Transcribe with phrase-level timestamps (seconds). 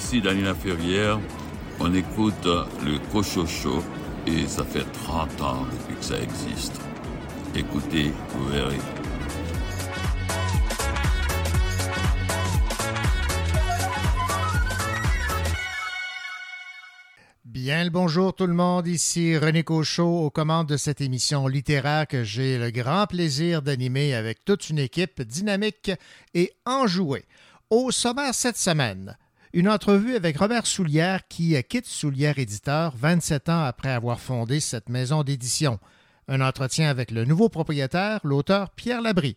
[0.00, 1.20] ici Danina Ferrière.
[1.78, 3.82] On écoute le Cochocho
[4.26, 6.80] et ça fait 30 ans depuis que ça existe.
[7.54, 8.78] Écoutez, vous verrez.
[17.44, 22.06] Bien le bonjour tout le monde, ici René Cochot aux commandes de cette émission littéraire
[22.06, 25.90] que j'ai le grand plaisir d'animer avec toute une équipe dynamique
[26.32, 27.26] et enjouée.
[27.68, 29.16] Au sommaire cette semaine,
[29.52, 34.88] une entrevue avec Robert Soulière qui quitte Soulière Éditeur 27 ans après avoir fondé cette
[34.88, 35.80] maison d'édition.
[36.28, 39.36] Un entretien avec le nouveau propriétaire, l'auteur Pierre Labrie.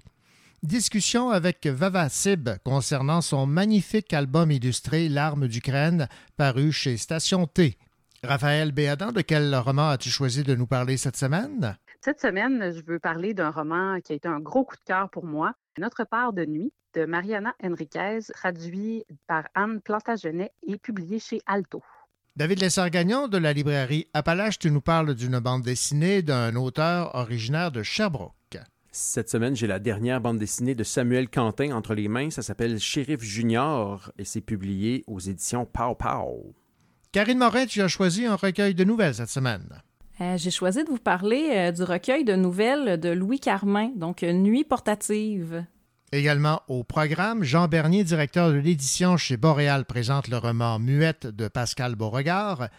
[0.62, 7.78] Discussion avec Vava Sib concernant son magnifique album illustré L'arme d'Ukraine paru chez Station T.
[8.24, 11.76] Raphaël Béadan, de quel roman as-tu choisi de nous parler cette semaine?
[12.06, 15.10] Cette semaine, je veux parler d'un roman qui a été un gros coup de cœur
[15.10, 21.20] pour moi, Notre part de nuit, de Mariana Enriquez, traduit par Anne Plantagenet et publié
[21.20, 21.82] chez Alto.
[22.36, 27.72] David Lessard-Gagnon de la librairie Appalache, tu nous parles d'une bande dessinée d'un auteur originaire
[27.72, 28.58] de Sherbrooke.
[28.92, 32.32] Cette semaine, j'ai la dernière bande dessinée de Samuel Quentin entre les mains.
[32.32, 36.54] Ça s'appelle Shérif Junior et c'est publié aux éditions Pow Pow.
[37.14, 39.82] Karine Morin, tu as choisi un recueil de nouvelles cette semaine.
[40.24, 44.22] Euh, J'ai choisi de vous parler euh, du recueil de nouvelles de Louis Carmin, donc
[44.22, 45.66] Nuit portative.
[46.14, 51.48] Également au programme, Jean Bernier, directeur de l'édition chez Boréal, présente le roman Muette de
[51.50, 52.70] Pascal Beauregard.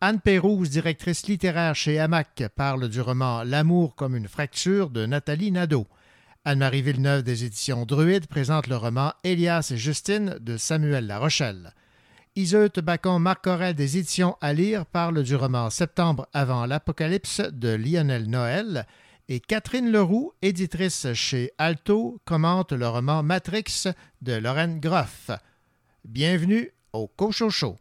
[0.00, 5.50] Anne Pérouse, directrice littéraire chez Hamac, parle du roman L'amour comme une fracture de Nathalie
[5.50, 5.86] Nadeau.
[6.44, 11.72] Anne-Marie Villeneuve des éditions Druide présente le roman Élias et Justine de Samuel Larochelle.
[12.34, 18.30] Iseut Bacon Marc des éditions à lire parle du roman Septembre avant l'Apocalypse de Lionel
[18.30, 18.86] Noël
[19.28, 23.88] et Catherine Leroux, éditrice chez Alto, commente le roman Matrix
[24.22, 25.30] de Lorraine Groff.
[26.06, 27.76] Bienvenue au Cochocho.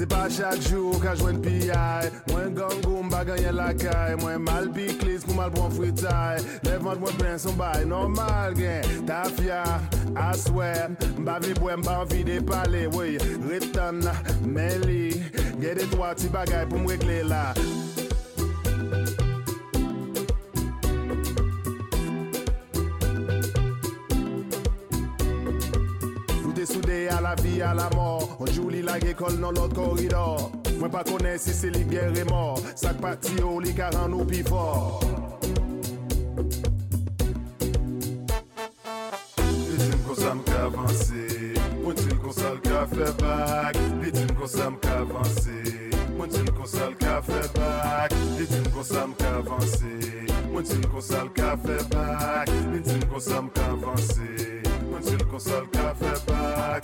[0.00, 5.26] Se pa chak jou ka jwen piyay Mwen gangou mba ganyen lakay Mwen mal piklis
[5.26, 9.60] pou mal pon fritay Levant mwen pren son bay normal gen Ta fya,
[10.30, 10.72] aswe
[11.20, 14.00] Mba vi pou mba anvi de pale Wey, retan,
[14.48, 15.20] men li
[15.60, 17.50] Gede twa ti bagay pou mrekle la
[26.70, 28.36] soudé à la vie, à la mort.
[28.38, 30.52] On joue li la l'école dans l'autre corridor.
[30.78, 32.60] Moi pas connais si c'est les guerres et mort.
[32.74, 35.00] Sac parti au li car nous plus fort.
[40.20, 41.22] Sam ka avanse,
[41.80, 45.56] mwen til konsal ka fe bak Li din konsam ka avanse,
[46.18, 49.94] mwen til konsal ka fe bak Li din konsam ka avanse,
[50.52, 54.28] mwen til konsal ka fe bak Li din konsam ka avanse
[54.98, 56.80] Dites-moi qu'on ça m'a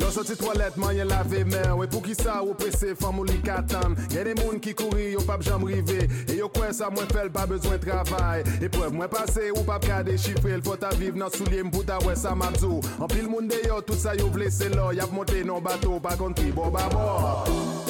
[0.00, 3.28] Lò soti toalet man yon lave men Wè pou ki sa ou prese fam ou
[3.28, 3.96] li katan.
[4.12, 6.08] Gen de moun ki kouri yo pap jam rive.
[6.28, 8.44] E yo kwen sa mwen fel pa bezwen travay.
[8.62, 12.16] E prev mwen pase ou pap ka dechifre L fota viv nan soulie mputa wè
[12.18, 14.92] sa mabzou An pil moun de yo tout sa yo vle se lò.
[14.96, 17.81] Yap monte nan bato pa kontri bo babo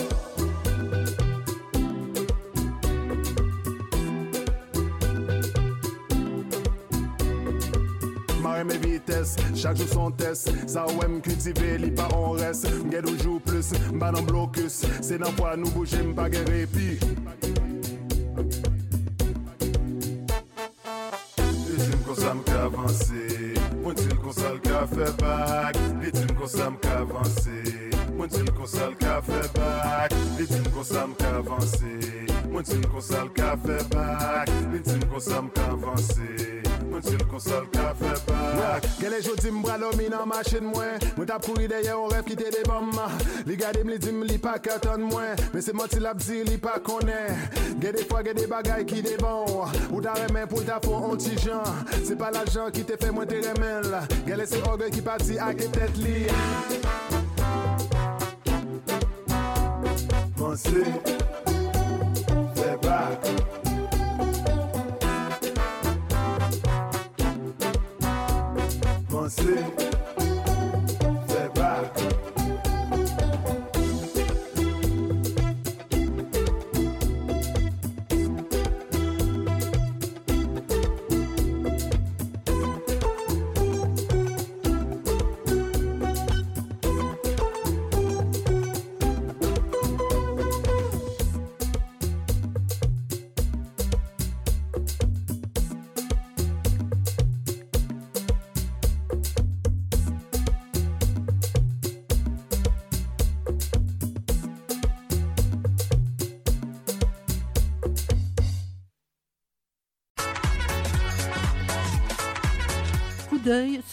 [9.54, 10.50] chaque jour son test.
[10.68, 14.82] Sa ou m kultive li pa on res Mgen ou jou plus, mba nan blokus
[15.00, 16.98] Se nan fwa nou bouje mpa gen repi.
[21.36, 24.52] Dites-moi qu'on ça m'a avancé Moi dis qu'on ça
[28.16, 31.30] Mwen di m kon sal ka fe bak Li di m kon sa m ka
[31.40, 31.92] avanse.
[32.50, 35.64] Mwen di m kon sal ka fe bak Li di m kon sa m ka
[35.72, 36.28] avanse.
[36.90, 38.84] Mwen di m kon sal ka fe bak.
[39.00, 41.00] Gele jodi m bralomi nan machin mwen.
[41.16, 43.08] Mwen tap kouri deye on ref ki te depan ma.
[43.48, 45.32] Li gade m li di m li pa katan mwen.
[45.54, 47.32] Men se moti lap di li pa konen.
[47.80, 49.72] Gede fwa gede bagay ki depan bon.
[49.90, 51.64] Ou ta remen pou ta fon on ti jan.
[52.04, 53.88] Se pa la jan ki te fe mwen te remen
[54.28, 57.21] Gele se orge ki pati ak e tet li.
[60.52, 60.84] danse
[62.54, 63.20] Fè bak
[69.08, 69.91] Pansè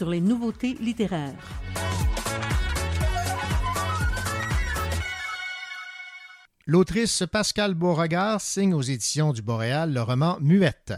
[0.08, 1.34] les nouveautés littéraires.
[6.66, 10.94] L'autrice Pascal Beauregard signe aux éditions du Boréal le roman Muette,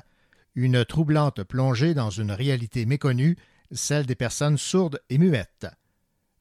[0.53, 3.37] une troublante plongée dans une réalité méconnue,
[3.71, 5.67] celle des personnes sourdes et muettes.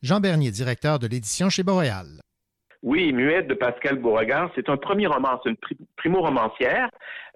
[0.02, 2.20] Jean Bernier, directeur de l'édition chez Boréal.
[2.82, 6.88] Oui, Muette de Pascal Beauregard, c'est un premier roman, c'est une primo-romancière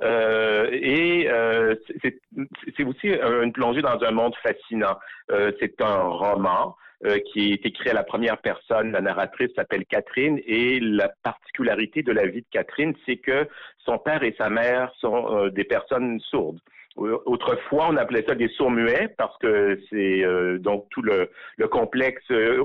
[0.02, 4.98] euh, et euh, c'est aussi une plongée dans un monde fascinant.
[5.30, 8.92] Euh, c'est un roman euh, qui est écrit à la première personne.
[8.92, 13.46] La narratrice s'appelle Catherine et la particularité de la vie de Catherine, c'est que
[13.84, 16.60] son père et sa mère sont euh, des personnes sourdes.
[16.96, 21.28] Autrefois, on appelait ça des sourds-muets parce que c'est euh, donc tout le,
[21.68, 22.22] complexe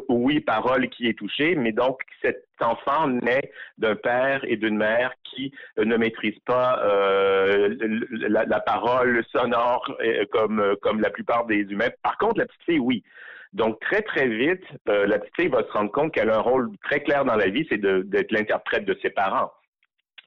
[0.07, 5.13] oui parole qui est touché, mais donc cet enfant naît d'un père et d'une mère
[5.23, 6.79] qui ne maîtrisent pas
[7.79, 9.97] la, la, parole sonore
[10.31, 11.89] comme comme la plupart des humains.
[12.03, 13.03] Par contre, la petite fille, oui.
[13.53, 16.41] Donc, très, très vite, euh, la petite fille va se rendre compte qu'elle a un
[16.41, 19.51] rôle très clair dans la vie, c'est d'être l'interprète de ses parents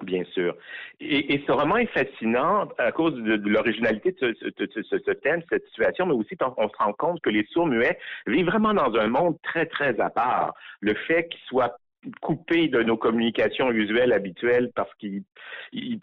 [0.02, 0.54] bien sûr.
[1.00, 6.14] Et, ce roman est fascinant à cause de, l'originalité de ce, thème, cette situation, mais
[6.14, 9.98] aussi on, se rend compte que les sourds-muets vivent vraiment dans un monde très, très
[10.00, 10.54] à part.
[10.80, 11.76] Le fait qu'ils soient
[12.20, 15.22] coupés de nos communications usuelles habituelles parce qu'ils
[15.72, 16.00] ils,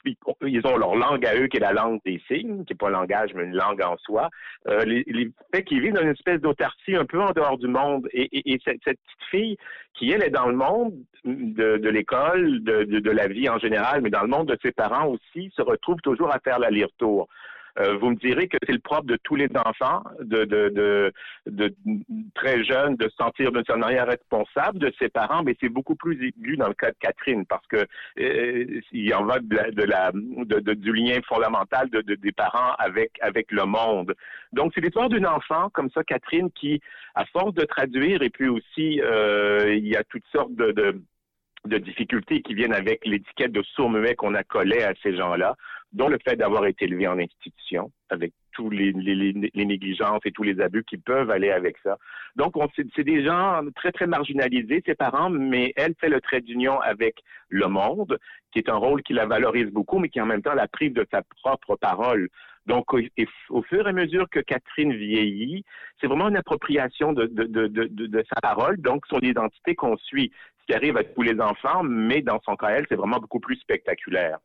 [0.66, 2.92] ont leur langue à eux qui est la langue des signes, qui n'est pas un
[2.92, 4.30] langage mais une langue en soi.
[4.68, 7.68] Euh, les, les faits qu'ils vivent dans une espèce d'autarcie un peu en dehors du
[7.68, 8.08] monde.
[8.12, 9.58] Et, et, cette, cette, petite fille
[9.94, 10.94] qui, elle, est dans le monde
[11.26, 14.58] de, de l'école, de, de, de, la vie en général, mais dans le monde de
[14.62, 17.28] ses parents aussi, se retrouve toujours à faire l'aller-retour.
[17.80, 21.14] Euh, vous me direz que c'est le propre de tous les enfants, de, de,
[21.46, 21.76] de,
[22.36, 25.96] très jeunes, de se sentir d'une certaine manière responsable de ses parents, mais c'est beaucoup
[25.96, 27.86] plus aigu dans le cas de Catherine parce que
[28.20, 33.52] euh, il en va de la, de du lien fondamental de, des parents avec avec
[33.52, 34.14] le monde.
[34.54, 36.82] Donc c'est l'histoire d'une enfant comme ça, Catherine, qui
[37.16, 41.02] à force de traduire et puis aussi euh, il y a toutes sortes de,
[41.66, 45.56] de difficultés qui viennent avec l'étiquette de sourd-muet qu'on a collé à ces gens-là
[45.94, 50.60] dont le fait d'avoir été élevé en institution, avec tous les, négligences et tous les
[50.60, 51.98] abus qui peuvent aller avec ça.
[52.36, 56.80] Donc, c'est des gens très, très marginalisés, ses parents, mais elle fait le trait d'union
[56.82, 57.16] avec
[57.48, 58.20] le monde,
[58.52, 60.94] qui est un rôle qui la valorise beaucoup, mais qui en même temps la prive
[60.94, 62.30] de sa propre parole.
[62.66, 65.64] Donc, au, fur et à mesure que Catherine vieillit,
[66.00, 70.32] c'est vraiment une appropriation de, sa parole, donc son identité qu'on suit,
[70.70, 73.56] qui arrive à tous les enfants, mais dans son cas, elle, c'est vraiment beaucoup plus
[73.56, 74.38] spectaculaire.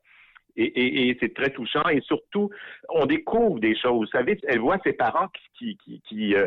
[0.56, 1.87] Et, c'est très touchant.
[1.91, 2.49] Et surtout,
[2.88, 3.93] on découvre des choses.
[3.93, 5.29] Vous savez, elle voit ses parents
[5.59, 6.47] qui, qui, qui euh,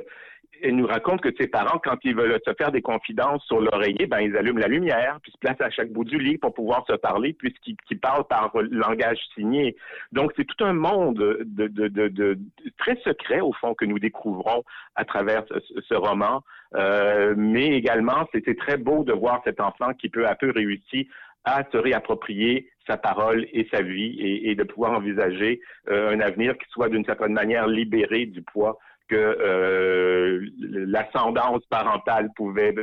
[0.62, 4.08] elle nous raconte que ses parents, quand ils veulent se faire des confidences sur l'oreiller,
[4.08, 6.86] ben ils allument la lumière, puis se placent à chaque bout du lit pour pouvoir
[6.88, 9.76] se parler, puisqu'ils parlent par langage signé.
[10.12, 12.40] Donc c'est tout un monde de, de, de, de,
[12.78, 14.64] très secret au fond que nous découvrons
[14.96, 16.44] à travers ce, roman.
[16.76, 21.08] Euh, mais également, c'était très beau de voir cet enfant qui peu à peu réussit
[21.46, 26.58] à se réapproprier sa parole et sa vie et, de pouvoir envisager euh, un avenir
[26.58, 32.74] qui soit d'une certaine manière libéré du poids que euh, l'ascendance parentale pouvait,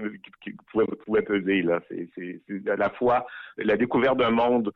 [1.05, 1.63] pouvait, peser.
[1.63, 1.81] Là.
[1.89, 3.27] C'est, à la fois
[3.59, 4.73] la découverte d'un monde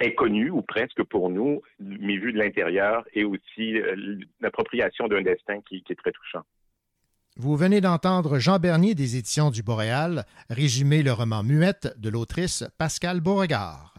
[0.00, 5.60] inconnu ou presque pour nous, mais vu de l'intérieur, et aussi euh, l'appropriation d'un destin
[5.68, 6.42] qui, qui est très touchant.
[7.36, 12.64] Vous venez d'entendre Jean Bernier des éditions du Boréal résumer le roman Muette de l'autrice
[12.78, 13.93] Pascal Beauregard.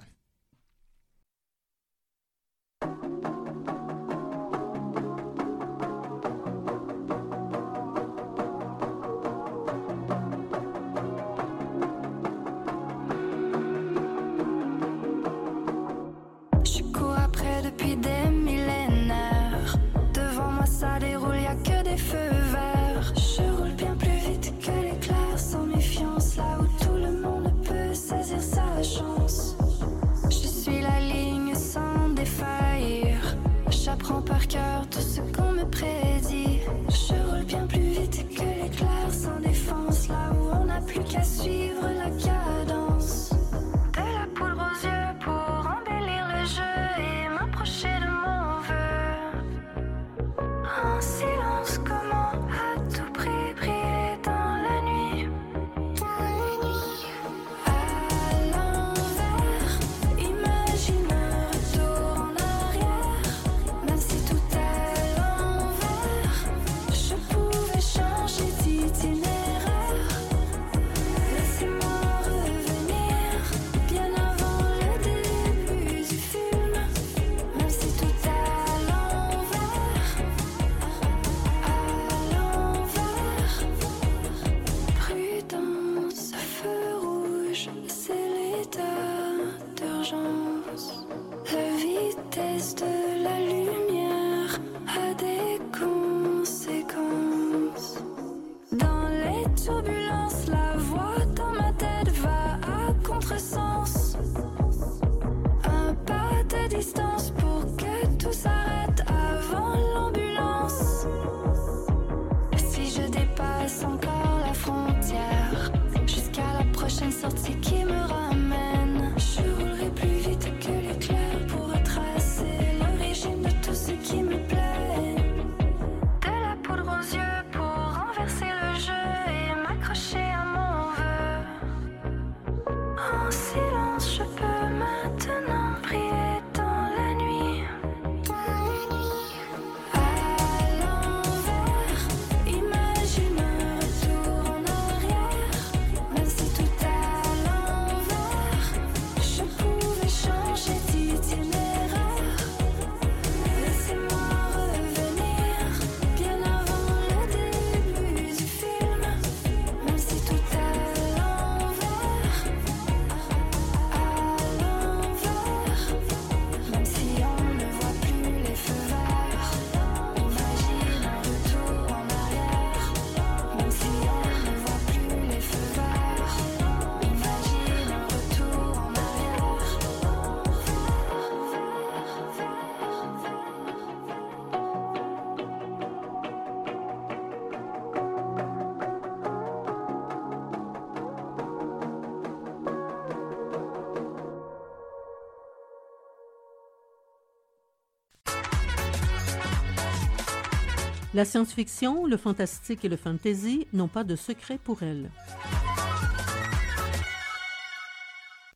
[201.15, 205.09] La science-fiction, le fantastique et le fantasy n'ont pas de secret pour elle.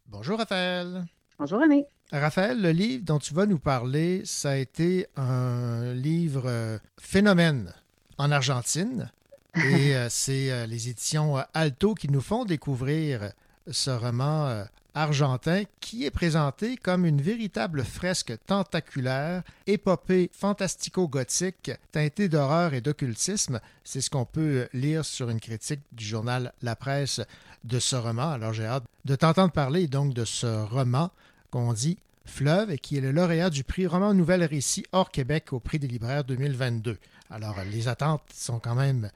[0.07, 1.05] Bonjour Raphaël.
[1.39, 1.85] Bonjour René.
[2.11, 7.73] Raphaël, le livre dont tu vas nous parler, ça a été un livre euh, phénomène
[8.17, 9.09] en Argentine.
[9.55, 13.31] Et euh, c'est euh, les éditions Alto qui nous font découvrir
[13.71, 14.65] ce roman
[14.99, 23.59] argentin qui est présenté comme une véritable fresque tentaculaire, épopée fantastico-gothique, teintée d'horreur et d'occultisme.
[23.83, 27.21] C'est ce qu'on peut lire sur une critique du journal La Presse
[27.63, 28.29] de ce roman.
[28.31, 31.11] Alors j'ai hâte de t'entendre parler donc de ce roman
[31.49, 35.51] qu'on dit Fleuve et qui est le lauréat du prix Roman Nouvelle Récit hors Québec
[35.51, 36.97] au prix des libraires 2022.
[37.31, 39.09] Alors les attentes sont quand même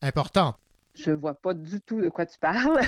[0.00, 0.56] importantes.
[0.94, 2.78] Je vois pas du tout de quoi tu parles.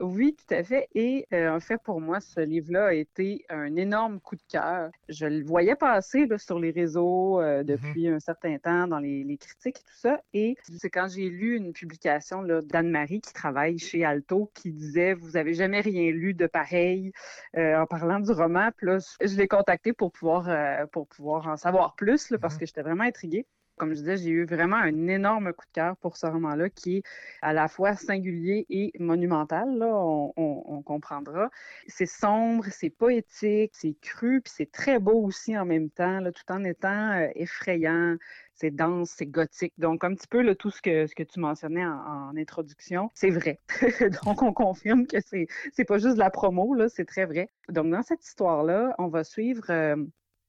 [0.00, 0.88] oui, tout à fait.
[0.94, 4.90] Et euh, en fait, pour moi, ce livre-là a été un énorme coup de cœur.
[5.08, 9.22] Je le voyais passer là, sur les réseaux euh, depuis un certain temps, dans les,
[9.22, 10.20] les critiques et tout ça.
[10.34, 15.36] Et c'est quand j'ai lu une publication d'Anne-Marie qui travaille chez Alto qui disait Vous
[15.36, 17.12] avez jamais rien lu de pareil
[17.56, 18.70] euh, en parlant du roman.
[18.76, 22.66] Puis là, je l'ai contacté pour pouvoir, pour pouvoir en savoir plus là, parce que
[22.66, 23.46] j'étais vraiment intriguée.
[23.76, 26.98] Comme je disais, j'ai eu vraiment un énorme coup de cœur pour ce roman-là qui
[26.98, 27.02] est
[27.42, 31.50] à la fois singulier et monumental, là, on, comprendra.
[31.88, 36.52] C'est sombre, c'est poétique, c'est cru, puis c'est très beau aussi en même temps, tout
[36.52, 38.16] en étant euh, effrayant.
[38.54, 39.74] C'est dense, c'est gothique.
[39.76, 43.60] Donc, un petit peu tout ce que, tu mentionnais en, en introduction, c'est vrai.
[44.24, 47.50] Donc, on confirme que c'est c'est pas juste de la promo, là, c'est très vrai.
[47.68, 49.96] Donc, dans cette histoire-là, on va suivre euh,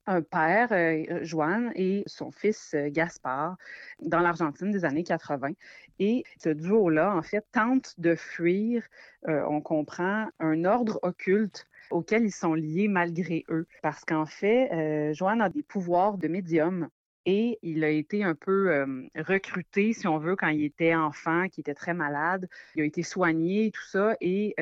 [0.08, 3.58] un père, euh, Joanne, et son fils euh, Gaspard
[4.02, 5.52] dans l'Argentine des années 80.
[6.00, 8.84] Et ce duo-là, en fait, tente de fuir,
[9.28, 13.68] euh, on comprend, un ordre occulte auquel ils sont liés malgré eux.
[13.82, 16.90] Parce qu'en fait, euh, Joanne a des pouvoirs de médium.
[17.30, 18.86] Et il a été un peu
[19.18, 22.48] recruté, si on veut, quand il était enfant, qui était très malade.
[22.74, 24.56] Il a été soigné et tout ça, et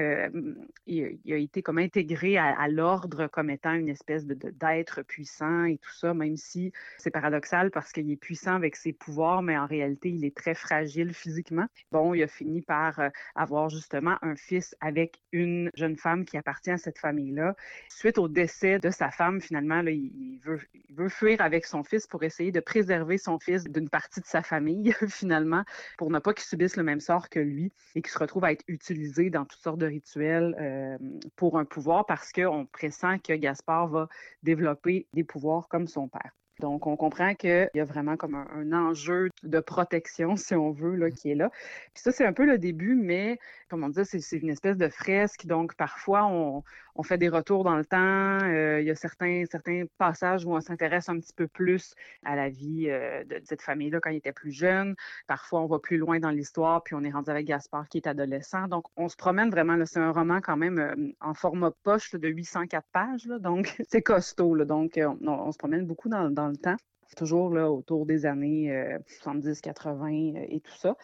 [0.88, 5.94] il, a été comme intégré à, l'ordre comme étant une espèce d'être puissant et tout
[5.94, 10.10] ça, même si c'est paradoxal parce qu'il est puissant avec ses pouvoirs, mais en réalité,
[10.10, 11.68] il est très fragile physiquement.
[11.92, 13.00] Bon, il a fini par
[13.36, 17.56] avoir justement un fils avec une jeune femme qui appartient à cette famille-là.
[17.90, 22.08] Suite au décès de sa femme, finalement, il veut, il veut fuir avec son fils
[22.08, 25.64] pour essayer de préserver son fils d'une partie de sa famille, finalement,
[25.98, 28.52] pour ne pas qu'il subisse le même sort que lui et qu'il se retrouve à
[28.54, 30.98] être utilisé dans toutes sortes de rituels euh,
[31.36, 34.10] pour un pouvoir parce qu'on pressent que Gaspard va
[34.42, 36.32] développer des pouvoirs comme son père.
[36.60, 40.72] Donc, on comprend qu'il y a vraiment comme un, un enjeu de protection, si on
[40.72, 41.50] veut, là, qui est là.
[41.94, 43.38] Puis ça, c'est un peu le début, mais
[43.70, 45.46] comme on dit, c'est une espèce de fresque.
[45.46, 46.64] Donc, parfois, on,
[46.96, 47.98] on fait des retours dans le temps.
[48.44, 51.94] Euh, il y a certains, certains passages où on s'intéresse un petit peu plus
[52.24, 54.96] à la vie euh, de, de cette famille-là quand il était plus jeune.
[55.28, 58.08] Parfois, on va plus loin dans l'histoire, puis on est rendu avec Gaspard qui est
[58.08, 58.68] adolescent.
[58.68, 59.78] Donc, on se promène vraiment.
[59.86, 63.26] C'est un roman quand même euh, en format poche là, de 804 pages.
[63.26, 63.40] là.
[63.40, 64.56] donc, c'est costaud.
[64.56, 64.66] là.
[64.66, 66.78] donc, on, on se promène beaucoup dans, dans le temps.
[67.16, 70.96] Toujours là, autour des années 70-80 et tout ça.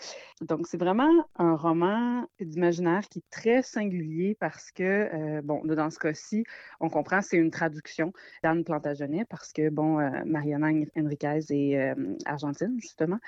[0.42, 6.00] Donc, c'est vraiment un roman d'imaginaire qui est très singulier parce que, bon, dans ce
[6.00, 6.44] cas-ci,
[6.80, 13.20] on comprend c'est une traduction d'Anne Plantagenet parce que, bon, Mariana Enriquez est argentine, justement.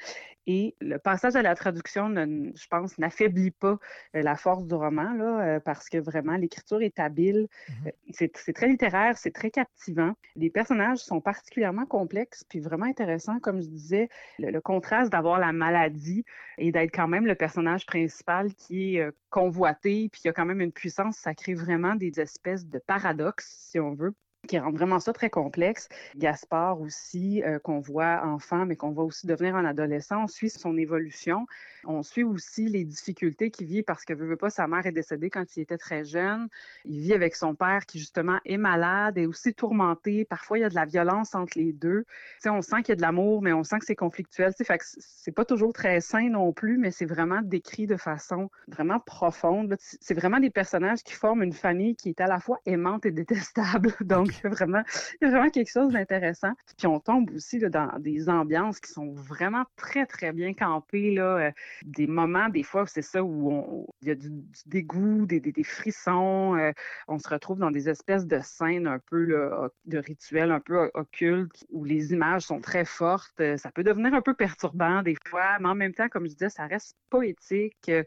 [0.46, 3.77] Et le passage à la traduction, je pense, n'affaiblit pas
[4.13, 7.48] la force du roman, là, parce que vraiment, l'écriture est habile.
[7.70, 10.13] Mmh c'est très littéraire, c'est très captivant.
[10.36, 15.51] Les personnages sont particulièrement complexes, puis vraiment intéressants, comme je disais, le, contraste d'avoir la
[15.51, 16.25] maladie
[16.58, 20.62] et d'être quand même le personnage principal qui est convoité, puis il a quand même
[20.62, 24.13] une puissance, ça crée vraiment des espèces de paradoxes, si on veut
[24.47, 25.88] qui rend vraiment ça très complexe.
[26.17, 30.50] Gaspard aussi, euh, qu'on voit enfant, mais qu'on voit aussi devenir un adolescent, on suit
[30.50, 31.45] son évolution.
[31.85, 34.91] On suit aussi les difficultés qu'il vit parce que, veut, veut pas, sa mère est
[34.91, 36.47] décédée quand il était très jeune.
[36.85, 40.25] Il vit avec son père qui, justement, est malade et aussi tourmenté.
[40.25, 42.05] Parfois, il y a de la violence entre les deux.
[42.39, 44.53] sais, on sent qu'il y a de l'amour, mais on sent que c'est conflictuel.
[44.53, 48.50] Fait que c'est pas toujours très sain non plus, mais c'est vraiment décrit de façon
[48.67, 49.75] vraiment profonde.
[49.79, 53.11] C'est vraiment des personnages qui forment une famille qui est à la fois aimante et
[53.11, 53.94] détestable.
[54.01, 54.83] Donc, il y a vraiment,
[55.22, 56.51] il y a vraiment quelque chose d'intéressant.
[56.77, 61.13] Puis on tombe aussi là, dans des ambiances qui sont vraiment très, très bien campées.
[61.13, 61.37] Là.
[61.37, 61.51] Euh,
[61.83, 64.29] des moments, des fois, c'est ça, où il y a du,
[64.65, 66.55] dégoût, des, des, frissons.
[66.55, 66.72] Euh,
[67.07, 70.89] on se retrouve dans des espèces de scènes un peu là, de rituels un peu
[70.93, 73.39] occultes où les images sont très fortes.
[73.39, 76.33] Euh, ça peut devenir un peu perturbant des fois, mais en même temps, comme je
[76.33, 77.75] disais, ça reste poétique.
[77.87, 78.03] il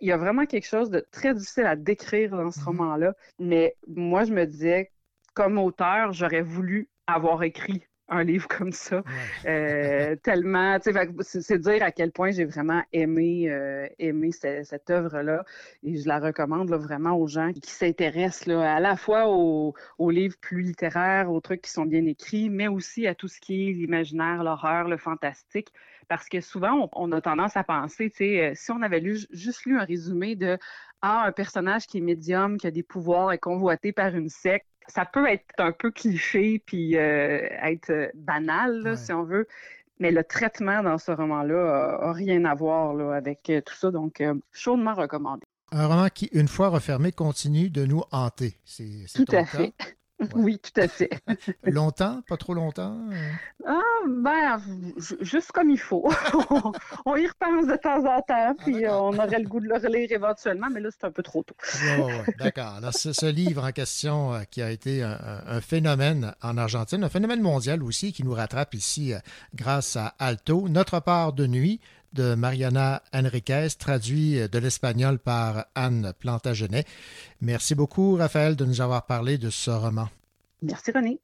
[0.00, 3.14] y a vraiment quelque chose de très difficile à décrire dans ce mmh roman-là.
[3.38, 4.90] Mais moi, je me disais
[5.38, 9.04] comme auteur, j'aurais voulu avoir écrit un livre comme ça.
[9.46, 10.78] Euh, tellement,
[11.20, 13.86] c'est dire à quel point j'ai vraiment aimé, euh,
[14.32, 15.44] cette, œuvre-là.
[15.84, 19.74] Et je la recommande vraiment aux gens qui s'intéressent à la fois aux,
[20.10, 23.68] livres plus littéraires, aux trucs qui sont bien écrits, mais aussi à tout ce qui
[23.68, 25.68] est l'imaginaire, l'horreur, le fantastique.
[26.08, 29.78] Parce que souvent, on, a tendance à penser, euh, si on avait lu, juste lu
[29.78, 30.58] un résumé de
[31.00, 34.66] ah, un personnage qui est médium, qui a des pouvoirs, est convoité par une secte,
[34.88, 39.46] ça peut être un peu cliché puis euh, être euh, banal, si on veut.
[40.00, 44.22] Mais le traitement dans ce roman-là n'a rien à voir avec euh, tout ça, donc
[44.52, 45.44] chaudement recommandé.
[45.70, 48.54] Un roman qui, une fois refermé, continue de nous hanter.
[48.64, 49.74] C'est, tout à fait.
[50.34, 51.10] Oui, tout à fait.
[51.64, 52.22] longtemps?
[52.28, 52.98] Pas trop longtemps?
[53.66, 54.60] Ah, ben,
[55.20, 56.10] juste comme il faut.
[57.06, 59.76] on y repense de temps en temps, ah, puis on aurait le goût de le
[59.76, 61.54] relire éventuellement, mais là, c'est un peu trop tôt.
[62.38, 62.74] D'accord.
[62.76, 67.42] Alors, ce, livre en question euh, qui a été un, phénomène en Argentine, un phénomène
[67.42, 69.18] mondial aussi qui nous rattrape ici euh,
[69.54, 71.80] grâce à Alto, Notre part de nuit,
[72.12, 76.84] de Mariana Enriquez, traduit euh, de l'espagnol par Anne Plantagenet.
[77.40, 80.08] Merci beaucoup, Raphaël, de nous avoir parlé de ce roman.
[80.62, 81.20] Merci, René.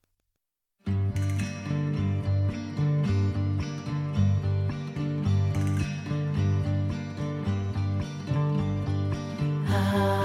[9.70, 10.23] Ah.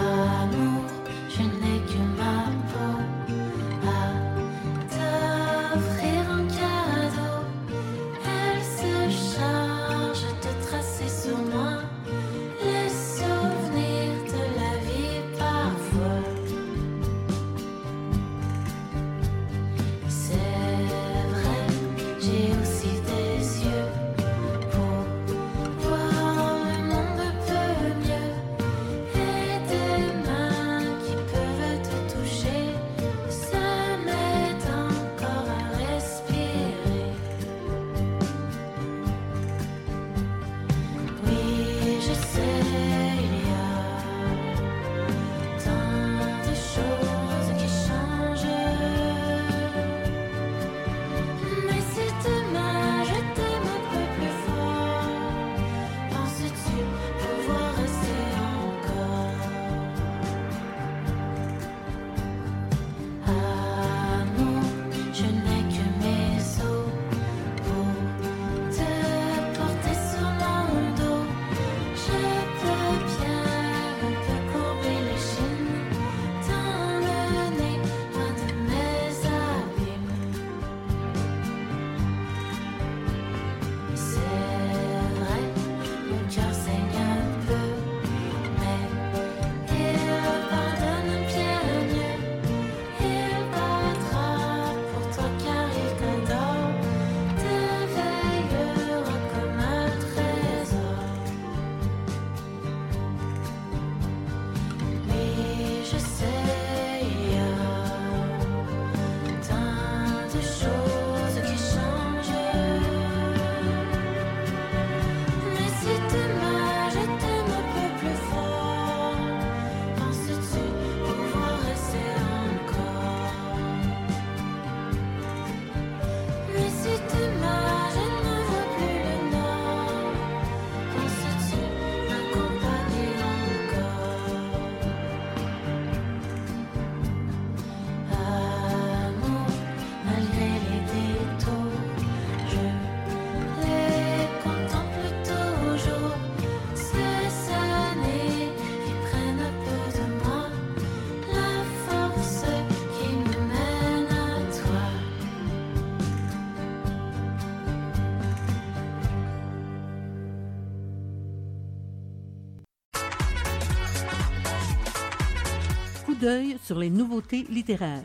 [166.63, 168.03] Sur les nouveautés littéraires.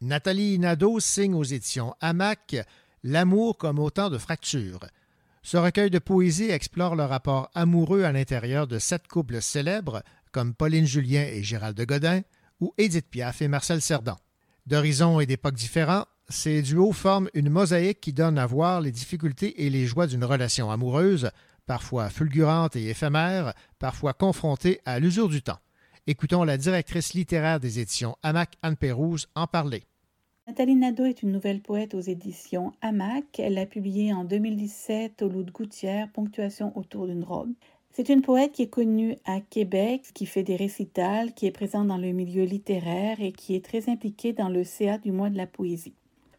[0.00, 2.56] Nathalie Nadeau signe aux éditions Hamac
[3.02, 4.80] L'amour comme autant de fractures.
[5.42, 10.54] Ce recueil de poésie explore le rapport amoureux à l'intérieur de sept couples célèbres comme
[10.54, 12.22] Pauline Julien et Gérald de Godin
[12.60, 14.16] ou Édith Piaf et Marcel Cerdan.
[14.66, 19.66] D'horizons et d'époques différents, ces duos forment une mosaïque qui donne à voir les difficultés
[19.66, 21.30] et les joies d'une relation amoureuse,
[21.66, 25.58] parfois fulgurante et éphémère, parfois confrontée à l'usure du temps.
[26.06, 29.84] Écoutons la directrice littéraire des éditions Hamac Anne Pérouse en parler.
[30.46, 33.38] Nathalie Nadeau est une nouvelle poète aux éditions Hamac.
[33.38, 37.54] Elle l'a publiée en 2017 au Loup de Gouttière, Ponctuation autour d'une robe.
[37.92, 41.86] C'est une poète qui est connue à Québec, qui fait des récitals, qui est présente
[41.86, 45.36] dans le milieu littéraire et qui est très impliquée dans le CA du mois de
[45.38, 45.94] la poésie.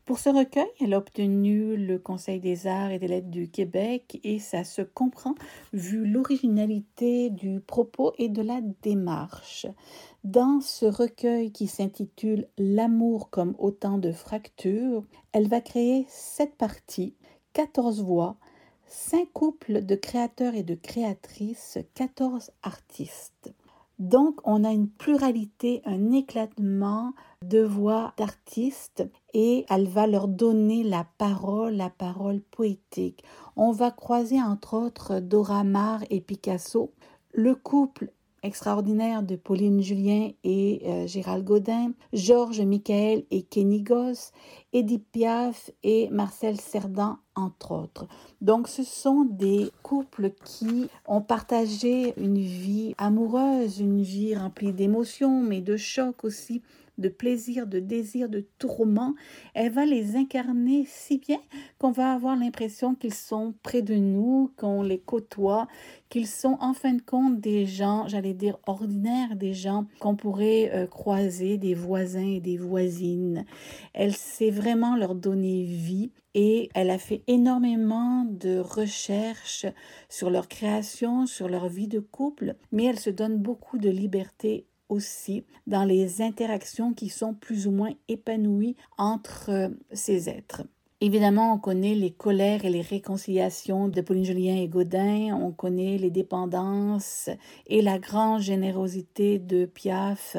[0.05, 4.19] Pour ce recueil, elle a obtenu le Conseil des arts et des lettres du Québec
[4.23, 5.33] et ça se comprend
[5.73, 9.65] vu l'originalité du propos et de la démarche.
[10.23, 17.15] Dans ce recueil qui s'intitule L'amour comme autant de fractures, elle va créer sept parties,
[17.53, 18.37] quatorze voix,
[18.87, 23.55] cinq couples de créateurs et de créatrices, quatorze artistes.
[23.99, 30.83] Donc, on a une pluralité, un éclatement de voix d'artistes et elle va leur donner
[30.83, 33.23] la parole, la parole poétique.
[33.55, 36.91] On va croiser entre autres Dora Maar et Picasso,
[37.31, 38.11] le couple
[38.45, 44.31] extraordinaire de Pauline Julien et euh, Gérald Godin, Georges Michael et Kenny Goss,
[44.71, 48.07] Edith Piaf et Marcel Cerdan, entre autres.
[48.41, 55.41] Donc ce sont des couples qui ont partagé une vie amoureuse, une vie remplie d'émotions,
[55.41, 56.61] mais de chocs aussi,
[56.97, 59.15] de plaisir, de désir, de tourment,
[59.53, 61.39] elle va les incarner si bien
[61.77, 65.67] qu'on va avoir l'impression qu'ils sont près de nous, qu'on les côtoie,
[66.09, 70.71] qu'ils sont en fin de compte des gens, j'allais dire ordinaires, des gens qu'on pourrait
[70.73, 73.45] euh, croiser, des voisins et des voisines.
[73.93, 79.65] Elle sait vraiment leur donner vie et elle a fait énormément de recherches
[80.09, 84.67] sur leur création, sur leur vie de couple, mais elle se donne beaucoup de liberté
[84.89, 90.63] aussi dans les interactions qui sont plus ou moins épanouies entre euh, ces êtres.
[91.01, 95.97] Évidemment, on connaît les colères et les réconciliations de Pauline Julien et Godin, on connaît
[95.97, 97.29] les dépendances
[97.67, 100.37] et la grande générosité de Piaf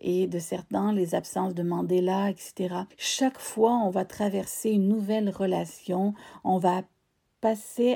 [0.00, 2.76] et de certains, les absences de Mandela, etc.
[2.96, 6.82] Chaque fois, on va traverser une nouvelle relation, on va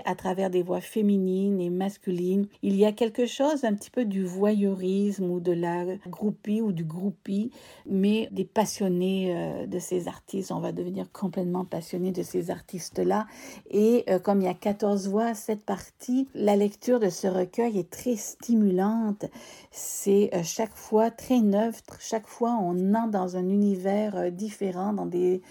[0.05, 2.47] à travers des voix féminines et masculines.
[2.63, 6.71] Il y a quelque chose un petit peu du voyeurisme ou de la groupie ou
[6.71, 7.51] du groupie,
[7.87, 10.53] mais des passionnés euh, de ces artistes.
[10.53, 13.27] On va devenir complètement passionnés de ces artistes-là.
[13.71, 17.79] Et euh, comme il y a 14 voix, cette partie, la lecture de ce recueil
[17.79, 19.25] est très stimulante.
[19.73, 21.97] C'est euh, chaque fois très neutre.
[21.99, 25.43] Chaque fois, on entre dans un univers différent, dans des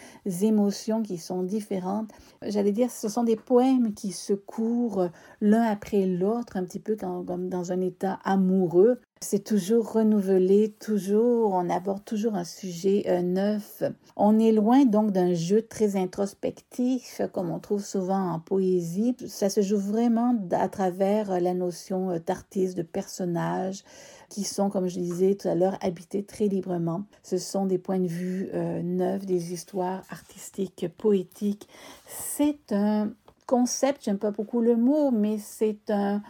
[0.42, 2.12] émotions qui sont différentes.
[2.42, 5.10] J'allais dire, ce sont des poèmes qui se courent
[5.42, 9.00] l'un après l'autre, un petit peu comme dans un état amoureux.
[9.22, 13.84] C'est toujours renouvelé, toujours, on aborde toujours un sujet euh, neuf.
[14.16, 19.18] On est loin donc d'un jeu très introspectif, comme on trouve souvent en poésie.
[19.28, 23.84] Ça se joue vraiment à travers la notion euh, d'artiste, de personnage,
[24.30, 27.04] qui sont, comme je disais tout à l'heure, habités très librement.
[27.22, 31.68] Ce sont des points de vue euh, neufs, des histoires artistiques, poétiques.
[32.08, 33.12] C'est un
[33.50, 36.22] concept, j'aime pas beaucoup le mot, mais c'est un,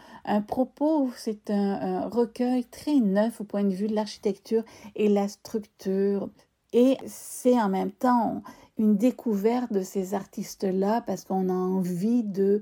[0.47, 4.63] propos, c'est un, recueil très neuf au point de vue de l'architecture
[4.95, 6.29] et la structure.
[6.71, 8.41] Et c'est en même temps
[8.77, 12.62] une découverte de ces artistes-là parce qu'on a envie de,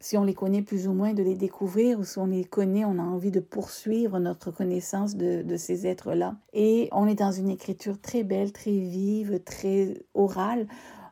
[0.00, 2.86] si on les connaît plus ou moins, de les découvrir ou si on les connaît,
[2.86, 6.36] on a envie de poursuivre notre connaissance de, de ces êtres-là.
[6.54, 10.66] Et on est dans une écriture très belle, très vive, très orale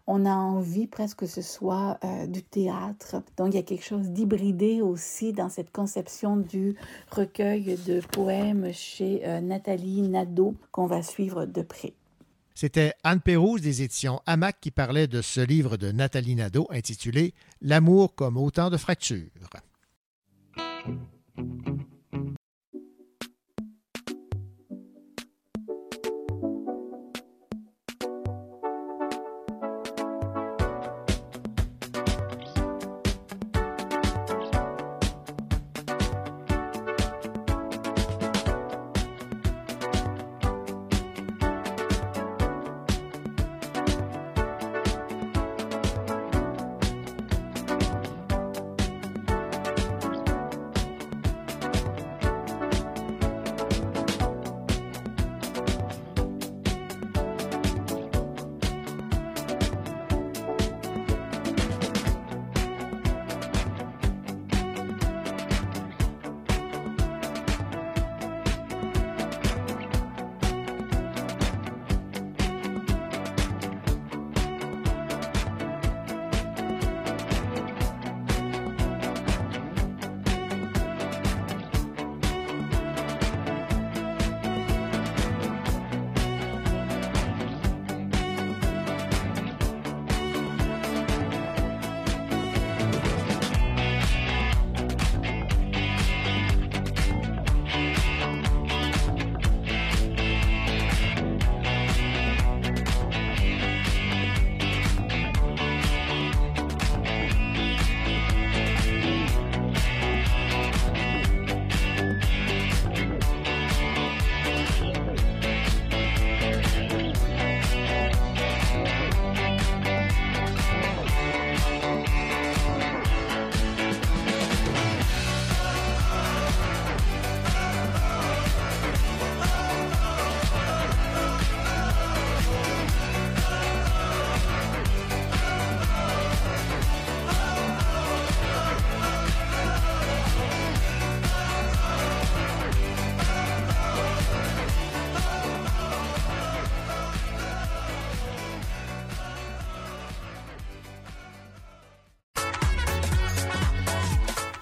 [0.07, 3.23] on a envie presque que ce soit euh, du théâtre.
[3.37, 6.77] Donc il y a quelque chose d'hybridé aussi dans cette conception du
[7.11, 11.95] recueil de poèmes chez euh, Nathalie Nadeau qu'on va suivre de près.
[12.55, 17.35] C'était Anne Pérouse des éditions Hamac qui parlait de ce livre de Nathalie Nadeau intitulé
[17.61, 19.29] L'amour comme autant de fractures.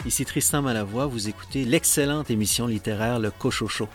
[0.07, 3.89] Ici Tristan Malavoie, vous écoutez l'excellente émission littéraire Le Cochocho.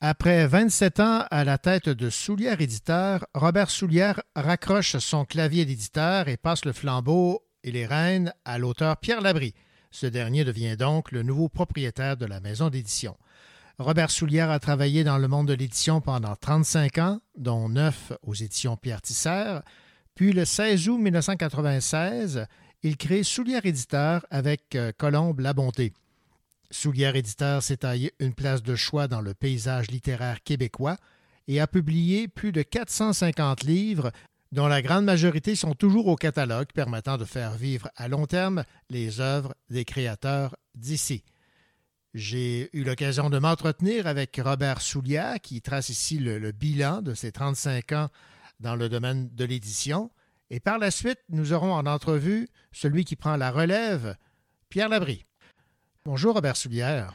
[0.00, 6.28] Après 27 ans à la tête de Soulière Éditeur, Robert Soulière raccroche son clavier d'éditeur
[6.28, 9.54] et passe le flambeau et les rênes à l'auteur Pierre Labrie.
[9.90, 13.16] Ce dernier devient donc le nouveau propriétaire de la maison d'édition.
[13.78, 18.34] Robert Soulière a travaillé dans le monde de l'édition pendant 35 ans, dont 9 aux
[18.34, 19.60] éditions Pierre Tisser.
[20.14, 22.46] Puis le 16 août 1996,
[22.82, 25.92] il crée Soulière Éditeur avec euh, Colombe Labonté.
[26.74, 30.96] Soulière Éditeur s'est taillé une place de choix dans le paysage littéraire québécois
[31.46, 34.10] et a publié plus de 450 livres,
[34.50, 38.64] dont la grande majorité sont toujours au catalogue, permettant de faire vivre à long terme
[38.90, 41.22] les œuvres des créateurs d'ici.
[42.12, 47.14] J'ai eu l'occasion de m'entretenir avec Robert Soulière, qui trace ici le, le bilan de
[47.14, 48.08] ses 35 ans
[48.58, 50.10] dans le domaine de l'édition.
[50.50, 54.16] Et par la suite, nous aurons en entrevue celui qui prend la relève,
[54.70, 55.24] Pierre Labrie.
[56.06, 57.14] Bonjour Robert Soulière.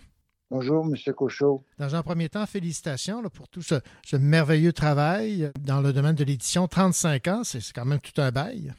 [0.50, 1.14] Bonjour, M.
[1.14, 1.64] Cochot.
[1.78, 6.16] Dans un premier temps, félicitations là, pour tout ce, ce merveilleux travail dans le domaine
[6.16, 6.68] de l'édition.
[6.68, 8.74] 35 ans, c'est quand même tout un bail.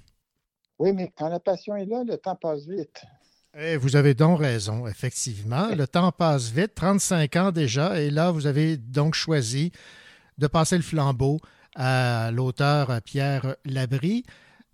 [0.81, 3.05] Oui, mais quand la passion est là, le temps passe vite.
[3.57, 5.68] Eh, vous avez donc raison, effectivement.
[5.77, 9.70] Le temps passe vite, 35 ans déjà, et là, vous avez donc choisi
[10.38, 11.38] de passer le flambeau
[11.77, 14.25] à l'auteur Pierre Labrie.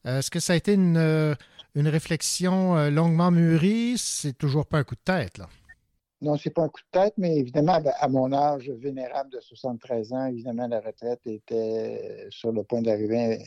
[0.06, 1.36] Est-ce que ça a été une,
[1.76, 3.96] une réflexion euh, longuement mûrie?
[3.98, 5.48] C'est toujours pas un coup de tête, là.
[6.22, 9.38] Non, c'est pas un coup de tête, mais évidemment, ben, à mon âge vénérable de
[9.38, 13.38] 73 ans, évidemment, la retraite était sur le point d'arriver.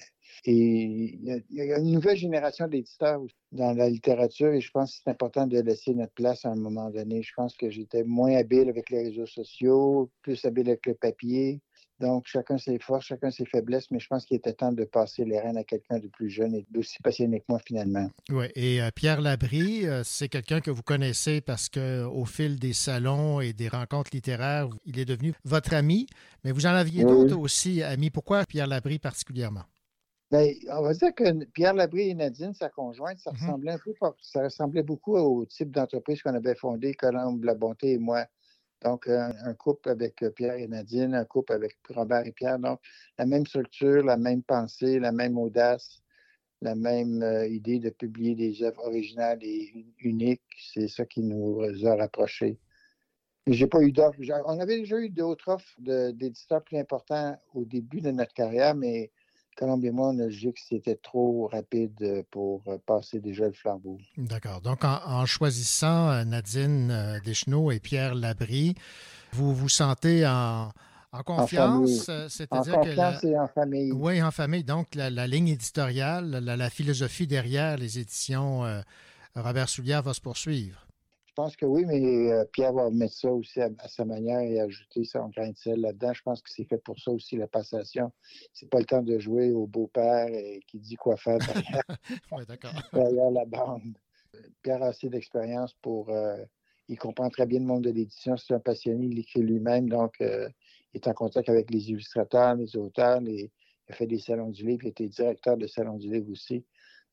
[0.45, 4.61] Et il y, a, il y a une nouvelle génération d'éditeurs dans la littérature et
[4.61, 7.23] je pense que c'est important de laisser notre place à un moment donné.
[7.23, 11.61] Je pense que j'étais moins habile avec les réseaux sociaux, plus habile avec le papier.
[11.99, 15.25] Donc, chacun ses forces, chacun ses faiblesses, mais je pense qu'il était temps de passer
[15.25, 18.09] les rênes à quelqu'un de plus jeune et d'aussi passionné que moi, finalement.
[18.29, 22.73] Oui, et euh, Pierre Labrie, euh, c'est quelqu'un que vous connaissez parce qu'au fil des
[22.73, 26.07] salons et des rencontres littéraires, il est devenu votre ami,
[26.43, 27.09] mais vous en aviez Oui.
[27.11, 28.09] d'autres aussi amis.
[28.09, 29.63] Pourquoi Pierre Labrie particulièrement?
[30.31, 33.93] Ben, on va dire que Pierre Labrie et Nadine, sa conjointe, ça ressemblait un peu,
[34.21, 38.25] ça ressemblait beaucoup au type d'entreprise qu'on avait fondé, Colombe, La Bonté et moi.
[38.81, 42.59] Donc, un, couple avec euh, Pierre et Nadine, un couple avec Robert et Pierre.
[42.59, 42.79] Donc,
[43.17, 46.01] la même structure, la même pensée, la même audace,
[46.61, 50.41] la même euh, idée de publier des œuvres originales et un- uniques.
[50.73, 52.57] C'est ça qui nous a rapprochés.
[53.47, 54.19] J'ai pas eu d'offres.
[54.45, 59.11] On avait déjà eu d'autres offres d'éditeurs plus importants au début de notre carrière, mais
[59.59, 63.45] Colombe et moi, on a jugé que c'était trop rapide euh, pour euh, passer déjà
[63.45, 63.97] le flambeau.
[64.17, 64.61] D'accord.
[64.61, 68.75] Donc, en, en choisissant euh, Nadine Deschenaux et Pierre Labrie,
[69.33, 70.71] vous vous sentez en,
[71.11, 73.91] en confiance, c'est-à-dire que et en famille.
[73.91, 74.63] Oui, en famille.
[74.63, 78.81] Donc, la, la ligne éditoriale, la, la philosophie derrière les éditions euh,
[79.35, 80.85] Robert Soulière va se poursuivre.
[81.39, 84.41] Je pense que oui, mais euh, Pierre va mettre ça aussi à, à sa manière
[84.41, 86.11] et ajouter son grain de sel là-dedans.
[86.11, 88.11] Je pense que c'est fait pour ça aussi, la passation.
[88.51, 91.37] C'est pas le temps de jouer au beau-père et qui dit quoi faire
[92.93, 93.97] derrière, la bande.
[94.61, 96.09] Pierre a assez d'expérience pour.
[96.09, 96.43] euh,
[96.89, 98.35] il comprend très bien le monde de l'édition.
[98.35, 100.49] C'est un passionné, il écrit lui-même, donc euh,
[100.93, 103.21] il est en contact avec les illustrateurs, les auteurs.
[103.21, 103.49] les-
[103.87, 106.65] il a fait des salons du livre, il était directeur de salons du livre aussi.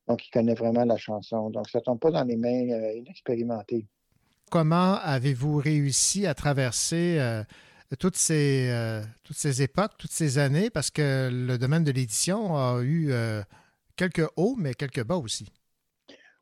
[0.09, 1.49] Donc, il connaît vraiment la chanson.
[1.51, 3.87] Donc, ça ne tombe pas dans les mains euh, inexpérimentées.
[4.51, 7.43] Comment avez-vous réussi à traverser euh,
[7.99, 10.71] toutes, ces, euh, toutes ces époques, toutes ces années?
[10.71, 13.43] Parce que le domaine de l'édition a eu euh,
[13.97, 15.51] quelques hauts, mais quelques bas aussi.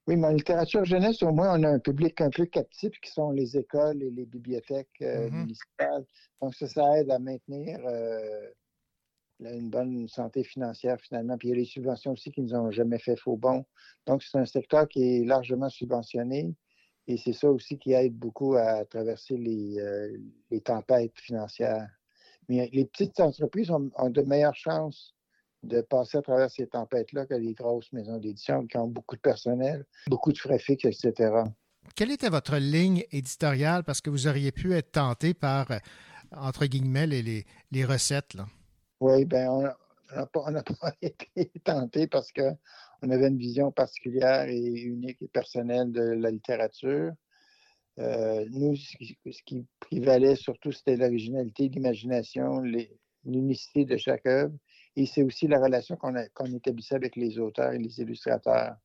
[0.06, 3.10] Oui, mais en littérature jeunesse, au moins, on a un public un peu captif qui
[3.10, 5.40] sont les écoles et les bibliothèques euh, Mhm.
[5.40, 6.04] municipales.
[6.42, 8.50] Donc, ça, ça aide à maintenir euh,
[9.40, 11.38] une bonne santé financière, finalement.
[11.38, 13.64] Puis, il y a les subventions aussi qui nous ont jamais fait faux bon.
[14.06, 16.54] Donc, c'est un secteur qui est largement subventionné.
[17.06, 20.16] Et c'est ça aussi qui aide beaucoup à traverser les, euh,
[20.50, 21.88] les tempêtes financières.
[22.48, 25.14] Mais les petites entreprises ont, ont de meilleures chances
[25.62, 29.20] de passer à travers ces tempêtes-là que les grosses maisons d'édition qui ont beaucoup de
[29.20, 31.42] personnel, beaucoup de frais fixes, etc.
[31.94, 33.84] Quelle était votre ligne éditoriale?
[33.84, 35.78] Parce que vous auriez pu être tenté par, euh,
[36.32, 38.34] entre guillemets, les, les, les recettes.
[38.34, 38.46] Là.
[39.00, 42.32] Oui, ben on n'a pas, on n'a pas été tenté parce
[43.04, 47.12] qu'on avait une vision particulière et unique et personnelle de la littérature.
[47.98, 52.62] Euh, nous, ce qui, prévalait surtout, c'était l'originalité, l'imagination,
[53.24, 54.54] l'unicité de chaque œuvre.
[54.96, 58.76] Et c'est aussi la relation qu'on établissait avec les auteurs et les illustrateurs.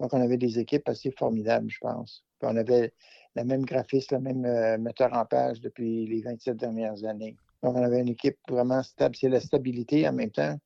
[0.00, 2.24] Donc, on avait des équipes assez formidables, je pense.
[2.42, 2.92] On avait
[3.36, 7.36] la même graphiste, le même euh, metteur en page depuis les 27 dernières années.
[7.62, 9.14] Donc, on avait une équipe vraiment stable.
[9.16, 10.58] C'est la stabilité en même temps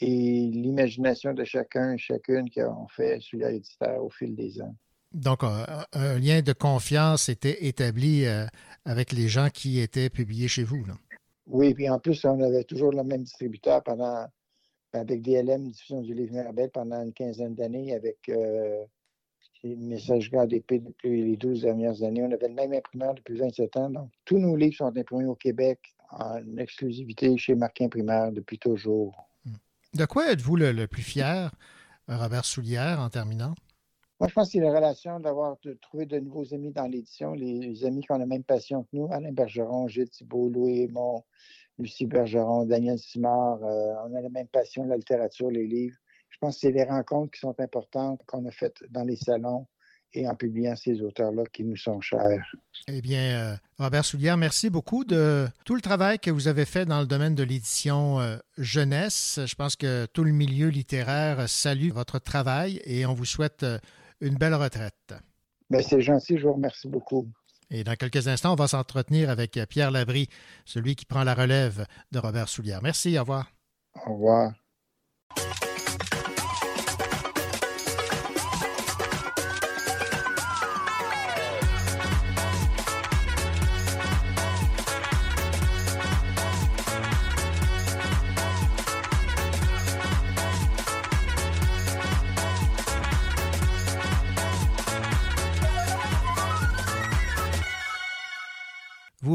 [0.00, 4.74] et l'imagination de chacun et chacune qui ont fait sur l'éditeur au fil des ans.
[5.12, 8.46] Donc, un, un lien de confiance était établi euh,
[8.84, 10.84] avec les gens qui étaient publiés chez vous.
[10.84, 10.94] Là.
[11.46, 14.24] Oui, puis en plus, on avait toujours le même distributeur pendant,
[14.92, 18.84] avec DLM, diffusion du livre Mirabel, pendant une quinzaine d'années, avec euh,
[19.64, 22.22] les messages d'épée depuis les 12 dernières années.
[22.22, 23.90] On avait le même imprimeur depuis 27 ans.
[23.90, 25.80] Donc, tous nos livres sont imprimés au Québec
[26.12, 29.29] en exclusivité chez Marc Imprimeur depuis toujours.
[29.94, 31.50] De quoi êtes-vous le, plus fier,
[32.08, 33.54] Robert Soulière, en terminant?
[34.20, 37.58] Moi, je pense que c'est la relation d'avoir trouvé de nouveaux amis dans l'édition, les,
[37.58, 41.24] les amis qui ont la même passion que nous, Alain Bergeron, Gilles Thibault, Louis Aymon,
[41.78, 43.64] Lucie Bergeron, Daniel Simard.
[43.64, 45.96] euh, on a la même passion, la littérature, les livres.
[46.28, 49.66] Je pense que c'est les rencontres qui sont importantes qu'on a faites dans les salons
[50.12, 52.44] et en publiant ces auteurs-là qui nous sont chers.
[52.88, 56.84] Eh bien, euh, Robert Soulière, merci beaucoup de tout le travail que vous avez fait
[56.84, 59.40] dans le domaine de l'édition euh, jeunesse.
[59.44, 63.78] Je pense que tout le milieu littéraire salue votre travail et on vous souhaite euh,
[64.20, 65.14] une belle retraite.
[65.70, 67.28] Ben, c'est gentil, je vous remercie beaucoup.
[67.70, 70.28] Et dans quelques instants, on va s'entretenir avec Pierre Labrie,
[70.64, 72.80] celui qui prend la relève de Robert Soulière.
[72.82, 73.52] Merci, au revoir.
[74.06, 74.52] Au revoir.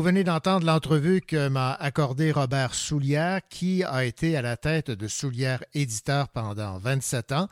[0.05, 5.07] Venez d'entendre l'entrevue que m'a accordé Robert Soulière, qui a été à la tête de
[5.07, 7.47] Soulière Éditeur pendant 27 ans.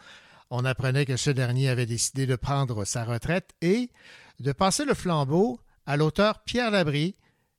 [0.51, 3.89] On apprenait que ce dernier avait décidé de prendre sa retraite et
[4.39, 7.15] de passer le flambeau à l'auteur Pierre Labrie,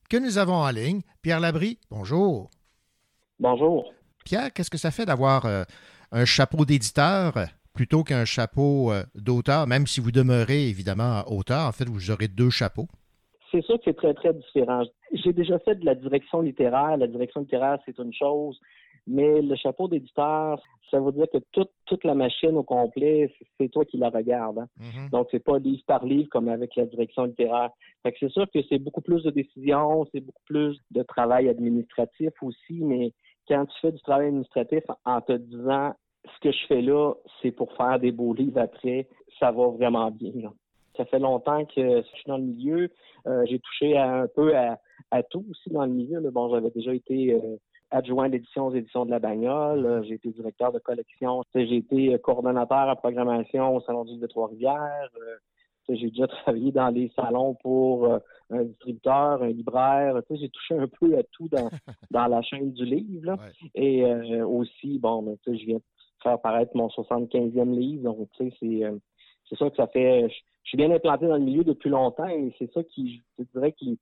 [0.08, 1.00] que nous avons en ligne.
[1.22, 2.48] Pierre Labrie, bonjour.
[3.40, 3.92] Bonjour.
[4.24, 5.64] Pierre, qu'est-ce que ça fait d'avoir euh,
[6.12, 7.34] un chapeau d'éditeur
[7.72, 11.66] plutôt qu'un chapeau euh, d'auteur, même si vous demeurez évidemment auteur?
[11.66, 12.86] En fait, vous aurez deux chapeaux
[13.54, 14.82] c'est sûr que c'est très, très différent.
[15.12, 16.96] J'ai déjà fait de la direction littéraire.
[16.96, 18.58] La direction littéraire, c'est une chose,
[19.06, 23.68] mais le chapeau d'éditeur, ça veut dire que toute, toute la machine au complet, c'est
[23.68, 24.58] toi qui la regardes.
[24.58, 24.68] Hein.
[24.80, 25.10] Mm-hmm.
[25.10, 27.70] Donc, c'est pas livre par livre comme avec la direction littéraire.
[28.02, 31.48] Fait que c'est sûr que c'est beaucoup plus de décisions, c'est beaucoup plus de travail
[31.48, 33.12] administratif aussi, mais
[33.46, 35.92] quand tu fais du travail administratif en te disant
[36.24, 39.06] ce que je fais là, c'est pour faire des beaux livres après,
[39.38, 40.32] ça va vraiment bien.
[40.34, 40.50] là.
[40.96, 42.88] Ça fait longtemps que je suis dans le milieu.
[43.26, 44.78] Euh, j'ai touché à- un peu à,
[45.10, 46.20] à tout aussi dans le milieu.
[46.20, 46.30] là.
[46.30, 47.56] Bon, j'avais déjà été euh,
[47.90, 49.84] adjoint d'édition aux éditions de la Bagnole.
[49.86, 51.42] Euh, J'ai été directeur de collection.
[51.54, 55.08] J'ai été coordonnateur à programmation au Salon du Livre de Trois-Rivières.
[55.88, 58.08] J'ai déjà travaillé dans les salons pour
[58.50, 60.20] un distributeur, un libraire.
[60.30, 61.68] J'ai touché un peu à tout dans,
[62.10, 63.26] dans la chaîne du livre.
[63.26, 63.36] là.
[63.74, 65.82] Et euh, aussi, bon, ben, je viens de
[66.22, 68.04] faire paraître mon 75e livre.
[68.04, 68.84] Donc, tu sais, c'est
[69.48, 70.28] c'est ça que ça fait.
[70.28, 70.34] Je,
[70.64, 73.72] je suis bien implanté dans le milieu depuis longtemps et c'est ça qui, je dirais,
[73.72, 73.98] qui,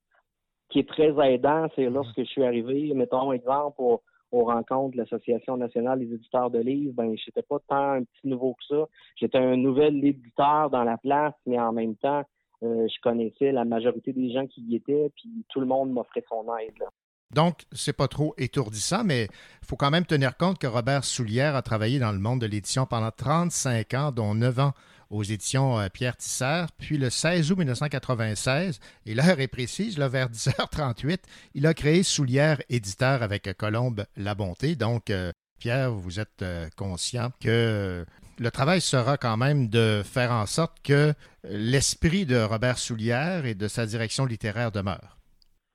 [0.69, 1.67] qui est très aidant.
[1.75, 6.49] C'est lorsque je suis arrivé, mettons exemple, au- aux rencontres de l'Association nationale des éditeurs
[6.49, 8.85] de livres, ben, j'étais pas tant un petit nouveau que ça.
[9.15, 12.23] J'étais un nouvel éditeur dans la place, mais en même temps,
[12.63, 16.23] euh, je connaissais la majorité des gens qui y étaient, puis tout le monde m'offrait
[16.27, 16.73] son aide.
[16.79, 16.87] là.
[17.35, 21.55] Donc, c'est pas trop étourdissant, mais il faut quand même tenir compte que Robert Soulière
[21.55, 24.71] a travaillé dans le monde de l'édition pendant 35 ans, dont 9 ans
[25.13, 26.65] aux éditions euh, Pierre Tisser.
[26.79, 31.19] Puis le 16 août 1996, et l'heure est précise, là, vers 10h38,
[31.53, 34.75] il a créé Soulière Éditeur avec euh, Colombe Labonté.
[34.75, 36.43] Donc, euh, Pierre, vous êtes
[36.75, 38.03] conscient que
[38.37, 41.13] le travail sera quand même de faire en sorte que
[41.45, 45.17] l'esprit de Robert Soulière et de sa direction littéraire demeure.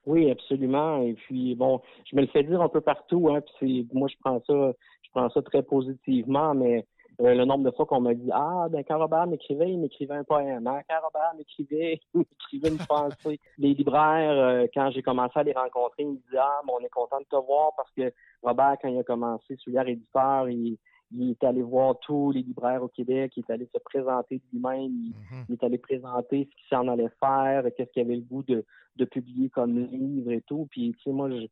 [0.05, 1.03] Oui, absolument.
[1.03, 1.80] Et puis bon,
[2.11, 3.30] je me le fais dire un peu partout.
[3.30, 4.72] Hein, puis moi, je prends ça,
[5.03, 6.84] je prends ça très positivement, mais
[7.21, 10.14] euh, le nombre de fois qu'on m'a dit Ah, ben quand Robert m'écrivait, il m'écrivait
[10.14, 10.66] un poème.
[10.66, 10.81] Hein?
[10.89, 13.41] Quand Robert m'écrivait, il m'écrivait une pensée.
[13.59, 16.85] Les libraires, euh, quand j'ai commencé à les rencontrer, ils me disaient Ah, mais on
[16.85, 18.12] est content de te voir parce que
[18.43, 20.79] Robert, quand il a commencé Soulière éditeur, il,
[21.11, 24.93] il est allé voir tous les libraires au Québec, il est allé se présenter lui-même,
[24.93, 25.12] il,
[25.49, 28.64] il est allé présenter ce qu'il s'en allait faire, qu'est-ce qu'il avait le goût de,
[28.97, 30.69] de publier comme livre et tout.
[30.71, 31.47] Puis, tu sais, moi, je,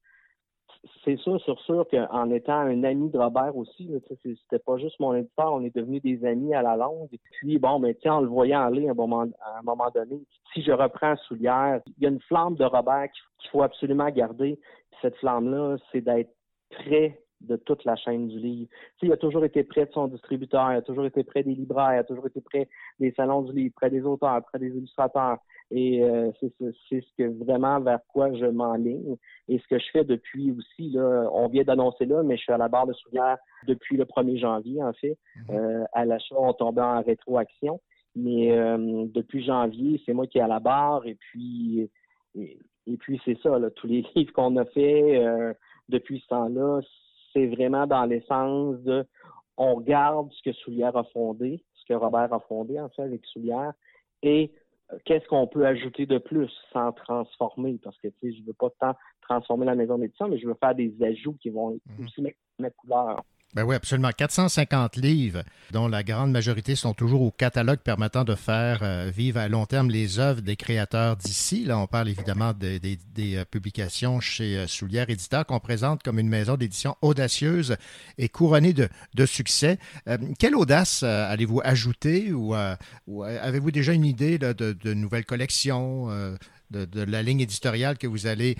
[1.05, 3.91] c'est sûr, sûr, sûr qu'en étant un ami de Robert aussi,
[4.23, 7.09] c'était pas juste mon éditeur, on est devenus des amis à la longue.
[7.13, 10.21] Et puis, bon, ben, tiens, en le voyant aller à un moment, donné,
[10.53, 13.09] si je reprends Soulière, il y a une flamme de Robert
[13.39, 14.59] qu'il faut absolument garder.
[15.03, 16.33] Cette flamme-là, c'est d'être
[16.71, 18.71] près de toute la chaîne du livre.
[19.03, 21.95] Il a toujours été près de son distributeur, il a toujours été près des libraires,
[21.95, 22.69] il a toujours été près
[22.99, 25.39] des salons du livre, près des auteurs, près des illustrateurs.
[25.71, 29.17] Et euh, c'est ce que vraiment vers quoi je m'enligne.
[29.49, 32.53] Et ce que je fais depuis aussi, là, on vient d'annoncer là, mais je suis
[32.53, 33.37] à la barre de Soulière
[33.67, 35.19] depuis le 1er janvier, en fait.
[35.51, 37.81] Euh, à l'achat, on tombait en rétroaction.
[38.15, 41.07] Mais euh, depuis janvier, c'est moi qui est à la barre.
[41.07, 41.91] Et puis,
[42.35, 45.53] et, et puis c'est ça, là, tous les livres qu'on a fait euh,
[45.89, 46.81] depuis ce temps-là,
[47.33, 49.05] c'est vraiment dans l'essence de
[49.59, 53.25] on regarde ce que Soulière a fondé, ce que Robert a fondé en fait avec
[53.27, 53.73] Soulière,
[54.23, 54.53] et
[55.05, 58.71] qu'est-ce qu'on peut ajouter de plus sans transformer, parce que tu sais, je veux pas
[58.81, 62.39] tant transformer la maison d'édition, mais je veux faire des ajouts qui vont aussi mettre
[62.59, 63.25] ma couleur.
[63.55, 64.11] Ben oui, absolument.
[64.11, 69.39] 450 livres, dont la grande majorité sont toujours au catalogue permettant de faire euh, vivre
[69.39, 71.65] à long terme les œuvres des créateurs d'ici.
[71.65, 76.29] Là, on parle évidemment des, euh, publications chez euh, Soulière Éditeur qu'on présente comme une
[76.29, 77.77] maison d'édition audacieuse
[78.19, 79.79] et couronnée de, succès.
[80.39, 82.55] Quelle audace allez-vous ajouter ou,
[83.07, 86.09] ou, avez-vous déjà une idée de, nouvelles collections,
[86.71, 88.57] de, la ligne éditoriale que vous allez,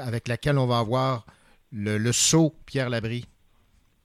[0.00, 1.26] avec laquelle on va avoir
[1.70, 3.26] le, le saut Pierre Labrie?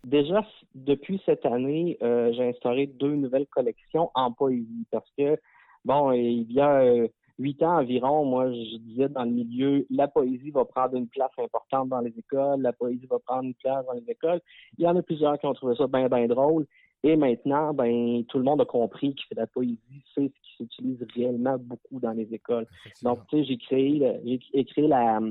[0.05, 0.45] Déjà,
[0.75, 5.37] depuis cette année, euh, j'ai instauré deux nouvelles collections en poésie parce que,
[5.83, 10.07] bon, il y a euh, huit ans environ, moi, je disais dans le milieu, la
[10.07, 13.85] poésie va prendre une place importante dans les écoles, la poésie va prendre une place
[13.85, 14.39] dans les écoles.
[14.77, 16.65] Il y en a plusieurs qui ont trouvé ça bien, bien drôle.
[17.03, 21.05] Et maintenant, ben, tout le monde a compris que la poésie, c'est ce qui s'utilise
[21.15, 22.67] réellement beaucoup dans les écoles.
[23.03, 25.21] Donc, tu sais, j'ai créé, j'ai écrit la,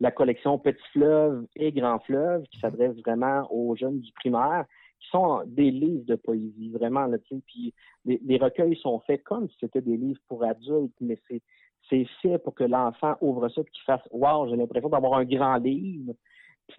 [0.00, 4.64] la collection Petit Fleuve et Grand Fleuve qui s'adresse vraiment aux jeunes du primaire,
[4.98, 7.06] qui sont des livres de poésie, vraiment.
[7.06, 7.74] Là, puis
[8.04, 11.42] les, les recueils sont faits comme si c'était des livres pour adultes, mais c'est
[11.88, 15.24] c'est fait pour que l'enfant ouvre ça et qu'il fasse Wow, j'ai l'impression d'avoir un
[15.24, 16.12] grand livre,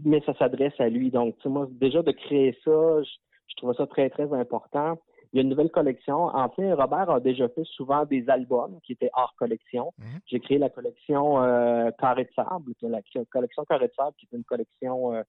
[0.03, 1.11] mais ça s'adresse à lui.
[1.11, 3.09] Donc, moi, déjà de créer ça, je,
[3.47, 4.97] je trouve ça très, très important.
[5.33, 6.25] Il y a une nouvelle collection.
[6.25, 9.93] En fait, Robert a déjà fait souvent des albums qui étaient hors collection.
[10.25, 13.01] J'ai créé la collection euh, Carré de sable, qui est la
[13.31, 15.23] collection Carré de sable, qui est une collection euh,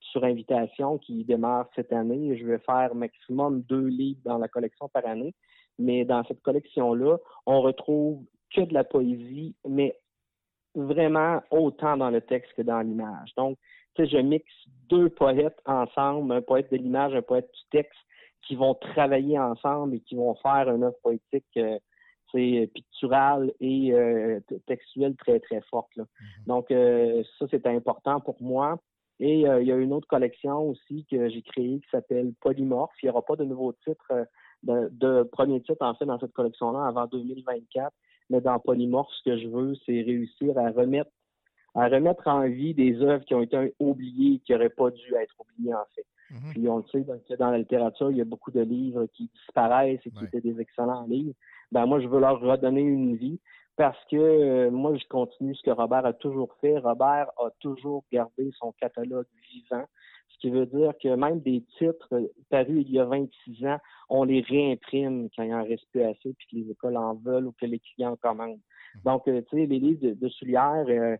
[0.00, 2.36] sur invitation qui démarre cette année.
[2.36, 5.34] Je vais faire maximum deux livres dans la collection par année.
[5.78, 8.24] Mais dans cette collection-là, on retrouve
[8.54, 9.96] que de la poésie, mais
[10.74, 13.34] vraiment autant dans le texte que dans l'image.
[13.36, 13.58] Donc,
[13.94, 14.52] tu sais, je mixe
[14.88, 17.98] deux poètes ensemble, un poète de l'image, un poète du texte,
[18.42, 21.78] qui vont travailler ensemble et qui vont faire une œuvre poétique euh,
[22.32, 25.94] c'est picturale et euh, textuelle très, très forte.
[25.96, 26.04] là.
[26.46, 28.78] Donc, euh, ça, c'est important pour moi.
[29.20, 32.94] Et euh, il y a une autre collection aussi que j'ai créée qui s'appelle Polymorphe.
[33.02, 34.24] Il n'y aura pas de nouveaux titres, euh,
[34.62, 37.92] de, de premier titre, en fait, dans cette collection-là avant 2024.
[38.30, 41.10] Mais dans Polymorphe, ce que je veux, c'est réussir à remettre
[41.74, 45.34] à remettre en vie des œuvres qui ont été oubliées, qui n'auraient pas dû être
[45.38, 46.04] oubliées, en fait.
[46.50, 49.30] Puis on le sait, donc, dans la littérature, il y a beaucoup de livres qui
[49.34, 51.34] disparaissent et qui étaient des excellents livres.
[51.72, 53.40] Ben moi, je veux leur redonner une vie
[53.76, 56.78] parce que euh, moi, je continue ce que Robert a toujours fait.
[56.78, 59.84] Robert a toujours gardé son catalogue vivant,
[60.28, 64.24] ce qui veut dire que même des titres parus il y a 26 ans, on
[64.24, 67.52] les réimprime quand il en reste plus assez, puis que les écoles en veulent ou
[67.52, 68.60] que les clients en commandent.
[69.04, 71.16] Donc, euh, tu sais, les livres de, de Soulière, euh,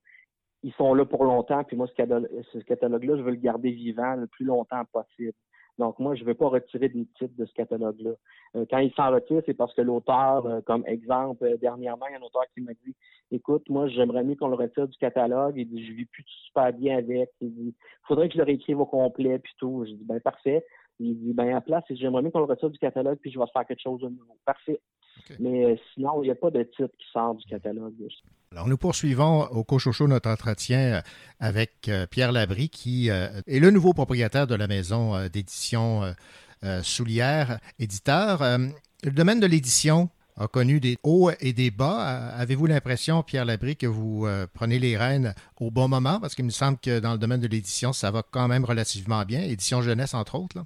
[0.63, 3.71] ils sont là pour longtemps, puis moi, ce catalogue- ce catalogue-là, je veux le garder
[3.71, 5.35] vivant le plus longtemps possible.
[5.79, 8.11] Donc, moi, je ne veux pas retirer des titres de ce catalogue-là.
[8.57, 12.13] Euh, quand il s'en retire, c'est parce que l'auteur, euh, comme exemple, euh, dernièrement, il
[12.13, 12.97] y a un auteur qui m'a dit
[13.31, 15.55] Écoute, moi, j'aimerais mieux qu'on le retire du catalogue.
[15.57, 17.31] Il dit Je vis plus super bien avec.
[17.41, 17.75] Il dit
[18.09, 19.85] Faudrait que je le réécrive au complet, puis tout.
[19.87, 20.65] Je dis Ben, parfait.
[20.99, 23.39] Il dit Ben, à la place, j'aimerais mieux qu'on le retire du catalogue, puis je
[23.39, 24.37] vais faire quelque chose de nouveau.
[24.45, 24.81] Parfait.
[25.39, 27.95] Mais euh, sinon, il n'y a pas de titre qui sort du catalogue.
[28.53, 31.01] Alors, nous poursuivons au Cochocho notre entretien euh,
[31.41, 36.03] avec euh, Pierre Labry, qui est le nouveau propriétaire de la maison d'édition
[36.83, 38.43] Soulière, éditeur.
[38.43, 42.31] Le domaine de l'édition a connu des hauts et des bas.
[42.37, 46.19] Avez-vous l'impression, Pierre Labry, que vous prenez les rênes au bon moment?
[46.21, 49.25] Parce qu'il me semble que dans le domaine de l'édition, ça va quand même relativement
[49.25, 49.43] bien.
[49.43, 50.59] Édition jeunesse, entre autres.
[50.59, 50.65] Là.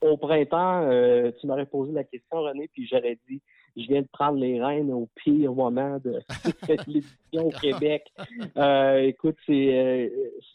[0.00, 3.40] Au printemps, euh, tu m'aurais posé la question, René, puis j'aurais dit
[3.78, 6.20] je viens de prendre les rênes au pire moment de
[6.86, 8.10] l'édition au Québec.
[8.56, 10.08] Euh, écoute, c'est euh,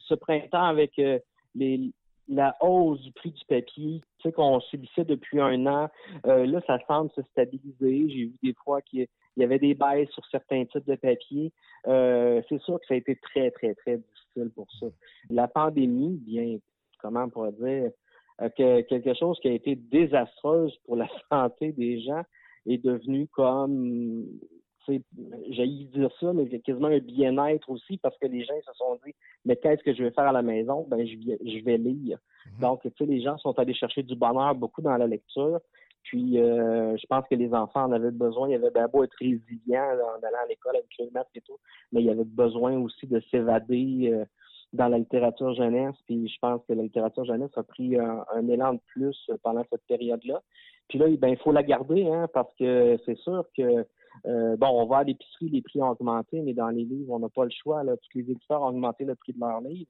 [0.07, 1.19] ce printemps avec euh,
[1.55, 1.91] les,
[2.27, 5.89] la hausse du prix du papier, tu sais, qu'on subissait depuis un an,
[6.25, 8.09] là, ça semble se stabiliser.
[8.09, 9.07] J'ai vu des fois qu'il
[9.37, 11.51] y avait des baisses sur certains types de papier.
[11.85, 14.87] C'est sûr que ça a été très, très, très difficile pour ça.
[15.29, 16.57] La pandémie, bien,
[16.99, 17.91] comment on pourrait dire,
[18.57, 22.23] que quelque chose qui a été désastreuse pour la santé des gens
[22.65, 24.25] est devenu comme,
[24.87, 29.13] j'ai dire ça, mais quasiment un bien-être aussi parce que les gens se sont dit,
[29.45, 30.85] mais qu'est-ce que je vais faire à la maison?
[30.89, 32.19] Ben, je vais, je vais lire.
[32.59, 35.59] Donc, tu sais, les gens sont allés chercher du bonheur beaucoup dans la lecture.
[36.03, 38.49] Puis, euh, je pense que les enfants en avaient besoin.
[38.49, 41.35] Il y avait bien beau être résilient là, en allant à l'école avec le masque
[41.35, 41.57] et tout,
[41.91, 44.25] mais il y avait besoin aussi de s'évader euh,
[44.73, 45.95] dans la littérature jeunesse.
[46.05, 49.63] Puis, je pense que la littérature jeunesse a pris un, un élan de plus pendant
[49.71, 50.41] cette période-là.
[50.89, 53.85] Puis là, ben, il faut la garder, hein, parce que c'est sûr que
[54.25, 57.19] euh, bon, on va à l'épicerie, les prix ont augmenté, mais dans les livres, on
[57.19, 57.83] n'a pas le choix.
[57.83, 57.95] Là.
[58.13, 59.89] Les éditeurs ont augmenté le prix de leurs livres.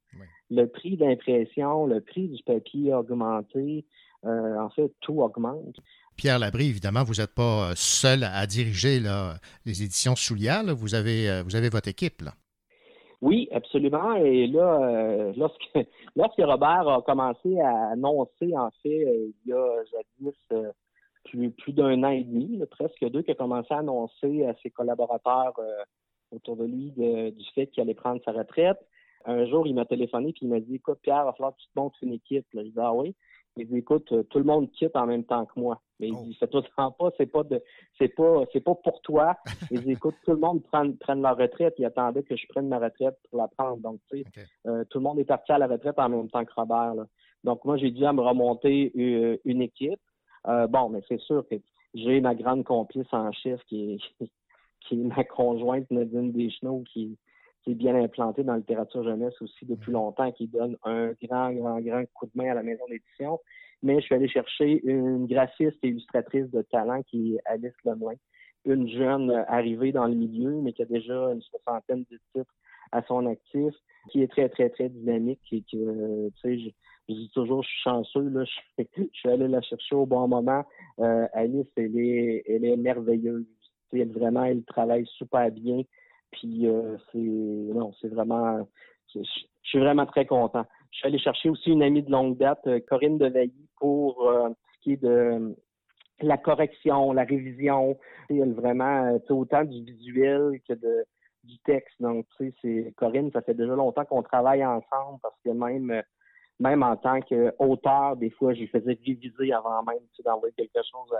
[0.49, 3.85] Le prix d'impression, le prix du papier a augmenté.
[4.25, 5.75] Euh, en fait, tout augmente.
[6.15, 9.33] Pierre Labry, évidemment, vous n'êtes pas euh, seul à diriger là,
[9.65, 10.63] les éditions Soulière.
[10.63, 10.73] là.
[10.73, 12.21] Vous, avez, vous avez votre équipe.
[12.21, 12.31] Là.
[13.23, 14.15] Oui, absolument.
[14.15, 15.69] Et là, euh, lorsque,
[16.15, 20.37] lorsque Robert a commencé à annoncer, en fait, il y a jadis
[21.25, 24.53] plus, plus d'un an et demi, là, presque deux, qu'il a commencé à annoncer à
[24.61, 25.83] ses collaborateurs euh,
[26.31, 28.77] autour de lui de- du fait qu'il allait prendre sa retraite.
[29.25, 31.61] Un jour, il m'a téléphoné et il m'a dit Écoute, Pierre, il va falloir que
[31.61, 32.45] tu te montes une équipe.
[32.53, 32.63] Là.
[32.63, 33.15] Je dis Ah oui?
[33.55, 35.79] Il dit Écoute, euh, tout le monde quitte en même temps que moi.
[35.99, 37.61] Mais il dit Fais-toi pas, c'est pas de
[37.97, 39.37] c'est pas c'est pas pour toi.
[39.71, 41.75] Il dit Écoute, tout le monde prenne, prenne leur retraite.
[41.77, 43.77] Il attendait que je prenne ma retraite pour la prendre.
[43.77, 44.25] Donc, tu sais,
[44.67, 46.95] euh, tout le monde est parti à la retraite en même temps que Robert.
[46.95, 47.05] là.
[47.45, 49.99] Donc, moi, j'ai dû à me remonter euh, une équipe.
[50.47, 51.55] Euh, bon, mais c'est sûr que
[51.93, 54.25] j'ai ma grande complice en chef qui est,
[54.81, 57.17] qui est ma conjointe Nadine Deschenaux, qui,
[57.63, 61.51] qui est bien implantée dans la littérature jeunesse aussi depuis longtemps, qui donne un grand,
[61.53, 63.39] grand, grand coup de main à la maison d'édition.
[63.81, 68.13] Mais je suis allé chercher une graphiste et illustratrice de talent qui est Alice Lemoin,
[68.65, 72.53] une jeune arrivée dans le milieu, mais qui a déjà une soixantaine de titres
[72.93, 73.73] à son actif,
[74.09, 76.73] qui est très, très, très dynamique et qui, euh, tu sais,
[77.09, 78.45] je, dis toujours, je suis chanceux,
[78.77, 80.63] je, suis allé la chercher au bon moment.
[80.99, 83.45] Euh, Alice, elle est, merveilleuse.
[83.91, 85.81] Elle, vraiment, elle travaille super bien.
[86.31, 88.67] Puis euh, c'est non, c'est vraiment,
[89.13, 89.21] je
[89.63, 90.65] suis vraiment très content.
[90.91, 94.81] Je suis allé chercher aussi une amie de longue date, euh, Corinne Devailly, pour ce
[94.81, 95.55] qui est de
[96.21, 97.97] la correction, la révision.
[98.29, 100.73] Elle vraiment, autant du visuel que
[101.43, 101.95] du texte.
[101.99, 106.03] Donc, tu sais, c'est Corinne, ça fait déjà longtemps qu'on travaille ensemble parce que même
[106.59, 110.53] même en tant qu'auteur, des fois, je lui faisais réviser avant même tu sais, d'envoyer
[110.55, 111.11] quelque chose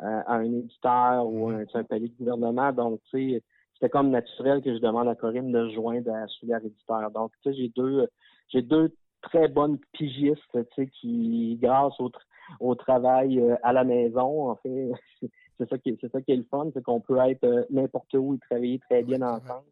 [0.00, 2.72] à, à- à un éditeur ou un, tu sais, un palier de gouvernement.
[2.72, 3.42] Donc, tu sais,
[3.74, 7.10] c'était comme naturel que je demande à Corinne de se joindre à Soulière Éditeur.
[7.10, 8.08] Donc, tu sais, j'ai deux,
[8.48, 12.20] j'ai deux très bonnes pigistes, tu sais, qui, grâce au, tr-
[12.60, 14.92] au travail euh, à la maison, en fait,
[15.58, 17.64] c'est ça qui est, c'est ça qui est le fun, c'est qu'on peut être euh,
[17.70, 19.66] n'importe où et travailler très bien ensemble.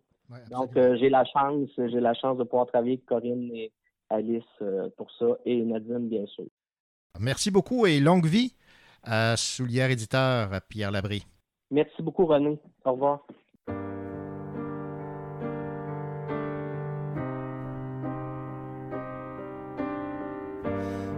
[0.51, 3.70] Donc, euh, j'ai la chance, j'ai la chance de pouvoir travailler avec Corinne et
[4.12, 6.44] Alice euh, pour ça et Nadine, bien sûr.
[7.18, 8.54] Merci beaucoup et longue vie
[9.02, 11.26] à Soulière Éditeur, Pierre Labrie.
[11.70, 12.58] Merci beaucoup, René.
[12.84, 13.26] Au revoir.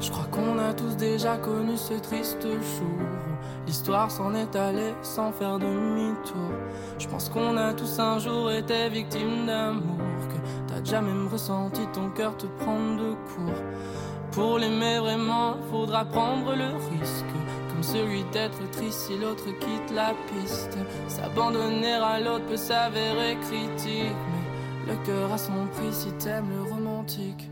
[0.00, 3.14] Je crois qu'on a tous déjà connu ce triste jour
[3.66, 6.52] l'histoire s'en est allée sans faire demi-tour.
[6.98, 12.10] Je pense qu'on a tous un jour été victimes d'amour, que déjà même ressenti ton
[12.10, 13.62] cœur te prendre de court.
[14.32, 17.24] Pour l'aimer vraiment, faudra prendre le risque,
[17.68, 20.76] comme celui d'être triste si l'autre quitte la piste.
[21.08, 26.70] S'abandonner à l'autre peut s'avérer critique, mais le cœur a son prix si t'aimes le
[26.70, 27.48] romantique.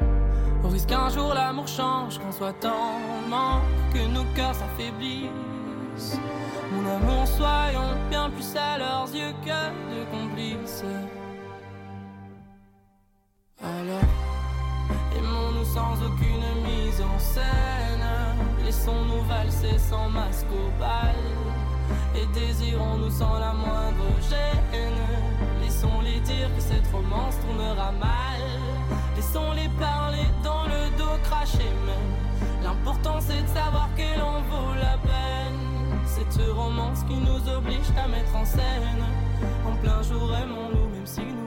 [0.63, 2.99] Au risque qu'un jour l'amour change, qu'on soit tant
[3.31, 3.63] manque,
[3.95, 6.19] que nos cœurs s'affaiblissent.
[6.71, 10.85] Mon amour, soyons bien plus à leurs yeux que de complices.
[15.73, 18.07] Sans aucune mise en scène.
[18.65, 21.17] Laissons-nous valser sans masque au bal.
[22.15, 25.01] Et désirons-nous sans la moindre gêne.
[25.63, 28.43] Laissons-les dire que cette romance tournera mal.
[29.17, 32.13] Laissons-les parler dans le dos, cracher même.
[32.63, 35.63] L'important c'est de savoir qu'elle en vaut la peine.
[36.05, 39.03] Cette romance qui nous oblige à mettre en scène.
[39.67, 41.42] En plein jour, aimons-nous même s'ils nous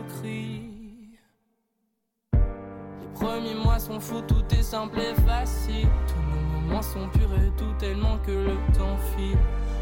[3.25, 5.87] premiers mois sont fous, tout est simple et facile.
[6.07, 9.37] Tous nos moments sont purs et tout tellement que le temps file.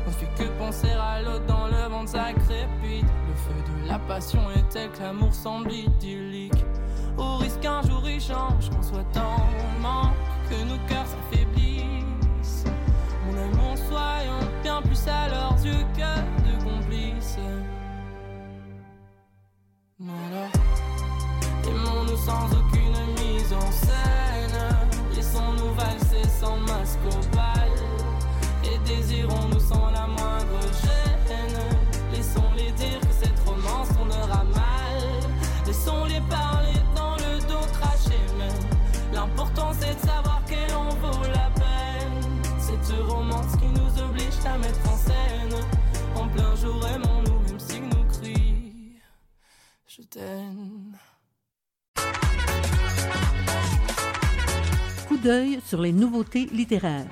[0.08, 3.06] On fait que penser à l'autre dans le ventre, ça crépite.
[3.28, 6.66] Le feu de la passion est tel que l'amour semble idyllique.
[7.18, 10.16] Au risque qu'un jour il change, qu'on soit en manque,
[10.50, 12.66] que nos cœurs s'affaiblissent.
[13.26, 17.38] Mon amour, soyons bien plus à leurs yeux que de complices.
[20.02, 20.52] Alors,
[21.66, 23.23] aimons-nous sans aucune mise
[23.72, 24.60] scène.
[25.16, 27.70] Laissons-nous valser sans masque au bal.
[28.64, 31.04] Et désirons-nous sans la moindre gêne.
[32.12, 35.02] Laissons-les dire que cette romance tournera mal.
[35.66, 39.14] Laissons-les parler dans le dos, cracher même.
[39.14, 42.42] L'important c'est de savoir qu'elle en vaut la peine.
[42.60, 45.56] Cette romance qui nous oblige à mettre en scène.
[46.16, 49.00] En plein jour, aimons-nous même si nous crient.
[49.88, 50.98] Je t'aime.
[55.66, 57.06] Sur les nouveautés littéraires.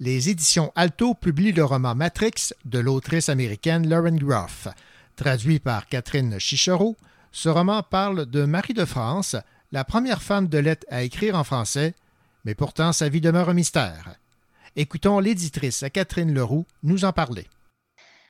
[0.00, 4.68] Les éditions Alto publient le roman Matrix de l'autrice américaine Lauren Groff.
[5.16, 6.96] Traduit par Catherine Chichereau,
[7.32, 9.34] ce roman parle de Marie de France,
[9.72, 11.94] la première femme de lettres à écrire en français,
[12.44, 14.16] mais pourtant sa vie demeure un mystère.
[14.76, 17.46] Écoutons l'éditrice Catherine Leroux nous en parler.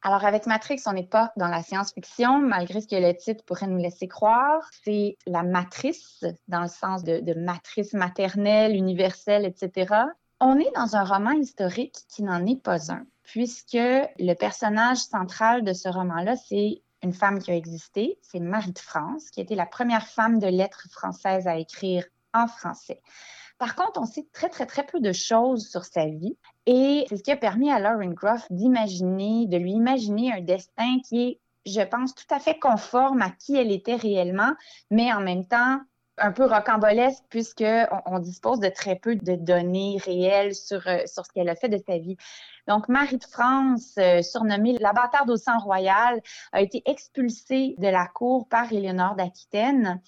[0.02, 3.66] Alors, avec Matrix, on n'est pas dans la science-fiction, malgré ce que le titre pourrait
[3.66, 4.62] nous laisser croire.
[4.84, 9.94] C'est la matrice, dans le sens de, matrice maternelle, universelle, etc.
[10.40, 15.64] On est dans un roman historique qui n'en est pas un, puisque le personnage central
[15.64, 19.54] de ce roman-là, c'est une femme qui a existé, c'est Marie de France, qui été
[19.54, 23.00] la première femme de lettres française à écrire en français.
[23.58, 26.36] Par contre, on sait très, très, très peu de choses sur sa vie
[26.66, 30.98] et c'est ce qui a permis à Lauren Groff d'imaginer, de lui imaginer un destin
[31.08, 34.52] qui est, je pense, tout à fait conforme à qui elle était réellement,
[34.90, 35.80] mais en même temps
[36.20, 41.24] un peu rocambolesque puisqu'on on dispose de très peu de données réelles sur, euh, sur
[41.24, 42.16] ce qu'elle a fait de sa vie.
[42.66, 46.20] Donc, Marie de France, euh, surnommée la bâtarde au sang royal,
[46.52, 50.00] a été expulsée de la cour par Éléonore d'Aquitaine.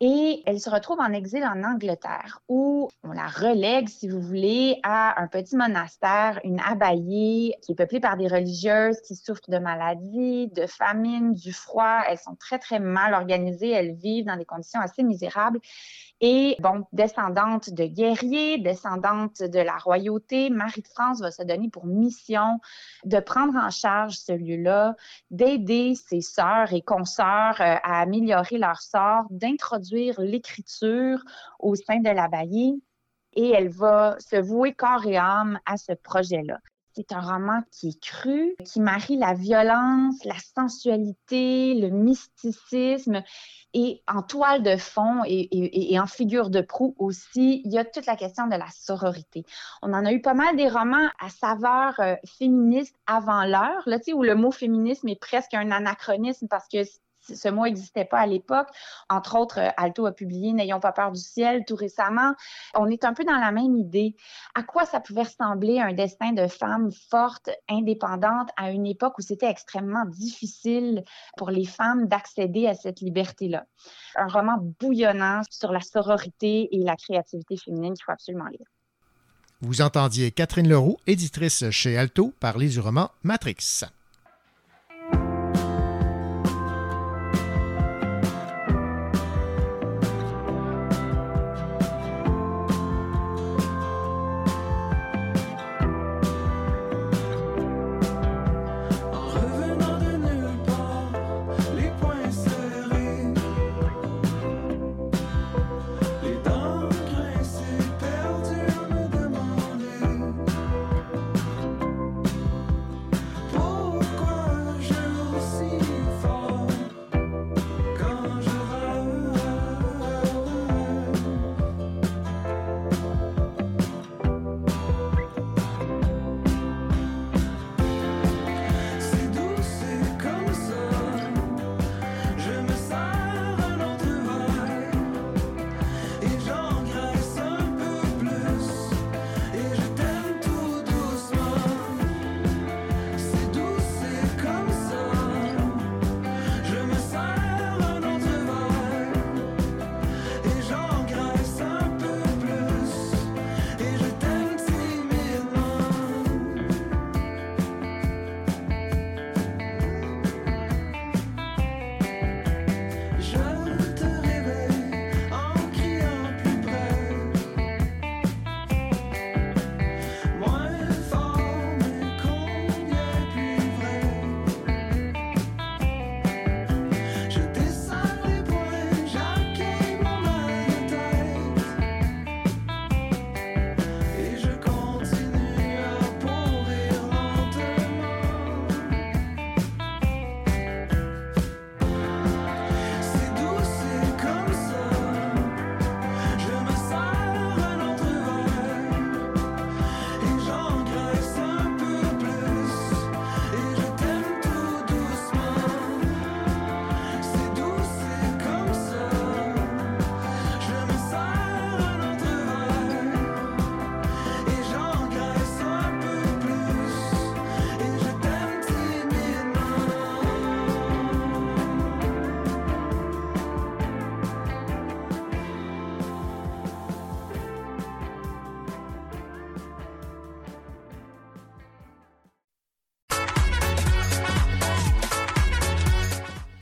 [0.00, 4.78] Et elle se retrouve en exil en Angleterre, où on la relègue, si vous voulez,
[4.82, 9.56] à un petit monastère, une abbaye qui est peuplée par des religieuses qui souffrent de
[9.56, 12.02] maladies, de famine, du froid.
[12.06, 13.70] Elles sont très, très mal organisées.
[13.70, 15.60] Elles vivent dans des conditions assez misérables.
[16.20, 21.68] Et bon, descendante de guerriers, descendante de la royauté, Marie de France va se donner
[21.68, 22.60] pour mission
[23.04, 24.94] de prendre en charge ce lieu-là,
[25.30, 31.22] d'aider ses sœurs et consoeurs euh, à améliorer leur sort, d'introduire l'écriture
[31.58, 32.82] au sein de l'abbaye.
[33.34, 36.58] Et elle va se vouer corps et âme à ce projet-là.
[36.96, 43.22] C'est un roman qui est cru, qui marie la violence, la sensualité, le mysticisme.
[43.74, 48.06] Et en toile de fond et, en figure de proue aussi, il y a toute
[48.06, 49.44] la question de la sororité.
[49.82, 53.98] On en a eu pas mal des romans à saveur euh, féministe avant l'heure, là,
[54.14, 56.78] où le mot féminisme est presque un anachronisme parce que
[57.34, 58.68] ce mot n'existait pas à l'époque.
[59.08, 62.34] Entre autres, euh, Alto a publié N'ayons pas peur du ciel tout récemment.
[62.74, 64.16] On est un peu dans la même idée.
[64.54, 69.22] À quoi ça pouvait ressembler un destin de femme forte, indépendante, à une époque où
[69.22, 71.04] c'était extrêmement difficile
[71.36, 73.66] pour les femmes d'accéder à cette liberté-là?
[74.16, 78.66] Un roman bouillonnant sur la sororité et la créativité féminine qu'il faut absolument lire.
[79.62, 83.86] Vous entendiez Catherine Leroux, éditrice chez Alto, parler du roman Matrix.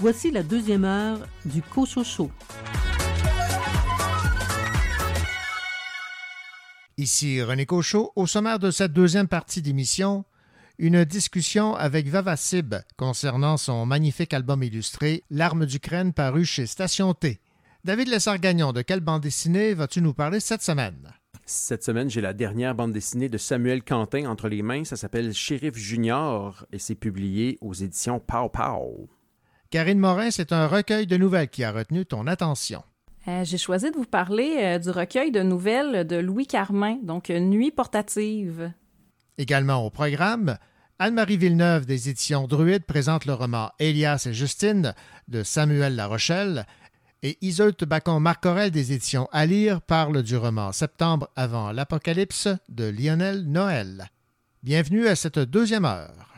[0.05, 2.31] Voici la deuxième heure du Cochocho.
[6.99, 8.13] Ici René Cochot.
[8.15, 10.27] Au sommaire de cette deuxième partie d'émission,
[10.77, 17.15] une discussion avec Vava Sib concernant son magnifique album illustré L'arme d'Ukraine paru chez Station
[17.15, 17.41] T.
[17.85, 21.15] David Lessard-Gagnon, de quelle bande dessinée vas-tu nous parler cette semaine?
[21.47, 24.85] Cette semaine, j'ai la dernière bande dessinée de Samuel Quentin entre les mains.
[24.85, 29.09] Ça s'appelle Shérif Junior et c'est publié aux éditions Pow Pow.
[29.75, 32.85] Karine Morin, c'est un recueil de nouvelles qui a retenu ton attention.
[33.27, 37.29] Euh, J'ai choisi de vous parler euh, du recueil de nouvelles de Louis Carmin, donc
[37.29, 38.73] Nuit portative.
[39.37, 40.59] Également au programme,
[41.01, 44.95] Anne-Marie Villeneuve des éditions Druide présente le roman Elias et Justine
[45.27, 46.67] de Samuel Larochelle
[47.25, 53.43] et Iseult Bacon-Marcorel des éditions À lire parle du roman Septembre avant l'Apocalypse de Lionel
[53.43, 54.09] Noël.
[54.63, 56.34] Bienvenue à cette deuxième heure.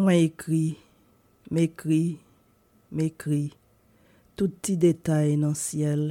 [0.00, 0.78] Mwen ekri,
[1.52, 2.16] mekri,
[2.96, 3.50] mekri,
[4.32, 6.06] tout ti detay nan siel.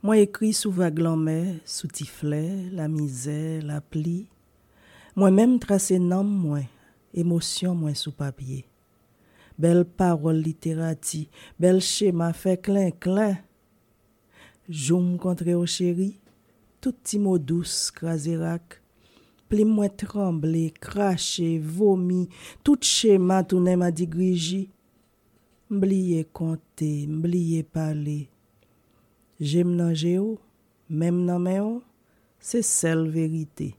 [0.00, 2.40] Mwen ekri sou vaglanme, sou tifle,
[2.72, 4.22] la mize, la pli.
[5.20, 6.64] Mwen menm trase nan mwen,
[7.12, 8.62] emosyon mwen sou papye.
[9.60, 11.26] Bel parol literati,
[11.60, 13.36] bel chema fe klen klen.
[14.70, 16.14] Joum kontre o chéri,
[16.80, 18.81] tout ti modous kraserak.
[19.52, 22.22] pli mwen tremble, krashe, vomi,
[22.64, 24.62] tout chema tounen ma digriji.
[25.72, 28.22] Mbliye konte, mbliye pale.
[29.40, 30.38] Jem nan je ou,
[30.88, 31.82] mem nan men ou,
[32.40, 33.74] se sel verite.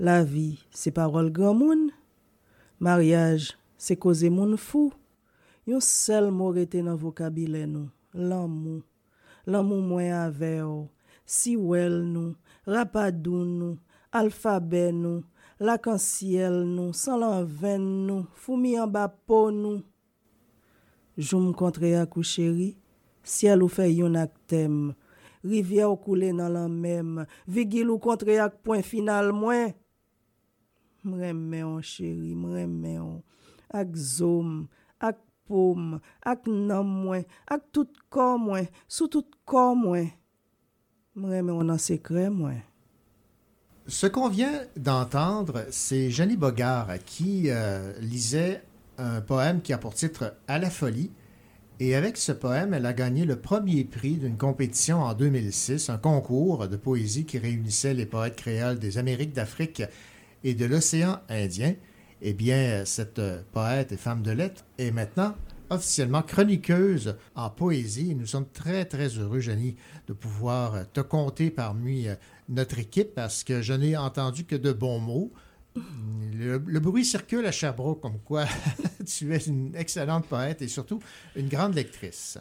[0.00, 1.86] La vi, se parol gran moun.
[2.80, 4.94] Maryaj, se koze moun fou.
[5.68, 8.80] Yon sel morete nan vokabile nou, lan moun.
[9.44, 10.88] Lan moun mwen ave ou,
[11.28, 12.32] si wel nou,
[12.64, 13.80] rapadoun nou,
[14.12, 15.22] alfabe nou,
[15.62, 19.80] lakansyel nou, san lanven nou, foumi an bapo nou.
[21.16, 22.72] Joum kontre akou cheri,
[23.24, 24.92] siel ou fe yon ak tem,
[25.44, 29.74] rivye ou koule nan lan mem, vigil ou kontre ak point final mwen.
[31.02, 33.20] Mremme on cheri, mremme on,
[33.74, 34.66] ak zom,
[35.02, 40.12] ak poum, ak nan mwen, ak tout kon mwen, sou tout kon mwen.
[41.18, 42.62] Mremme yon nan sekre mwen.
[43.88, 48.62] Ce qu'on vient d'entendre, c'est Jenny Bogart qui euh, lisait
[48.96, 51.10] un poème qui a pour titre À la folie.
[51.80, 55.98] Et avec ce poème, elle a gagné le premier prix d'une compétition en 2006, un
[55.98, 59.82] concours de poésie qui réunissait les poètes créoles des Amériques d'Afrique
[60.44, 61.74] et de l'océan Indien.
[62.20, 63.20] Eh bien, cette
[63.50, 65.34] poète et femme de lettres est maintenant
[65.70, 68.14] officiellement chroniqueuse en poésie.
[68.14, 69.74] Nous sommes très, très heureux, Jenny,
[70.06, 72.06] de pouvoir te compter parmi
[72.48, 75.32] notre équipe parce que je n'ai entendu que de bons mots.
[76.34, 78.44] Le, le bruit circule à Sherbrooke comme quoi
[79.06, 80.98] tu es une excellente poète et surtout
[81.34, 82.38] une grande lectrice.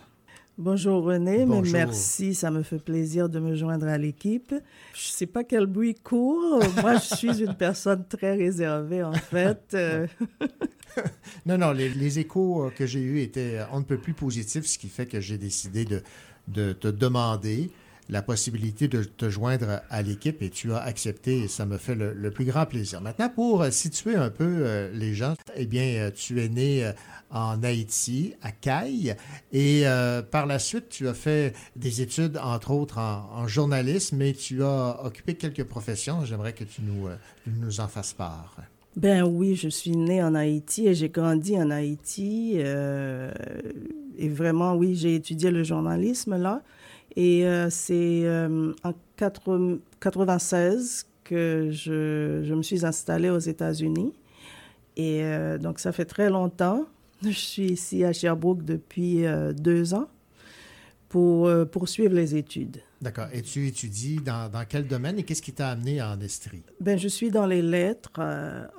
[0.58, 1.74] Bonjour René, mais Bonjour.
[1.74, 4.54] merci, ça me fait plaisir de me joindre à l'équipe.
[4.94, 6.62] Je sais pas quel bruit court.
[6.82, 9.62] Moi, je suis une personne très réservée en fait.
[9.74, 10.08] Euh,
[11.46, 14.14] Non, non, les, les échos euh, que j'ai eus étaient euh, on ne peut plus
[14.14, 16.04] positifs, ce qui fait que j'ai décidé de,
[16.50, 17.72] de te demander
[18.10, 21.96] la possibilité de te joindre à l'équipe et tu as accepté et ça me fait
[21.96, 23.02] le, plus grand plaisir.
[23.02, 26.92] Maintenant, pour euh, situer un peu euh, les gens, eh bien, euh, tu es né
[27.30, 29.16] en Haïti, à Caille,
[29.54, 29.86] et
[30.32, 35.00] par la suite, tu as fait des études, entre autres, en, journalisme, et tu as
[35.06, 36.26] occupé quelques professions.
[36.26, 37.08] J'aimerais que tu nous,
[37.48, 38.58] nous en fasses part.
[38.98, 42.58] Ben oui, je suis née en Haïti et j'ai grandi en Haïti.
[42.58, 46.62] et vraiment, oui, j'ai étudié le journalisme là.
[47.16, 54.14] Et euh, c'est euh, en 80 96 que je, je me suis installée aux États-Unis.
[54.98, 56.86] Et euh, donc, ça fait très longtemps.
[57.24, 60.08] Je suis ici à Sherbrooke depuis deux ans
[61.08, 62.82] pour poursuivre les études.
[63.00, 63.28] D'accord.
[63.32, 66.64] Et tu étudies dans, dans quel domaine et qu'est-ce qui t'a amené en Estrie?
[66.80, 68.20] Ben, je suis dans les lettres.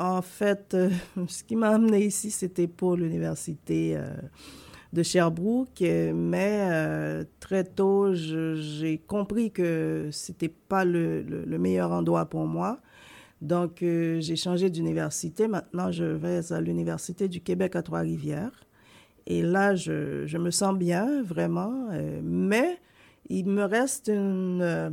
[0.00, 0.76] En fait,
[1.28, 3.96] ce qui m'a amené ici, c'était pour l'université
[4.92, 5.80] de Sherbrooke,
[6.14, 12.46] mais euh, très tôt, j'ai compris que c'était pas le, le- le meilleur endroit pour
[12.46, 12.80] moi.
[13.42, 15.48] Donc, euh, j'ai changé d'université.
[15.48, 18.52] Maintenant, je vais à l'Université du Québec à Trois-Rivières.
[19.26, 21.88] Et là, je, je me sens bien, vraiment.
[21.92, 22.78] euh, mais
[23.28, 24.90] il me reste une, euh,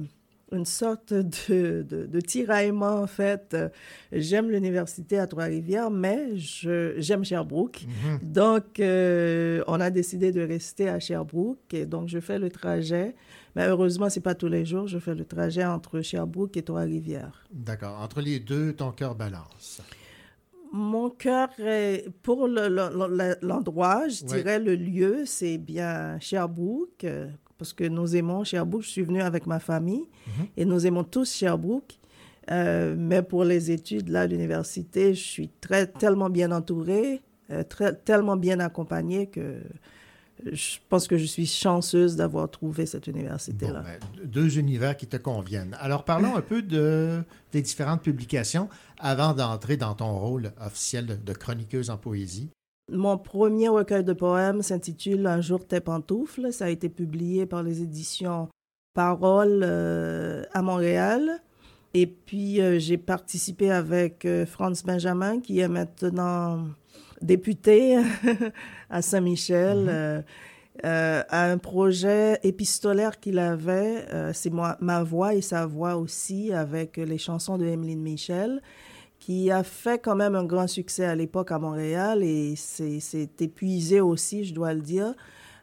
[0.51, 3.53] une sorte de, de, de tiraillement, en fait.
[3.53, 3.69] Euh,
[4.11, 7.85] J'aime l'université à Trois-Rivières, mais je- j'aime Sherbrooke.
[8.23, 11.73] Donc, euh, on a décidé de rester à Sherbrooke.
[11.73, 13.15] Et donc, je fais le trajet.
[13.55, 14.87] Mais heureusement, c'est pas tous les jours.
[14.87, 17.45] Je fais le trajet entre Sherbrooke et Trois-Rivières.
[17.51, 17.99] D'accord.
[18.01, 19.81] Entre les deux, ton cœur balance.
[20.71, 24.37] Mon cœur, est- pour le- le- le- l'endroit, je Ouais.
[24.37, 27.05] dirais le lieu, c'est bien Sherbrooke,
[27.59, 28.81] parce que nous aimons Sherbrooke.
[28.83, 30.45] Je suis venue avec ma famille Mhm.
[30.57, 31.99] et nous aimons tous Sherbrooke.
[32.49, 37.61] Euh, mais pour les études, là, à l'université, je suis très, tellement bien entourée, euh,
[37.63, 39.59] très, tellement bien accompagnée que
[40.51, 43.83] je pense que je suis chanceuse d'avoir trouvé cette université-là.
[43.83, 45.75] ben, Deux univers qui te conviennent.
[45.81, 51.15] Alors, parlons un peu de, des différentes publications avant d'entrer dans ton rôle officiel de,
[51.15, 52.49] de chroniqueuse en poésie.
[52.91, 56.51] Mon premier recueil de poèmes s'intitule Un jour tes pantoufles.
[56.51, 58.47] Ça a été publié par les éditions
[58.93, 61.41] Parole euh, à Montréal.
[61.93, 66.65] Et puis, euh, j'ai participé avec euh, Franz Benjamin, qui est maintenant
[67.21, 67.97] député
[68.89, 70.21] à Saint-Michel, euh,
[70.85, 74.05] euh, à un projet épistolaire qu'il avait.
[74.33, 78.61] C'est ma voix et sa voix aussi, avec les chansons de Emeline Michel
[79.29, 84.01] qui a fait quand même un grand succès à l'époque à Montréal et c'est épuisé
[84.01, 85.13] aussi, je dois le dire,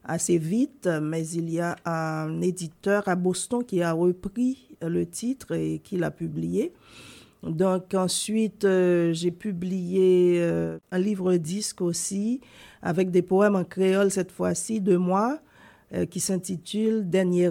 [0.04, 0.88] assez vite.
[1.02, 5.96] Mais il y a un éditeur à Boston qui a repris le titre et qui
[5.96, 6.74] l'a publié.
[7.42, 12.40] Donc ensuite, euh, j'ai publié euh, un livre-disque aussi
[12.82, 15.40] avec des poèmes en créole cette fois-ci de moi
[15.92, 17.50] euh, qui s'intitule Dernier.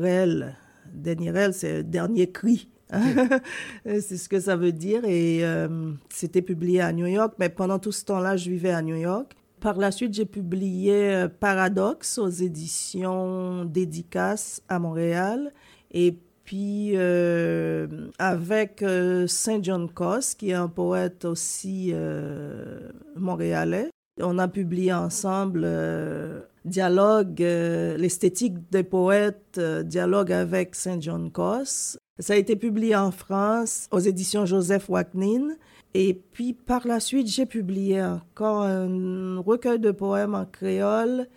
[0.93, 2.69] Dernier c'est dernier cri.
[3.85, 5.05] c'est ce que ça veut dire.
[5.05, 7.33] Et euh, c'était publié à New York.
[7.39, 9.35] Mais pendant tout ce temps-là, je vivais à New York.
[9.59, 15.53] Par la suite, j'ai publié euh, Paradoxe aux éditions Dédicace à Montréal.
[15.91, 17.87] Et puis, euh,
[18.19, 23.89] avec euh, Saint John Coss, qui est un poète aussi euh, montréalais,
[24.21, 31.31] on a publié ensemble euh, Dialogue, euh, l'esthétique des poètes, euh, Dialogue avec Saint John
[31.31, 31.97] Coss.
[32.17, 35.55] Ça a été publié en France aux éditions Joseph Waknin.
[35.93, 41.27] Et puis par la suite, j'ai publié encore un recueil de poèmes en créole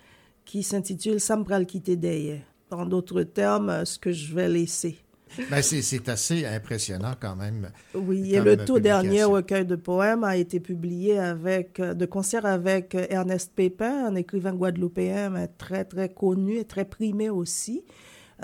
[0.44, 2.42] qui s'intitule Sambral quitter derrière.
[2.70, 4.98] En d'autres termes, ce que je vais laisser.
[5.50, 7.70] Ben, c'est- assez impressionnant quand même.
[7.94, 12.46] Oui, et le tout dernier recueil de poèmes a été publié avec, euh, de concert
[12.46, 17.84] avec euh, Ernest Pépin, un écrivain guadeloupéen mais très, très connu et très primé aussi.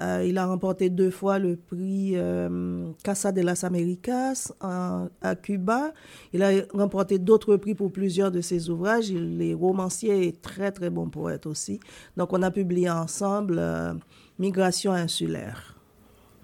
[0.01, 5.93] Euh, il a remporté deux fois le prix euh, Casa de las Américas à Cuba.
[6.33, 9.09] Il a remporté d'autres prix pour plusieurs de ses ouvrages.
[9.09, 11.79] Il est romancier et très, très bon poète aussi.
[12.17, 13.95] Donc, on a publié ensemble euh,
[14.39, 15.77] Migration insulaire.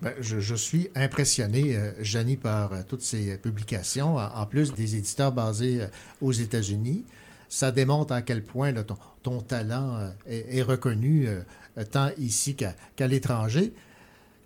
[0.00, 5.80] Ben, je, suis impressionné, euh, Janie, par toutes ces publications, en, plus des éditeurs basés
[6.22, 7.04] aux États-Unis.
[7.50, 11.42] Ça démontre à quel point là, ton, ton talent euh, est, est reconnu euh,
[11.90, 13.74] tant ici qu'à qu'à l'étranger.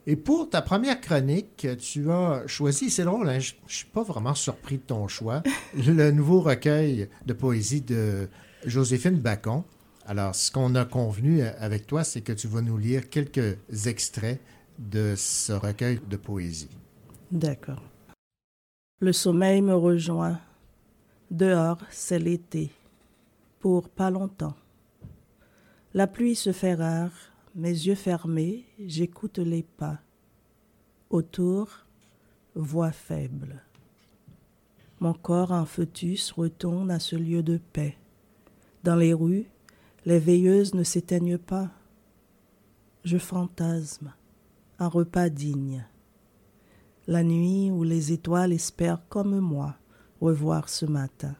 [0.07, 4.03] Et pour ta première chronique, tu as choisi, c'est drôle, hein, je ne suis pas
[4.03, 5.43] vraiment surpris de ton choix,
[5.75, 8.29] le nouveau recueil de poésie de
[8.67, 9.63] Joséphine Bacon.
[10.07, 13.57] Alors, ce qu'on a convenu euh, avec toi, c'est que tu vas nous lire quelques
[13.87, 14.41] extraits
[14.79, 16.69] de ce recueil de poésie.
[17.31, 17.83] D'accord.
[19.01, 20.39] Le sommeil me rejoint.
[21.31, 22.71] Dehors, c'est l'été.
[23.97, 24.57] Pas longtemps.
[25.95, 27.13] La pluie se fait rare.
[27.55, 30.01] Mes yeux fermés, j'écoute les pas.
[31.09, 31.69] Autour,
[32.55, 33.63] voix faible.
[35.01, 37.97] Mon corps en fœtus retourne à ce lieu de paix.
[38.83, 39.47] Dans les rues,
[40.05, 41.71] les veilleuses ne s'éteignent pas.
[43.05, 44.13] Je fantasme
[44.79, 45.87] un repas digne.
[47.07, 49.77] La nuit où les étoiles espèrent comme moi
[50.21, 51.35] revoir ce matin.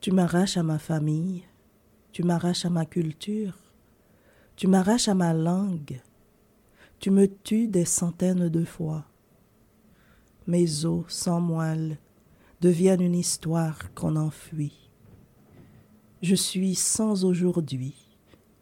[0.00, 1.42] Tu m'arraches à ma famille,
[2.10, 3.52] tu m'arraches à ma culture,
[4.56, 6.00] tu m'arraches à ma langue,
[7.00, 9.04] tu me tues des centaines de fois.
[10.46, 11.98] Mes os sans moelle
[12.62, 14.88] deviennent une histoire qu'on enfuit.
[16.22, 17.94] Je suis sans aujourd'hui,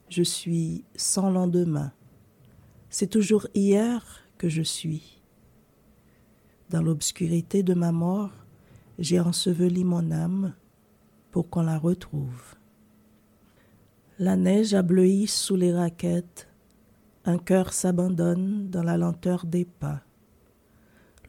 [0.08, 1.92] je suis sans lendemain.
[2.90, 5.22] C'est toujours hier que je suis.
[6.70, 8.32] Dans l'obscurité de ma mort,
[8.98, 10.52] j'ai enseveli mon âme
[11.42, 12.54] qu'on la retrouve.
[14.18, 16.48] La neige a bleui sous les raquettes.
[17.24, 20.02] Un cœur s'abandonne dans la lenteur des pas.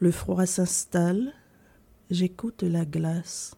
[0.00, 1.32] Le froid s'installe.
[2.10, 3.54] J'écoute la glace.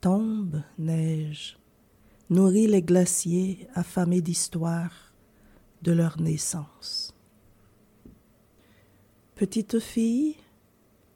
[0.00, 1.58] Tombe, neige.
[2.30, 5.12] Nourrit les glaciers affamés d'histoire
[5.82, 7.14] de leur naissance.
[9.34, 10.34] Petite fille,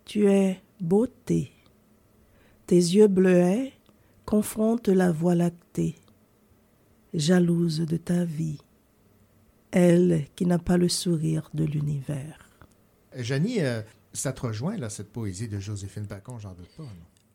[0.04, 1.52] tu es beauté.
[2.66, 3.72] Tes yeux bleuets
[4.24, 5.96] confrontent la voie lactée,
[7.14, 8.58] jalouse de ta vie,
[9.70, 12.48] elle qui n'a pas le sourire de l'univers.
[13.16, 13.82] Janie, euh,
[14.12, 16.82] ça te rejoint, là, cette poésie de Joséphine Bacon, j'en doute pas.
[16.82, 16.88] non?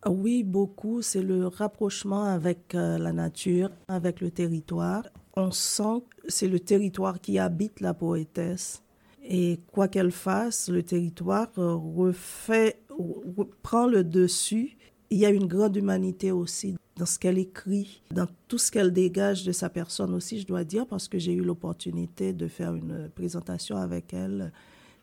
[0.04, 1.02] Ah Oui, beaucoup.
[1.02, 5.04] C'est le rapprochement avec euh, la nature, avec le territoire.
[5.36, 8.84] On sent que c'est le territoire qui habite la poétesse.
[9.30, 14.77] Et quoi qu'elle fasse, le territoire euh, refait, re- prend le dessus.
[15.10, 18.92] Il y a une grande humanité aussi dans ce qu'elle écrit, dans tout ce qu'elle
[18.92, 22.74] dégage de sa personne aussi, je dois dire, parce que j'ai eu l'opportunité de faire
[22.74, 24.52] une présentation avec elle.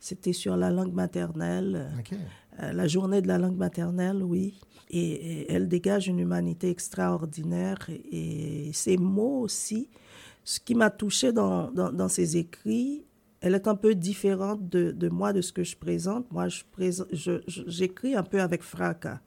[0.00, 1.88] C'était sur la langue maternelle.
[2.62, 4.54] Euh, la journée de la langue maternelle, oui.
[4.90, 7.78] Et, et elle dégage une humanité extraordinaire.
[8.12, 9.88] Et, ses mots aussi,
[10.42, 13.04] ce qui m'a touché dans, dans, dans ses écrits,
[13.40, 16.30] elle est un peu différente de, de moi, de ce que je présente.
[16.32, 19.20] Moi, je présente- je- je- j'écris un peu avec fracas.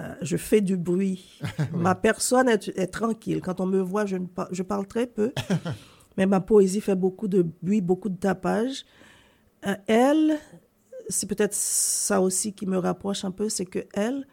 [0.00, 1.40] Euh, je fais du bruit.
[1.74, 3.40] Ma personne est, est tranquille.
[3.42, 5.32] Quand on me voit, je, ne par- je parle très peu.
[6.16, 8.84] mais ma poésie fait beaucoup de bruit, beaucoup de tapage.
[9.66, 10.38] Euh, elle,
[11.08, 14.26] c'est peut-être ça aussi qui me rapproche un peu, c'est que elle,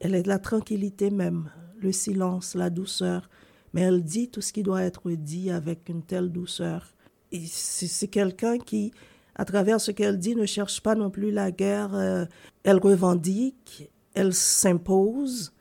[0.00, 3.30] elle est de la tranquillité même, le silence, la douceur.
[3.72, 6.94] Mais elle dit tout ce qui doit être dit avec une telle douceur.
[7.32, 8.92] Et c'est quelqu'un qui,
[9.36, 11.94] à travers ce qu'elle dit, ne cherche pas non plus la guerre.
[11.94, 12.24] euh,
[12.64, 15.52] elle revendique, elle s'impose,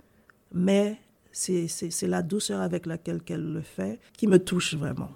[0.54, 0.98] mais
[1.32, 5.12] c'est la douceur avec laquelle elle le fait qui me touche vraiment.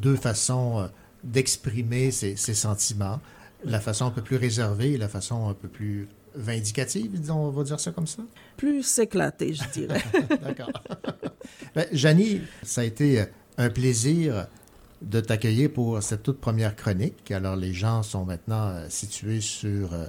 [0.00, 0.86] Deux façons euh,
[1.22, 3.20] d'exprimer ses, ses sentiments.
[3.64, 7.50] La façon un peu plus réservée et la façon un peu plus vindicative, disons, on
[7.50, 8.22] va dire ça comme ça?
[8.56, 10.02] Plus éclaté, je dirais.
[10.42, 10.70] D'accord.
[11.74, 13.24] Ben, Janie, ça a été euh,
[13.58, 14.46] un plaisir
[15.02, 17.30] de t'accueillir pour cette toute première chronique.
[17.30, 20.06] Alors, les gens sont maintenant euh, situés sur euh,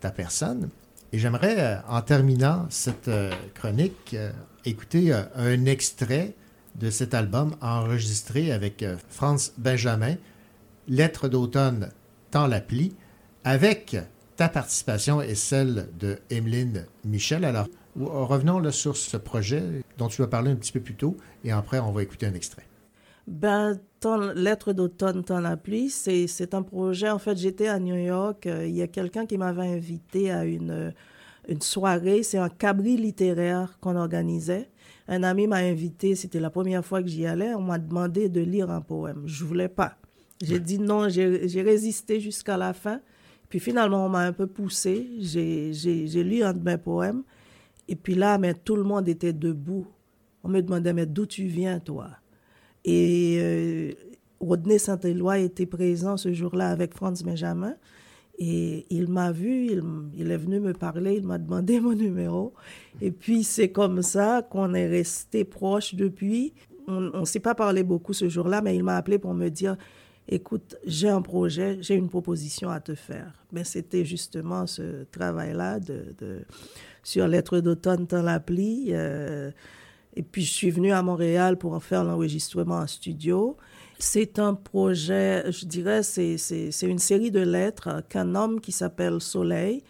[0.00, 0.68] ta personne.
[1.14, 4.32] Et j'aimerais, euh, en terminant cette euh, chronique, euh,
[4.64, 6.34] écouter un extrait
[6.74, 10.16] de cet album enregistré avec Franz Benjamin,
[10.88, 11.92] Lettre d'automne,
[12.32, 12.60] tant la
[13.44, 13.96] avec
[14.34, 17.44] ta participation et celle de Emeline Michel.
[17.44, 19.62] Alors, revenons là, sur ce projet
[19.98, 22.34] dont tu as parlé un petit peu plus tôt, et après, on va écouter un
[22.34, 22.66] extrait.
[23.28, 27.08] Ben, ton lettre d'automne, ton la pluie, c'est, un projet.
[27.08, 28.46] En fait, j'étais à New York.
[28.46, 30.90] euh, il y a quelqu'un qui m'avait invité à une, euh,
[31.48, 32.22] une soirée.
[32.22, 34.68] C'est un cabri littéraire qu'on organisait.
[35.08, 36.16] Un ami m'a invité.
[36.16, 37.54] C'était la première fois que j'y allais.
[37.54, 39.22] On m'a demandé de lire un poème.
[39.24, 39.96] Je voulais pas.
[40.42, 41.08] J'ai dit non.
[41.08, 43.00] J'ai, résisté jusqu'à la fin.
[43.48, 45.08] Puis finalement, on m'a un peu poussé.
[45.18, 47.22] J'ai lu un de mes poèmes.
[47.88, 49.86] Et puis là, mais tout le monde était debout.
[50.42, 52.10] On me demandait, mais d'où tu viens, toi?
[52.84, 53.92] Et euh,
[54.40, 57.74] Rodney Saint-Éloi était présent ce jour-là avec Franz Benjamin.
[58.38, 59.68] Et il m'a vu,
[60.16, 62.52] il, est venu me parler, il m'a demandé mon numéro.
[63.00, 66.52] Et puis c'est comme ça qu'on est resté proches depuis.
[66.86, 69.76] On ne s'est pas parlé beaucoup ce jour-là, mais il m'a appelé pour me dire,
[70.28, 73.32] écoute, j'ai un projet, j'ai une proposition à te faire.
[73.52, 76.44] Mais c'était justement ce travail-là de, de-
[77.02, 78.88] sur Lettres d'automne dans l'appli.
[78.90, 79.50] euh,
[80.16, 83.56] et puis, je suis venue à Montréal pour en faire l'enregistrement en studio.
[83.98, 86.36] C'est un projet, je dirais, c'est,
[86.82, 89.82] une série de lettres qu'un homme qui s'appelle Soleil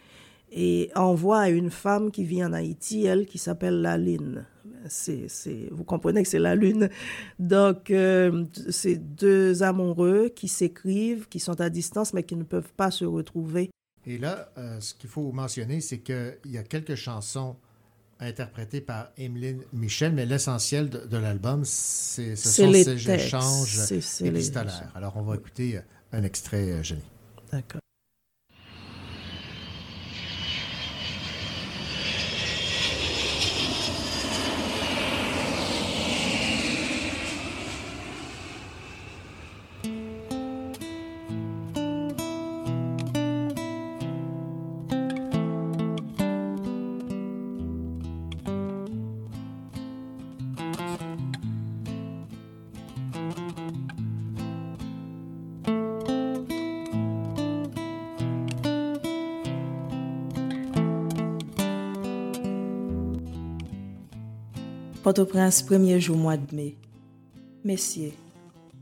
[0.50, 4.46] et envoie à une femme qui vit en Haïti, elle, qui s'appelle la Lune.
[4.88, 6.88] C'est, c'est, vous comprenez que c'est la Lune.
[7.38, 12.72] Donc, euh, c'est deux amoureux qui s'écrivent, qui sont à distance, mais qui ne peuvent
[12.76, 13.70] pas se retrouver.
[14.06, 17.56] Et là, euh, ce qu'il faut mentionner, c'est qu'il y a quelques chansons
[18.20, 23.08] interprétées par Emeline Michel, mais l'essentiel de, de l'album, c'est, ce sont les ces textes.
[23.26, 24.92] échanges les- épistolaires.
[24.94, 25.80] Alors, on va écouter
[26.12, 27.02] un extrait, euh, Jenny.
[27.52, 27.80] D'accord.
[65.14, 66.76] Port-au-Prince, premier jour mois de mai.
[67.62, 68.08] Mesye,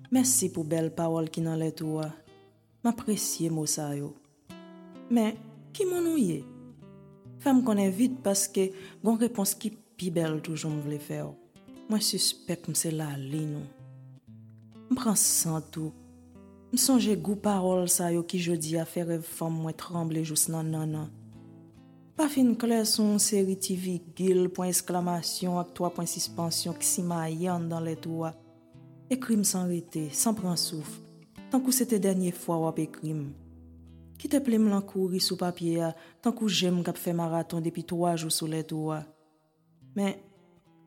[0.08, 2.06] mersi pou bel pawol ki nan letou wa.
[2.80, 4.14] Ma presye mousa yo.
[5.12, 5.36] Men,
[5.76, 6.38] ki moun ou ye?
[7.44, 8.70] Fem konen vit paske
[9.04, 11.34] gon repons ki pi bel toujou m vle fe yo.
[11.90, 13.68] Mwen suspek mse la li nou.
[14.88, 15.92] M pran santou.
[16.72, 20.48] M sonje gou parol sa yo ki jodi a fe rev fom mwen tremble jous
[20.48, 21.12] nan nan nan.
[22.12, 27.04] Pa fin kle son seri TV gil, pon esklamasyon ak 3 pon sispansyon ki si
[27.04, 28.34] ma yan dan let wwa.
[29.12, 30.98] Ekrim san rete, san pran souf,
[31.48, 33.30] tankou se te denye fwa wap ekrim.
[34.20, 35.90] Ki te plem lankouri sou papye ya,
[36.20, 39.00] tankou jem kap fe maraton depi 3 jou sou let wwa.
[39.96, 40.20] Men,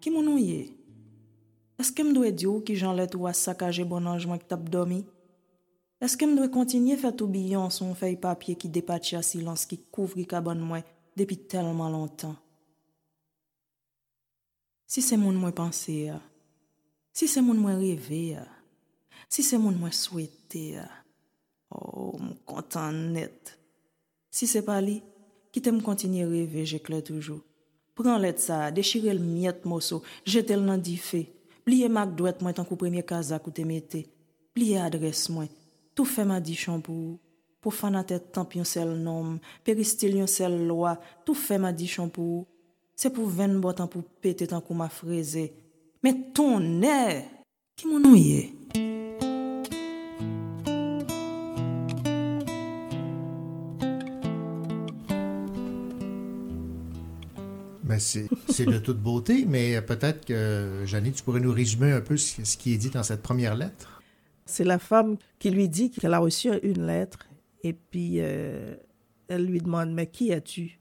[0.02, 0.76] ki moun ou ye?
[1.82, 5.02] Eske m dwe diyo ki jan let wwa sakaje bon anjman ki tap domi?
[6.06, 10.30] Eske m dwe kontinye fet oubiyon son fey papye ki depati a silans ki kouvri
[10.30, 10.86] kabon mwen
[11.16, 12.36] depi telman lontan.
[14.88, 16.20] Si se moun mwen panse ya,
[17.16, 18.46] si se moun mwen reve ya,
[19.30, 20.86] si se moun mwen souete ya,
[21.74, 23.56] oh m kontan net.
[24.30, 25.00] Si se pa li,
[25.52, 27.42] kite m kontinye reve jek le toujou.
[27.96, 31.24] Pren let sa, dechire l miyet moso, jetel nan di fe,
[31.64, 34.04] pliye mak dwet mwen tankou premye kazak ou temete,
[34.54, 35.48] pliye adres mwen,
[35.96, 37.20] tou fe ma di chan pou ou.
[37.74, 42.44] Fanatet tamp yon sel nom, peristil yon sel loa, tou fe ma di shampou,
[42.96, 45.50] se pou ven botan pou pete tankou ma freze.
[46.04, 46.84] Men ton
[47.76, 48.54] ki moun ou ye?
[57.86, 62.02] Ben, c'est c'est de toute beauté, mais peut-être que, Jeannie, tu pourrais nous résumer un
[62.02, 64.02] peu ce, ce qui est dit dans cette première lettre?
[64.46, 67.20] C'est la femme qui lui dit qu'elle a reçu une lettre
[67.66, 68.76] et puis euh,
[69.28, 70.80] elle lui demande Mais qui es-tu?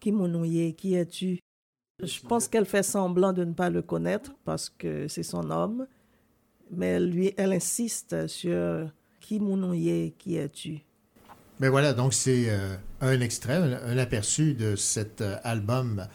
[0.00, 1.38] Qui monouillé Qui es-tu?
[2.02, 5.86] Je pense qu'elle fait semblant de ne pas le connaître parce que c'est son homme,
[6.70, 8.90] mais elle, lui, elle insiste sur
[9.20, 10.80] Qui monouillé Qui es-tu?
[11.60, 16.06] Mais voilà, donc c'est euh, un extrait, un, aperçu de cet euh, album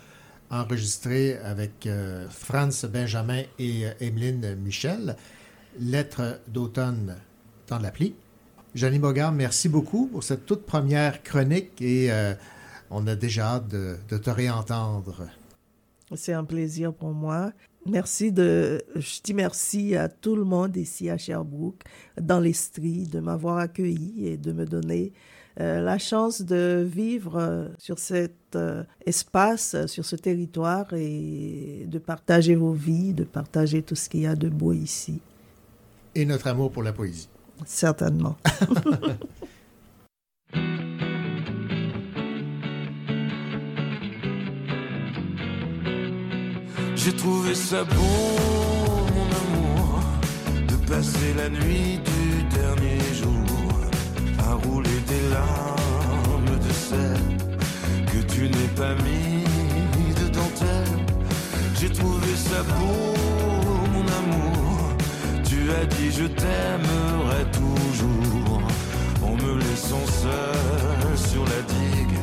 [0.51, 1.87] enregistré avec
[2.29, 5.15] Franz Benjamin et Emeline Michel,
[5.79, 7.15] Lettres d'automne
[7.69, 8.13] dans l'appli.
[8.73, 12.33] Jeannie Bogard, merci beaucoup pour cette toute première chronique et euh,
[12.89, 15.27] on a déjà hâte de, de te réentendre.
[16.15, 17.51] C'est un plaisir pour moi.
[17.85, 21.83] Merci de, je dis merci à tout le monde ici à Sherbrooke,
[22.21, 25.13] dans l'Estrie, de m'avoir accueilli et de me donner
[25.59, 31.99] euh, la chance de vivre euh, sur cet euh, espace, sur ce territoire et de
[31.99, 35.19] partager vos vies, de partager tout ce qu'il y a de beau ici.
[36.15, 37.27] Et notre amour pour la poésie.
[37.65, 38.35] Certainement.
[47.03, 47.95] J'ai trouvé ça beau,
[49.15, 49.99] mon amour,
[50.67, 53.67] de passer la nuit du dernier jour
[54.47, 57.19] à rouler des larmes de sel
[58.05, 59.43] que tu n'es pas mis
[60.13, 60.99] de dentelle.
[61.79, 63.15] J'ai trouvé ça beau,
[65.73, 68.61] as dit je t'aimerai toujours
[69.23, 72.19] en me laissant seul sur la digue,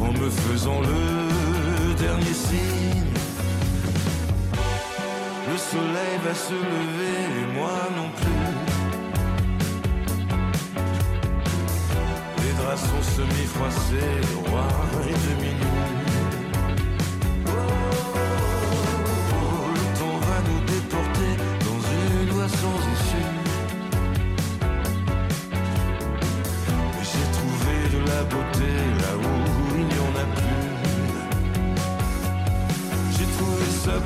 [0.00, 3.14] en me faisant le dernier signe.
[5.50, 8.46] Le soleil va se lever et moi non plus.
[12.42, 14.68] Les draps sont semi-froissés, roi
[15.08, 15.97] est demi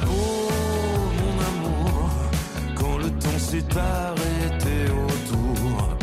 [0.05, 0.49] beau,
[1.21, 2.11] mon amour,
[2.75, 5.97] quand le temps s'est arrêté autour,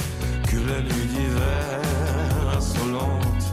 [0.47, 3.45] que la nuit d'hiver insolente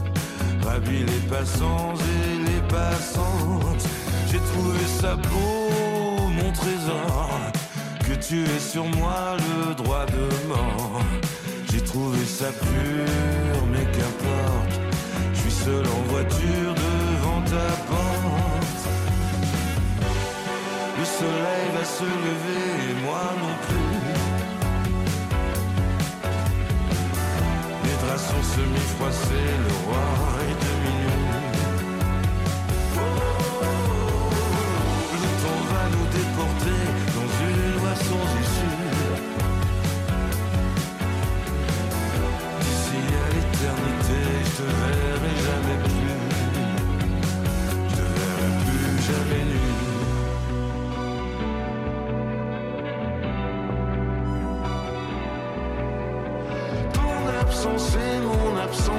[0.63, 3.85] ravit les passants et les passantes.
[4.29, 7.29] J'ai trouvé ça beau, mon trésor,
[7.99, 11.01] que tu aies sur moi le droit de mort.
[11.71, 14.81] J'ai trouvé ça pur, mais qu'importe,
[15.33, 18.16] je suis seul en voiture devant ta porte.
[21.19, 23.93] Soleil va se lever et moi non plus.
[27.85, 30.07] Les draps sont semi-froissés, le roi
[30.49, 31.15] est demi nu.
[35.23, 36.81] Le temps va nous déporter
[37.17, 38.79] dans une voie sans issue.
[42.61, 44.96] D'ici à l'éternité, je te verrai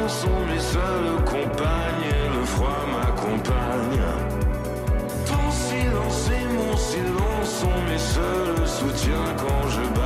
[0.09, 2.17] sont mes seules compagnes.
[2.35, 4.03] Le froid m'accompagne.
[5.27, 9.98] Ton silence et mon silence sont mes seuls soutiens quand je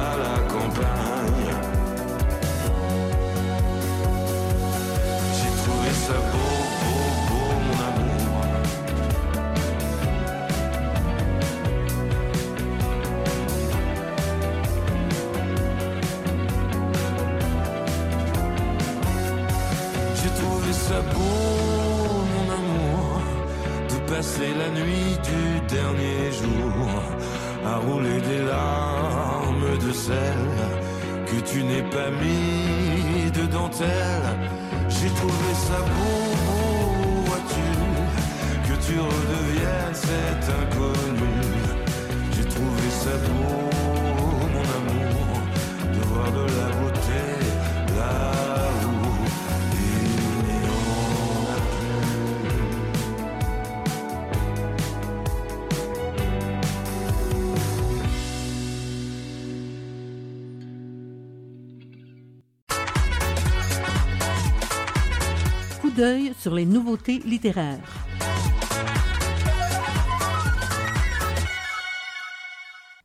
[31.52, 34.21] tu n'es pas mis de dentelle.
[66.42, 67.78] Sur les nouveautés littéraires.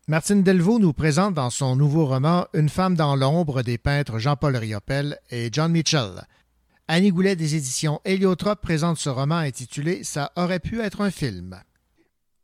[0.08, 4.56] Martine Delvaux nous présente dans son nouveau roman Une femme dans l'ombre des peintres Jean-Paul
[4.56, 6.24] Riopel et John Mitchell.
[6.88, 11.62] Annie Goulet des éditions Héliotrope présente ce roman intitulé Ça aurait pu être un film.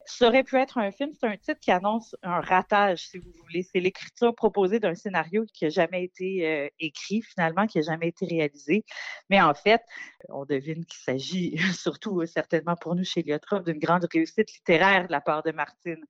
[0.06, 1.12] Ça aurait pu être un film.
[1.20, 3.64] C'est un titre qui annonce un ratage, si vous voulez.
[3.64, 8.10] C'est l'écriture proposée d'un scénario qui n'a jamais été euh, écrit, finalement, qui n'a jamais
[8.10, 8.84] été réalisé.
[9.30, 9.82] Mais en fait,
[10.30, 15.08] on devine qu'il s'agit, surtout euh, certainement pour nous chez Liotrop, d'une grande réussite littéraire
[15.08, 16.04] de la part de Martine.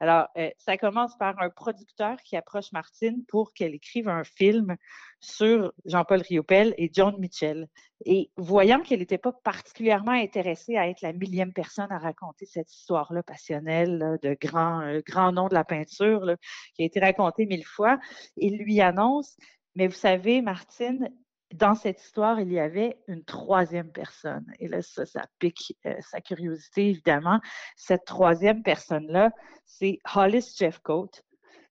[0.00, 4.76] Alors, euh, ça commence par un producteur qui approche Martine pour qu'elle écrive un film
[5.20, 7.68] sur Jean-Paul Riopel et John Mitchell.
[8.06, 12.72] Et voyant qu'elle n'était pas particulièrement intéressée à être la millième personne à raconter cette
[12.72, 16.34] histoire-là passionnelle de euh, grand noms de la peinture
[16.74, 17.98] qui a été racontée mille fois,
[18.36, 19.36] il lui annonce,
[19.74, 21.10] mais vous savez, Martine,
[21.52, 24.46] dans cette histoire, il y avait une troisième personne.
[24.58, 27.40] Et là, ça, ça pique euh, sa curiosité, évidemment.
[27.76, 29.32] Cette troisième personne-là,
[29.66, 31.10] c'est Hollis Jeffcoat,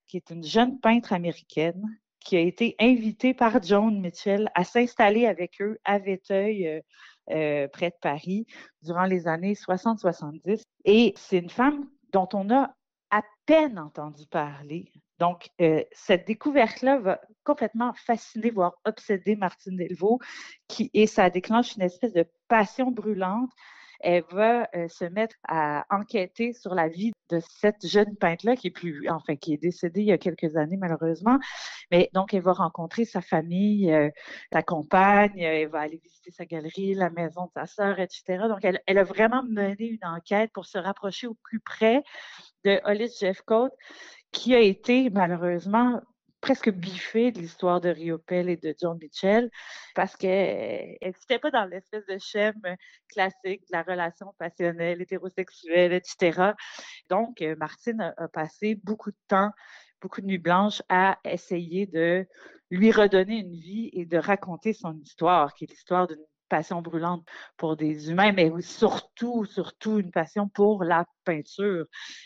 [0.08, 1.82] qui est une jeune peintre américaine
[2.20, 6.82] qui a été invitée par John Mitchell à s'installer avec eux à Véteuil, euh,
[7.32, 8.46] euh, près de Paris,
[8.82, 10.64] durant les années 60-70.
[10.86, 12.74] Et c'est une femme dont on a
[13.12, 14.92] à peine entendu parler.
[15.20, 20.20] Donc, euh, cette découverte-là va complètement fasciner, voire obséder Martine Delvaux,
[20.68, 23.52] qui, et ça déclenche une espèce de passion brûlante
[24.00, 28.68] elle va euh, se mettre à enquêter sur la vie de cette jeune peintre-là qui
[28.68, 31.38] est plus, enfin, qui est décédée il y a quelques années, malheureusement.
[31.92, 34.10] Mais donc, elle va rencontrer sa famille, euh,
[34.52, 38.48] sa compagne, elle va aller visiter sa galerie, la maison de sa sœur, etc.
[38.48, 42.04] Donc, elle, elle a vraiment mené une enquête pour se rapprocher au plus près
[42.66, 43.70] de Hollis Jeffcoat,
[44.32, 46.02] qui a été, malheureusement,
[46.42, 49.50] presque biffée de l'histoire de Riopel et de John Mitchell
[49.96, 52.62] parce qu'elle n'était pas dans l'espèce de schème
[53.10, 56.54] classique de la relation passionnelle, hétérosexuelle, etc.
[57.10, 59.52] Donc, euh, Martine a, a passé beaucoup de temps,
[60.02, 62.26] beaucoup de nuits blanches à essayer de
[62.72, 67.26] lui redonner une vie et de raconter son histoire, qui est l'histoire d'une passion brûlante
[67.58, 71.86] pour des humains, mais surtout, surtout une passion pour la peinture.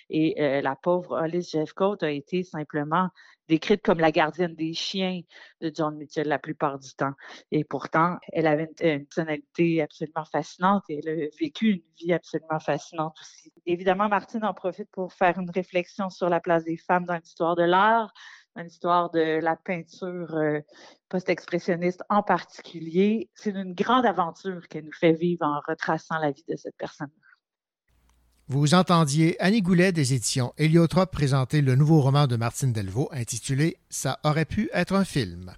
[0.10, 3.10] Et euh, la pauvre Hollis Jeffcoat a été simplement
[3.48, 5.22] décrite comme la gardienne des chiens
[5.62, 7.14] de John Mitchell la plupart du temps.
[7.52, 12.14] Et pourtant, elle avait une, une personnalité absolument fascinante et elle a vécu une vie
[12.14, 13.52] absolument fascinante aussi.
[13.66, 17.56] Évidemment, Martine en profite pour faire une réflexion sur la place des femmes dans l'histoire
[17.56, 18.14] de l'art,
[18.56, 20.62] dans l'histoire de la peinture euh,
[21.14, 23.30] post-expressionniste en particulier.
[23.36, 27.12] C'est une grande aventure qu'elle nous fait vivre en retraçant la vie de cette personne.
[28.48, 33.78] Vous entendiez Annie Goulet des éditions Héliotrope présenter le nouveau roman de Martine Delvaux intitulé
[33.92, 35.54] Ça aurait pu être un film.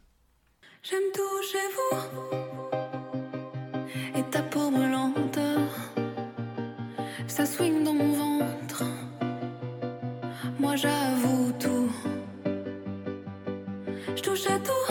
[0.84, 1.98] J'aime tout chez vous
[4.20, 5.40] et ta peau brûlante.
[7.28, 8.84] Ça swing dans mon ventre.
[10.60, 11.90] Moi j'avoue tout.
[14.18, 14.85] Je touche à tout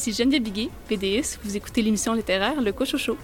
[0.00, 1.36] Ici Geneviève Biguet, PDS.
[1.44, 3.18] Vous écoutez l'émission littéraire Le Cochocho.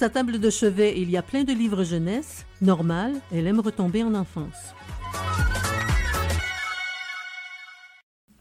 [0.00, 2.46] Sa table de chevet, il y a plein de livres jeunesse.
[2.62, 4.74] Normal, elle aime retomber en enfance.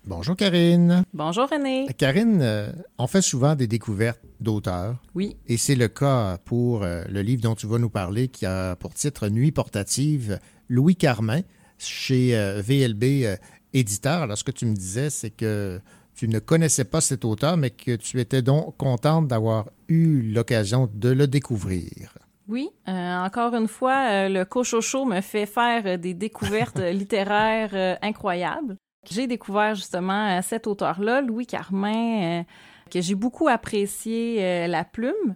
[0.05, 1.03] Bonjour Karine.
[1.13, 1.85] Bonjour René.
[1.97, 5.03] Karine, euh, on fait souvent des découvertes d'auteurs.
[5.15, 5.35] Oui.
[5.47, 8.77] Et c'est le cas pour euh, le livre dont tu vas nous parler qui a
[8.77, 11.41] pour titre Nuit portative, Louis Carmin,
[11.77, 13.37] chez euh, VLB
[13.73, 14.21] Éditeur.
[14.21, 15.81] Alors, ce que tu me disais, c'est que
[16.19, 20.89] tu ne connaissais pas cet auteur, mais que tu étais donc contente d'avoir eu l'occasion
[20.93, 22.13] de le découvrir.
[22.49, 27.69] Oui, euh, encore une fois, euh, le Cochocho me fait faire euh, des découvertes littéraires
[27.73, 28.75] euh, incroyables.
[29.09, 32.43] J'ai découvert justement cet auteur-là, Louis Carmin,
[32.91, 35.35] que j'ai beaucoup apprécié la plume.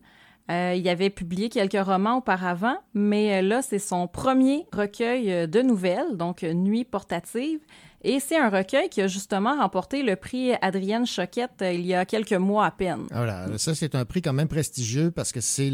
[0.50, 6.44] Il avait publié quelques romans auparavant, mais là, c'est son premier recueil de nouvelles, donc
[6.44, 7.62] Nuit portative.
[8.06, 11.94] Et c'est un recueil qui a justement remporté le prix Adrienne Choquette euh, il y
[11.94, 13.08] a quelques mois à peine.
[13.12, 15.72] Voilà, ça, c'est un prix quand même prestigieux parce que c'est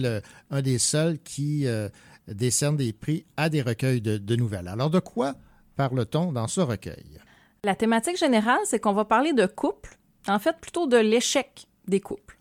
[0.52, 1.90] un des seuls qui euh,
[2.28, 4.68] décerne des prix à des recueils de, de nouvelles.
[4.68, 5.36] Alors, de quoi
[5.76, 7.20] parle-t-on dans ce recueil?
[7.64, 9.98] La thématique générale, c'est qu'on va parler de couple,
[10.28, 12.38] en fait plutôt de l'échec des couples.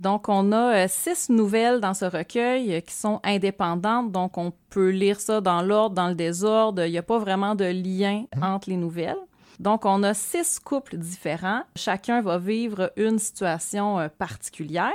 [0.00, 4.50] Donc, on a euh, six nouvelles dans ce recueil euh, qui sont indépendantes, donc on
[4.70, 6.84] peut lire ça dans l'ordre, dans le désordre.
[6.86, 9.18] Il n'y a pas vraiment de lien entre les nouvelles.
[9.58, 11.62] Donc, on a six couples différents.
[11.76, 14.94] Chacun va vivre une situation euh, particulière.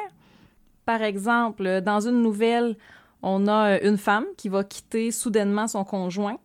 [0.86, 2.76] Par exemple, dans une nouvelle,
[3.22, 6.38] on a une femme qui va quitter soudainement son conjoint,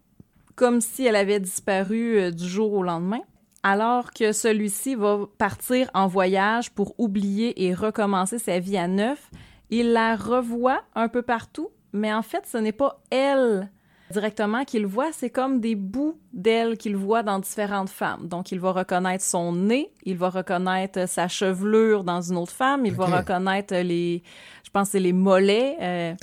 [0.54, 3.20] comme si elle avait disparu du jour au lendemain,
[3.62, 9.30] alors que celui-ci va partir en voyage pour oublier et recommencer sa vie à neuf.
[9.70, 13.70] Il la revoit un peu partout, mais en fait, ce n'est pas elle
[14.10, 18.28] directement qu'il voit, c'est comme des bouts d'elle qu'il voit dans différentes femmes.
[18.28, 22.86] Donc, il va reconnaître son nez, il va reconnaître sa chevelure dans une autre femme,
[22.86, 24.22] il va reconnaître les,
[24.64, 25.76] je pense, que c'est les mollets.
[25.80, 26.14] euh,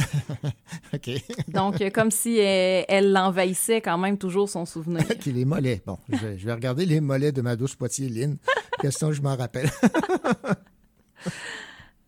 [0.93, 1.09] OK.
[1.47, 5.01] donc, euh, comme si elle elle l'envahissait quand même toujours son souvenir.
[5.09, 5.81] OK, les mollets.
[5.85, 8.38] Bon, je vais, je vais regarder les mollets de ma douce Poitiers, Lynn.
[8.80, 9.69] Question, je m'en rappelle.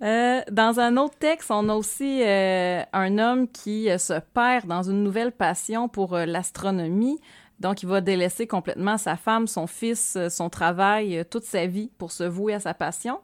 [0.02, 4.66] Euh, dans un autre texte, on a aussi euh, un homme qui euh, se perd
[4.66, 7.20] dans une nouvelle passion pour l'astronomie.
[7.60, 12.14] Donc, il va délaisser complètement sa femme, son fils, son travail, toute sa vie pour
[12.14, 13.20] se vouer à sa passion,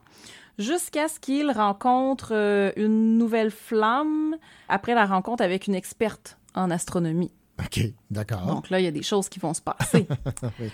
[0.58, 2.32] jusqu'à ce qu'il rencontre
[2.76, 4.36] une nouvelle flamme
[4.68, 7.32] après la rencontre avec une experte en astronomie.
[7.58, 7.80] OK,
[8.10, 8.44] d'accord.
[8.44, 10.06] Donc là, il y a des choses qui vont se passer.
[10.60, 10.70] Oui.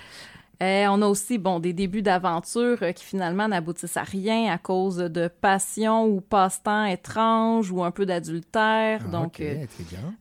[0.63, 4.59] Euh, on a aussi bon, des débuts d'aventure euh, qui finalement n'aboutissent à rien à
[4.59, 9.01] cause de passion ou passe-temps étranges ou un peu d'adultère.
[9.07, 9.67] Ah, Donc, euh,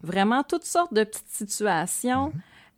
[0.02, 2.32] vraiment toutes sortes de petites situations.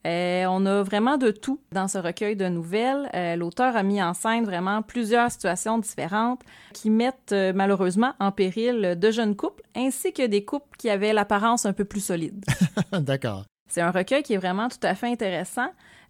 [0.05, 3.09] Euh, on a vraiment de tout dans ce recueil de nouvelles.
[3.13, 6.41] Euh, L'auteur a mis en scène vraiment plusieurs situations différentes
[6.73, 11.13] qui mettent euh, malheureusement en péril de jeunes couples ainsi que des couples qui avaient
[11.13, 12.43] l'apparence un peu plus solide.
[12.91, 13.45] D'accord.
[13.69, 15.69] C'est un recueil qui est vraiment tout à fait intéressant.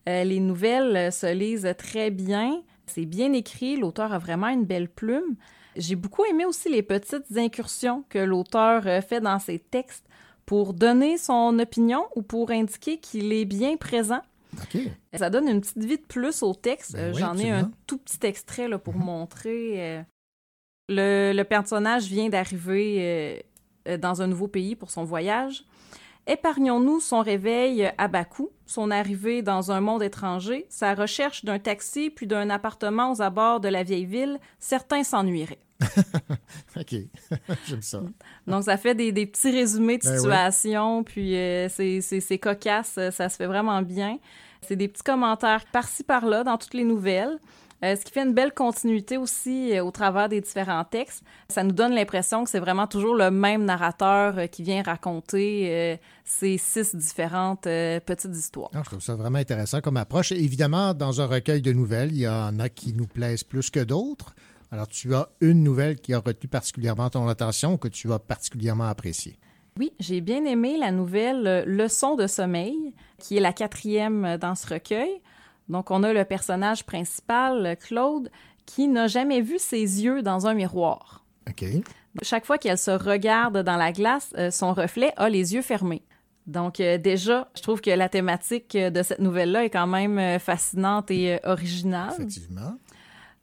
[0.10, 2.62] Euh, les nouvelles se lisent très bien.
[2.86, 3.78] C'est bien écrit.
[3.78, 5.36] L'auteur a vraiment une belle plume.
[5.76, 10.06] J'ai beaucoup aimé aussi les petites incursions que l'auteur euh, fait dans ses textes
[10.46, 14.22] pour donner son opinion ou pour indiquer qu'il est bien présent.
[15.14, 16.94] Ça donne une petite vie de plus au texte.
[16.94, 19.76] Ben Euh, oui, J'en ai un tout petit extrait là, pour montrer.
[19.78, 20.02] euh,
[20.90, 23.44] le, le personnage vient d'arriver
[24.00, 25.64] dans un nouveau pays pour son voyage.
[26.26, 32.10] Épargnons-nous son réveil à Bakou, son arrivée dans un monde étranger, sa recherche d'un taxi
[32.10, 34.40] puis d'un appartement aux abords de la vieille ville.
[34.58, 35.60] Certains s'ennuieraient.
[36.78, 36.96] OK.
[37.68, 38.02] J'aime ça.
[38.48, 43.28] Donc, ça fait des, des petits résumés de Ben situation, puis euh, c'est- cocasse, ça
[43.30, 44.18] se fait vraiment bien.
[44.62, 47.38] C'est des petits commentaires par-ci, par-là dans toutes les nouvelles.
[47.84, 51.22] Euh, ce qui fait une belle continuité aussi euh, au travers des différents textes.
[51.50, 56.00] Ça nous donne l'impression que c'est vraiment toujours le même narrateur euh, qui vient raconter
[56.24, 58.70] ces six différentes petites histoires.
[58.74, 60.32] Je trouve ça vraiment intéressant comme approche.
[60.32, 63.82] Évidemment, dans un recueil de nouvelles, il y en a qui nous plaisent plus que
[63.82, 64.34] d'autres.
[64.72, 68.86] Alors, tu as une nouvelle qui a retenu particulièrement ton attention que tu as particulièrement
[68.86, 69.38] appréciée.
[69.78, 74.74] Oui, j'ai bien aimé la nouvelle Leçon de sommeil, qui est la quatrième dans ce
[74.74, 75.22] recueil.
[75.70, 78.30] Donc, on a le personnage principal, Claude,
[78.66, 81.26] qui n'a jamais vu ses yeux dans un miroir.
[81.50, 81.66] OK.
[82.22, 86.04] Chaque fois qu'elle se regarde dans la glace, euh, son reflet a les yeux fermés.
[86.46, 90.40] Donc, euh, déjà, je trouve que la thématique de cette nouvelle-là est quand même euh,
[90.40, 92.14] fascinante et originale.
[92.14, 92.78] Effectivement.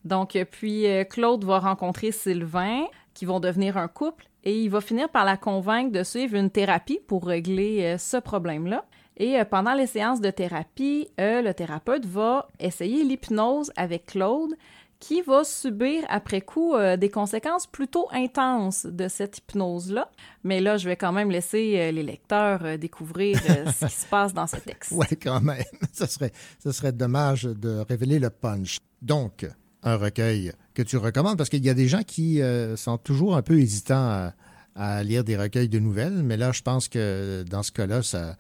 [0.04, 2.84] Donc, puis euh, Claude va rencontrer Sylvain,
[3.14, 6.50] qui vont devenir un couple, et il va finir par la convaincre de suivre une
[6.50, 8.84] thérapie pour régler euh, ce problème-là.
[9.20, 14.56] Et euh, pendant les séances de thérapie, euh, le thérapeute va essayer l'hypnose avec Claude,
[15.00, 20.10] qui va subir après coup euh, des conséquences plutôt intenses de cette hypnose-là.
[20.44, 23.38] Mais là, je vais quand même laisser euh, les lecteurs euh, découvrir
[23.80, 24.92] ce qui se passe dans ce texte.
[24.92, 25.64] Oui, quand même.
[25.92, 28.78] Ça serait, ça serait dommage de révéler le punch.
[29.02, 29.46] Donc,
[29.82, 32.40] un recueil que tu recommandes, parce qu'il y a des gens qui
[32.76, 34.32] sont toujours un peu hésitants à,
[34.76, 38.36] à lire des recueils de nouvelles, mais là, je pense que dans ce cas-là, ça,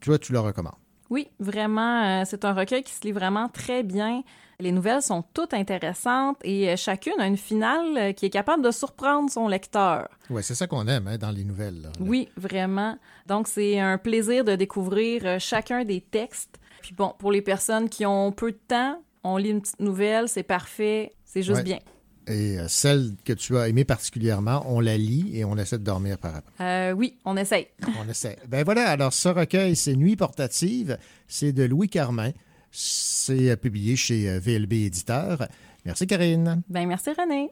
[0.00, 0.74] toi, tu le recommandes.
[1.10, 4.22] Oui, vraiment, euh, c'est un recueil qui se lit vraiment très bien.
[4.60, 8.62] Les nouvelles sont toutes intéressantes et euh, chacune a une finale euh, qui est capable
[8.62, 10.08] de surprendre son lecteur.
[10.28, 11.80] Oui, c'est ça qu'on aime hein, dans les nouvelles.
[11.80, 11.88] là.
[12.00, 12.98] Oui, vraiment.
[13.26, 16.58] Donc, c'est un plaisir de découvrir chacun des textes.
[16.82, 20.28] Puis bon, pour les personnes qui ont peu de temps, on lit une petite nouvelle,
[20.28, 21.64] c'est parfait, c'est juste Ouais.
[21.64, 21.78] bien.
[22.28, 25.84] Et euh, celle que tu as aimée particulièrement, on la lit et on essaie de
[25.84, 26.52] dormir par après.
[26.60, 27.68] Euh, oui, on essaye.
[27.98, 28.38] On essaie.
[28.48, 30.98] Ben voilà, alors ce recueil, c'est Nuit portative.
[31.26, 32.32] C'est de Louis Carmin.
[32.70, 35.48] C'est euh, publié chez VLB Éditeur.
[35.84, 36.62] Merci, Karine.
[36.68, 37.50] Ben merci, René.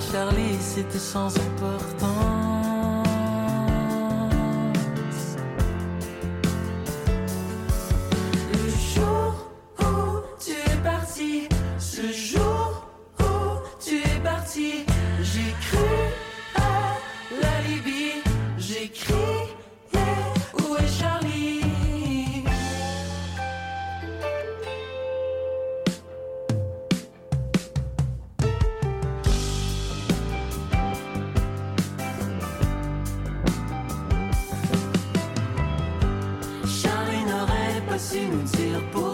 [0.00, 2.41] Charlie, c'était sans importance.
[38.12, 39.11] Su nous pourquoi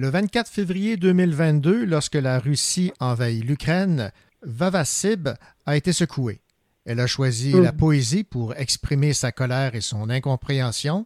[0.00, 5.28] Le 24 février 2022, lorsque la Russie envahit l'Ukraine, Vavasib
[5.66, 6.40] a été secouée.
[6.86, 7.62] Elle a choisi Mm.
[7.62, 11.04] la poésie pour exprimer sa colère et son incompréhension.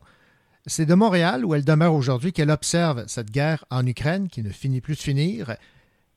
[0.67, 4.51] C'est de Montréal, où elle demeure aujourd'hui, qu'elle observe cette guerre en Ukraine qui ne
[4.51, 5.57] finit plus de finir.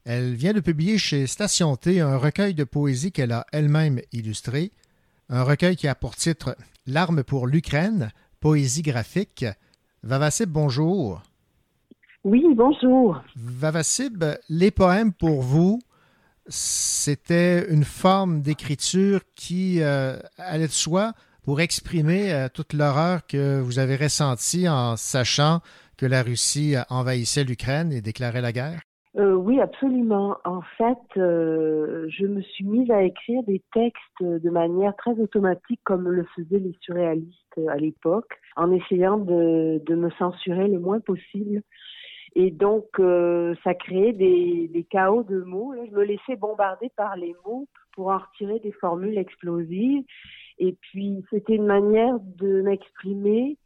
[0.06, 4.72] Elle vient de publier chez Station T un recueil de poésie qu'elle a elle-même illustré,
[5.30, 6.56] un recueil qui a pour titre
[6.86, 9.48] L'arme pour l'Ukraine, poésie graphique.
[10.04, 11.24] Vavasib, bonjour.
[12.30, 13.22] Oui, bonjour.
[13.38, 15.80] Vavasib, les poèmes pour vous,
[16.48, 21.14] c'était une forme d'écriture qui euh, allait de soi
[21.46, 25.62] pour exprimer euh, toute l'horreur que vous avez ressentie en sachant
[25.98, 28.82] que la Russie envahissait l'Ukraine et déclarait la guerre?
[29.18, 30.36] Euh, oui, absolument.
[30.44, 35.80] En fait, euh, je me suis mise à écrire des textes de manière très automatique,
[35.86, 41.00] comme le faisaient les surréalistes à l'époque, en essayant de, de me censurer le moins
[41.00, 41.62] possible.
[42.40, 45.74] Et donc, euh, ça créait des, chaos de mots.
[45.74, 50.04] Je me laissais bombarder par les mots pour en retirer des formules explosives.
[50.60, 53.58] Et puis, c'était une manière de m'exprimer,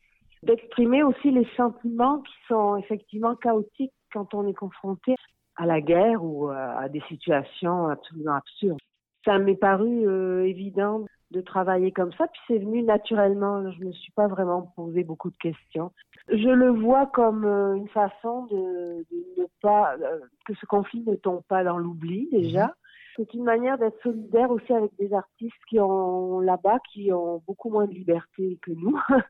[0.43, 5.15] d'exprimer aussi les sentiments qui sont effectivement chaotiques quand on est confronté
[5.57, 8.79] à la guerre ou à, à des situations absolument absurdes.
[9.25, 13.69] Ça m'est paru euh, évident de travailler comme ça, puis c'est venu naturellement.
[13.69, 15.91] Je me suis pas vraiment posé beaucoup de questions.
[16.27, 21.03] Je le vois comme euh, une façon de, de ne pas euh, que ce conflit
[21.05, 22.73] ne tombe pas dans l'oubli déjà,
[23.15, 27.69] C'est une manière d'être solidaire aussi avec des artistes qui ont là-bas, qui ont beaucoup
[27.69, 28.99] moins de liberté que nous.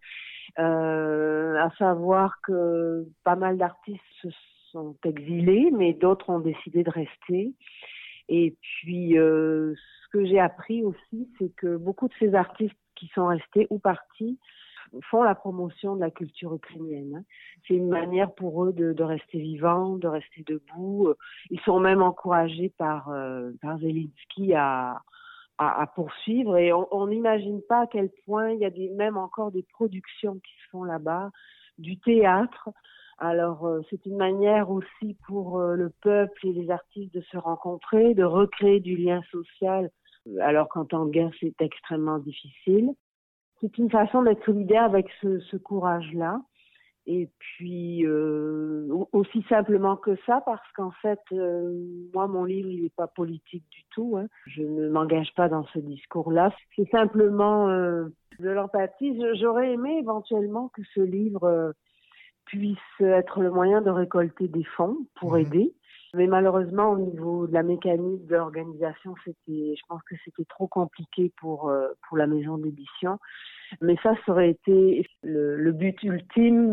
[0.59, 4.27] Euh, à savoir que pas mal d'artistes se
[4.71, 7.53] sont exilés, mais d'autres ont décidé de rester.
[8.27, 13.07] Et puis, euh, ce que j'ai appris aussi, c'est que beaucoup de ces artistes qui
[13.15, 14.39] sont restés ou partis
[15.09, 17.15] font la promotion de la culture ukrainienne.
[17.15, 17.23] hein.
[17.67, 21.13] C'est une manière pour eux de, de rester vivants, de rester debout.
[21.49, 25.01] Ils sont même encouragés par, euh, par Zelensky à,
[25.57, 29.17] à, à poursuivre et on n'imagine pas à quel point il y a des, même
[29.17, 31.29] encore des productions qui se font là-bas,
[31.77, 32.69] du théâtre.
[33.17, 37.37] Alors euh, c'est une manière aussi pour euh, le peuple et les artistes de se
[37.37, 39.91] rencontrer, de recréer du lien social,
[40.39, 42.89] alors qu'en temps de guerre c'est extrêmement difficile.
[43.61, 46.41] C'est une façon d'être solidaire avec ce, ce courage-là.
[47.07, 51.73] Et puis euh, au- aussi simplement que ça, parce qu'en fait, euh,
[52.13, 54.17] moi, mon livre, il n'est pas politique du tout.
[54.17, 54.27] hein.
[54.45, 56.53] Je ne m'engage pas dans ce discours-là.
[56.75, 58.05] C'est simplement euh,
[58.39, 59.19] de l'empathie.
[59.39, 61.73] J'aurais aimé éventuellement que ce livre
[62.45, 65.73] puisse être le moyen de récolter des fonds pour aider.
[66.13, 70.67] Mais malheureusement, au niveau de la mécanique de l'organisation, c'était, je pense que c'était trop
[70.67, 73.17] compliqué pour euh, pour la maison d'édition.
[73.79, 76.71] Mais ça, ça aurait été le, le but ultime.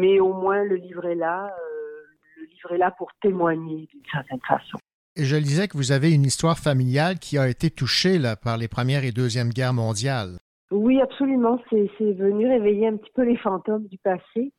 [0.00, 1.46] Mais au moins, le livre est là.
[1.46, 4.78] euh, le livre est là pour témoigner d'une certaine façon.
[5.16, 8.58] Et je lisais que vous avez une histoire familiale qui a été touchée là, par
[8.58, 10.36] les Premières et Deuxième Guerres mondiales.
[10.72, 11.60] Oui, absolument.
[11.70, 14.52] C'est c'est venu réveiller un petit peu les fantômes du passé.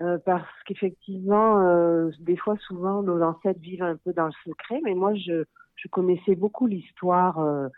[0.00, 4.80] Euh, parce qu'effectivement, euh, des fois, souvent, nos ancêtres vivent un peu dans le secret.
[4.82, 5.44] Mais moi, je,
[5.76, 7.68] je connaissais beaucoup l'histoire euh,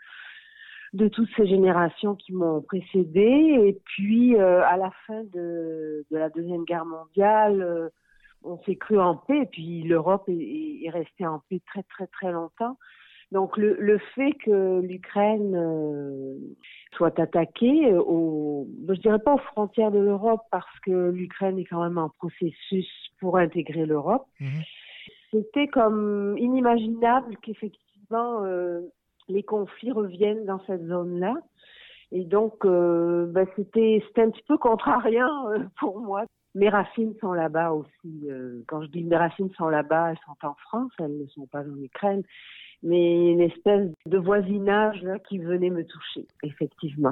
[0.93, 3.21] de toutes ces générations qui m'ont précédé.
[3.21, 7.89] Et puis, euh, à la fin de, de la Deuxième Guerre mondiale, euh,
[8.43, 9.41] on s'est cru en paix.
[9.41, 12.77] Et puis, l'Europe est, est restée en paix très, très, très longtemps.
[13.33, 16.35] Donc, le, le fait que l'Ukraine euh,
[16.95, 21.65] soit attaquée, euh, au, je dirais pas aux frontières de l'Europe, parce que l'Ukraine est
[21.65, 22.87] quand même en processus
[23.19, 24.27] pour intégrer l'Europe,
[25.31, 28.81] c'était comme inimaginable qu'effectivement euh,
[29.27, 31.33] les conflits reviennent dans cette zone-là.
[32.11, 36.25] Et donc, euh, ben, c'était c'était un petit peu contrariant euh, pour moi.
[36.53, 38.29] Mes racines sont là-bas aussi.
[38.29, 41.47] euh, quand je dis mes racines sont là-bas, elles sont en France, elles ne sont
[41.47, 42.21] pas en Ukraine.
[42.83, 47.11] Mais une espèce de voisinage là, qui venait me toucher, effectivement.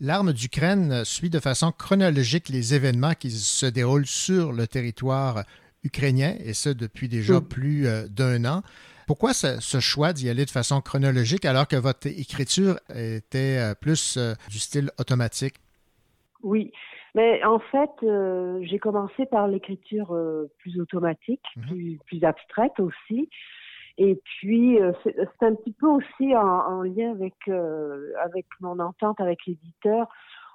[0.00, 5.44] L'arme d'Ukraine suit de façon chronologique les événements qui se déroulent sur le territoire
[5.84, 8.62] ukrainien, et ce depuis déjà plus euh, d'un an.
[9.06, 13.74] Pourquoi ce, ce choix d'y aller de façon chronologique alors que votre écriture était euh,
[13.74, 15.54] plus euh, du style automatique?
[16.42, 16.72] Oui,
[17.14, 23.28] mais en fait, euh, j'ai commencé par l'écriture euh, plus automatique, plus, plus abstraite aussi.
[23.98, 28.78] Et puis, euh, c'est un petit peu aussi en, en lien avec, euh, avec mon
[28.78, 30.06] entente avec l'éditeur.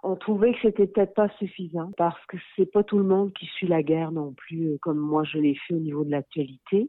[0.02, 3.46] On trouvait que c'était peut-être pas suffisant parce que c'est pas tout le monde qui
[3.48, 6.88] suit la guerre non plus, euh, comme moi je l'ai fait au niveau de l'actualité.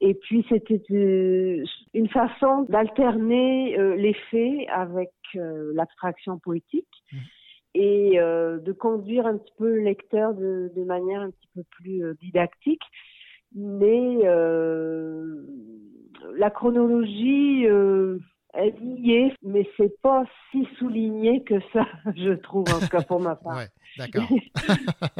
[0.00, 6.86] Et puis c'était euh, une façon d'alterner euh, les faits avec euh, l'abstraction poétique
[7.74, 11.62] et euh, de conduire un petit peu le lecteur de, de manière un petit peu
[11.70, 12.82] plus didactique.
[13.58, 15.42] Mais euh,
[16.36, 18.18] la chronologie, euh,
[18.52, 23.00] elle y est, mais c'est pas si souligné que ça, je trouve, en tout cas
[23.02, 23.56] pour ma part.
[23.56, 24.28] Ouais, d'accord.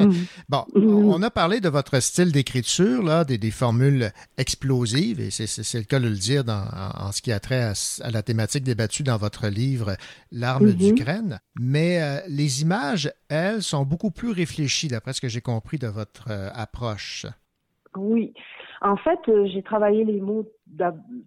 [0.49, 5.73] bon, on a parlé de votre style d'écriture, là, des, des formules explosives, et c'est-
[5.77, 8.63] le cas de le dire dans- en, en ce qui a trait à, la thématique
[8.63, 9.95] débattue dans votre livre
[10.31, 10.73] L'arme Mhm.
[10.75, 11.39] d'Ukraine.
[11.59, 15.87] Mais euh, les images, elles, sont beaucoup plus réfléchies, d'après ce que j'ai compris de
[15.87, 17.25] votre euh, approche.
[17.97, 18.33] Oui.
[18.81, 20.45] En fait, euh, j'ai travaillé les mots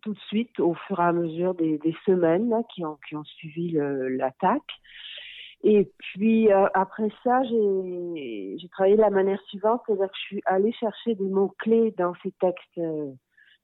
[0.03, 4.63] tout de suite au fur et à mesure des, semaines qui, ont, suivi l'attaque.
[5.63, 10.43] Et puis euh, après ça, j'ai travaillé de la manière suivante, c'est-à-dire que je suis
[10.47, 13.13] allée chercher des mots-clés dans ces textes euh,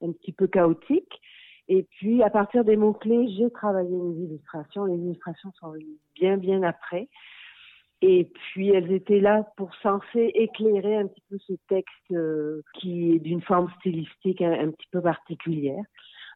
[0.03, 1.21] un petit peu chaotiques.
[1.69, 4.85] Et puis à partir des mots-clés, j'ai travaillé les illustrations.
[4.85, 7.09] Les illustrations sont venues bien, bien après.
[8.03, 13.13] Et puis elles étaient là pour censé éclairer un petit peu ce texte euh, qui
[13.13, 15.83] est d'une forme stylistique un, petit peu particulière.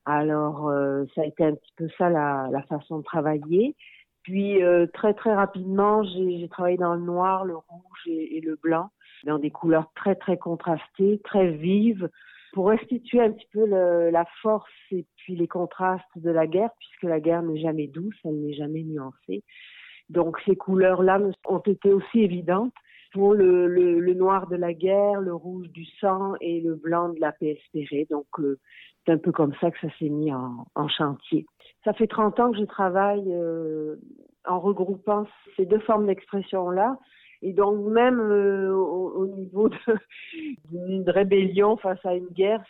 [0.06, 3.76] Alors euh, ça a été un petit peu ça la, la façon de travailler.
[4.22, 8.56] Puis euh, très très rapidement, j'ai travaillé dans le noir, le rouge et, et le
[8.62, 8.90] blanc,
[9.24, 12.08] dans des couleurs très très contrastées, très vives,
[12.52, 16.70] pour restituer un petit peu le- la force et puis les contrastes de la guerre,
[16.78, 19.44] puisque la guerre n'est jamais douce, elle n'est jamais nuancée.
[20.10, 22.74] Donc ces couleurs-là ont été aussi évidentes
[23.12, 27.32] pour le, noir de la guerre, le rouge du sang et le blanc de la
[27.32, 28.06] paix espérée.
[28.10, 28.58] Donc, euh,
[29.04, 31.46] c'est un peu comme ça que ça s'est mis en, chantier.
[31.84, 33.96] Ça fait 30 ans que je travaille euh,
[34.46, 35.26] en regroupant
[35.56, 36.98] ces deux formes d'expression-là.
[37.42, 39.70] Et donc, même euh, au, au niveau
[40.70, 42.62] d'une rébellion face à une guerre,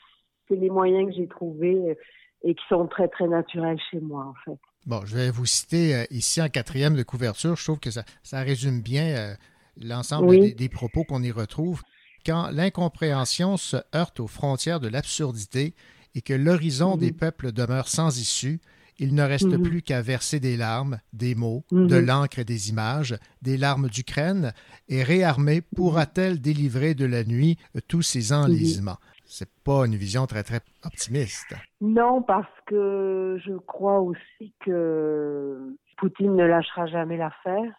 [0.48, 1.96] c'est les moyens que j'ai trouvés
[2.42, 4.58] et qui sont très, très naturels chez moi, en fait.
[4.86, 7.56] Bon, je vais vous citer euh, ici en quatrième de couverture.
[7.56, 9.34] Je trouve que ça, ça résume bien euh,
[9.80, 10.40] l'ensemble Oui.
[10.40, 11.82] des, des propos qu'on y retrouve.
[12.24, 15.74] Quand l'incompréhension se heurte aux frontières de l'absurdité
[16.14, 18.60] et que l'horizon des peuples demeure sans issue,
[18.98, 19.62] il ne reste Mhm.
[19.62, 21.86] plus qu'à verser des larmes, des mots, Mhm.
[21.86, 24.52] de l'encre et des images, des larmes d'Ukraine,
[24.88, 28.98] et réarmée pourra-t-elle délivrer de la nuit euh, tous ces enlisements?
[29.32, 31.54] C'est pas une vision très, très optimiste.
[31.80, 37.72] Non, parce que je crois aussi que Poutine ne lâchera jamais l'affaire.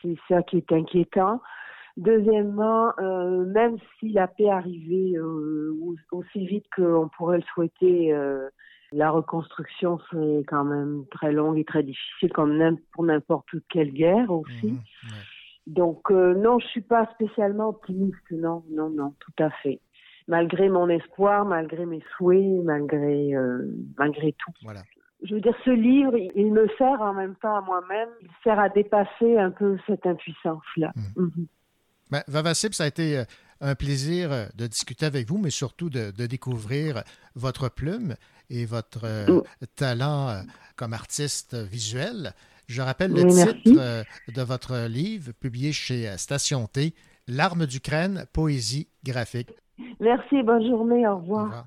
[0.00, 1.42] C'est ça qui est inquiétant.
[1.98, 8.12] Deuxièmement, euh, même si la paix arrivait euh, au- aussi vite qu'on pourrait le souhaiter,
[8.12, 8.48] euh,
[8.90, 14.30] la reconstruction serait quand même très longue et très difficile, comme pour n'importe quelle guerre
[14.30, 14.78] aussi.
[15.66, 18.30] Donc euh, non, je suis pas spécialement optimiste.
[18.30, 19.80] Non, non, non, tout à fait.
[20.26, 24.52] Malgré mon espoir, malgré mes souhaits, malgré euh, malgré tout.
[24.62, 24.82] Voilà.
[25.22, 28.08] Je veux dire, ce livre, il, me sert en même temps à moi-même.
[28.20, 30.92] Il sert à dépasser un peu cette impuissance-là.
[31.16, 31.46] Mhm.
[32.10, 33.24] Ben, Vavasip, ça a été euh,
[33.60, 37.02] un plaisir euh, de discuter avec vous, mais surtout de, de découvrir
[37.34, 38.16] votre plume
[38.50, 39.40] et votre euh,
[39.76, 40.42] talent
[40.76, 42.34] comme artiste visuel.
[42.66, 43.62] Je rappelle le merci.
[43.62, 46.94] titre de votre livre publié chez Station T,
[47.26, 49.50] L'arme d'Ukraine, poésie graphique.
[50.00, 51.64] Merci, bonne journée, au revoir.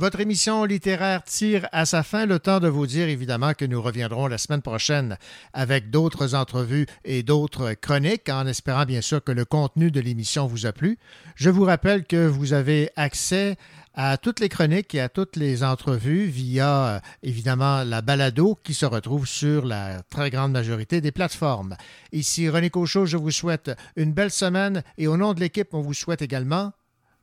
[0.00, 2.24] Votre émission littéraire tire à sa fin.
[2.24, 5.18] Le temps de vous dire évidemment que nous reviendrons la semaine prochaine
[5.52, 10.46] avec d'autres entrevues et d'autres chroniques, en espérant bien sûr que le contenu de l'émission
[10.46, 10.98] vous a plu.
[11.34, 13.56] Je vous rappelle que vous avez accès
[13.92, 18.86] à toutes les chroniques et à toutes les entrevues via évidemment la balado qui se
[18.86, 21.76] retrouve sur la très grande majorité des plateformes.
[22.12, 25.82] Ici René Cochot, je vous souhaite une belle semaine et au nom de l'équipe, on
[25.82, 26.72] vous souhaite également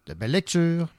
[0.06, 0.90] de belles lectures.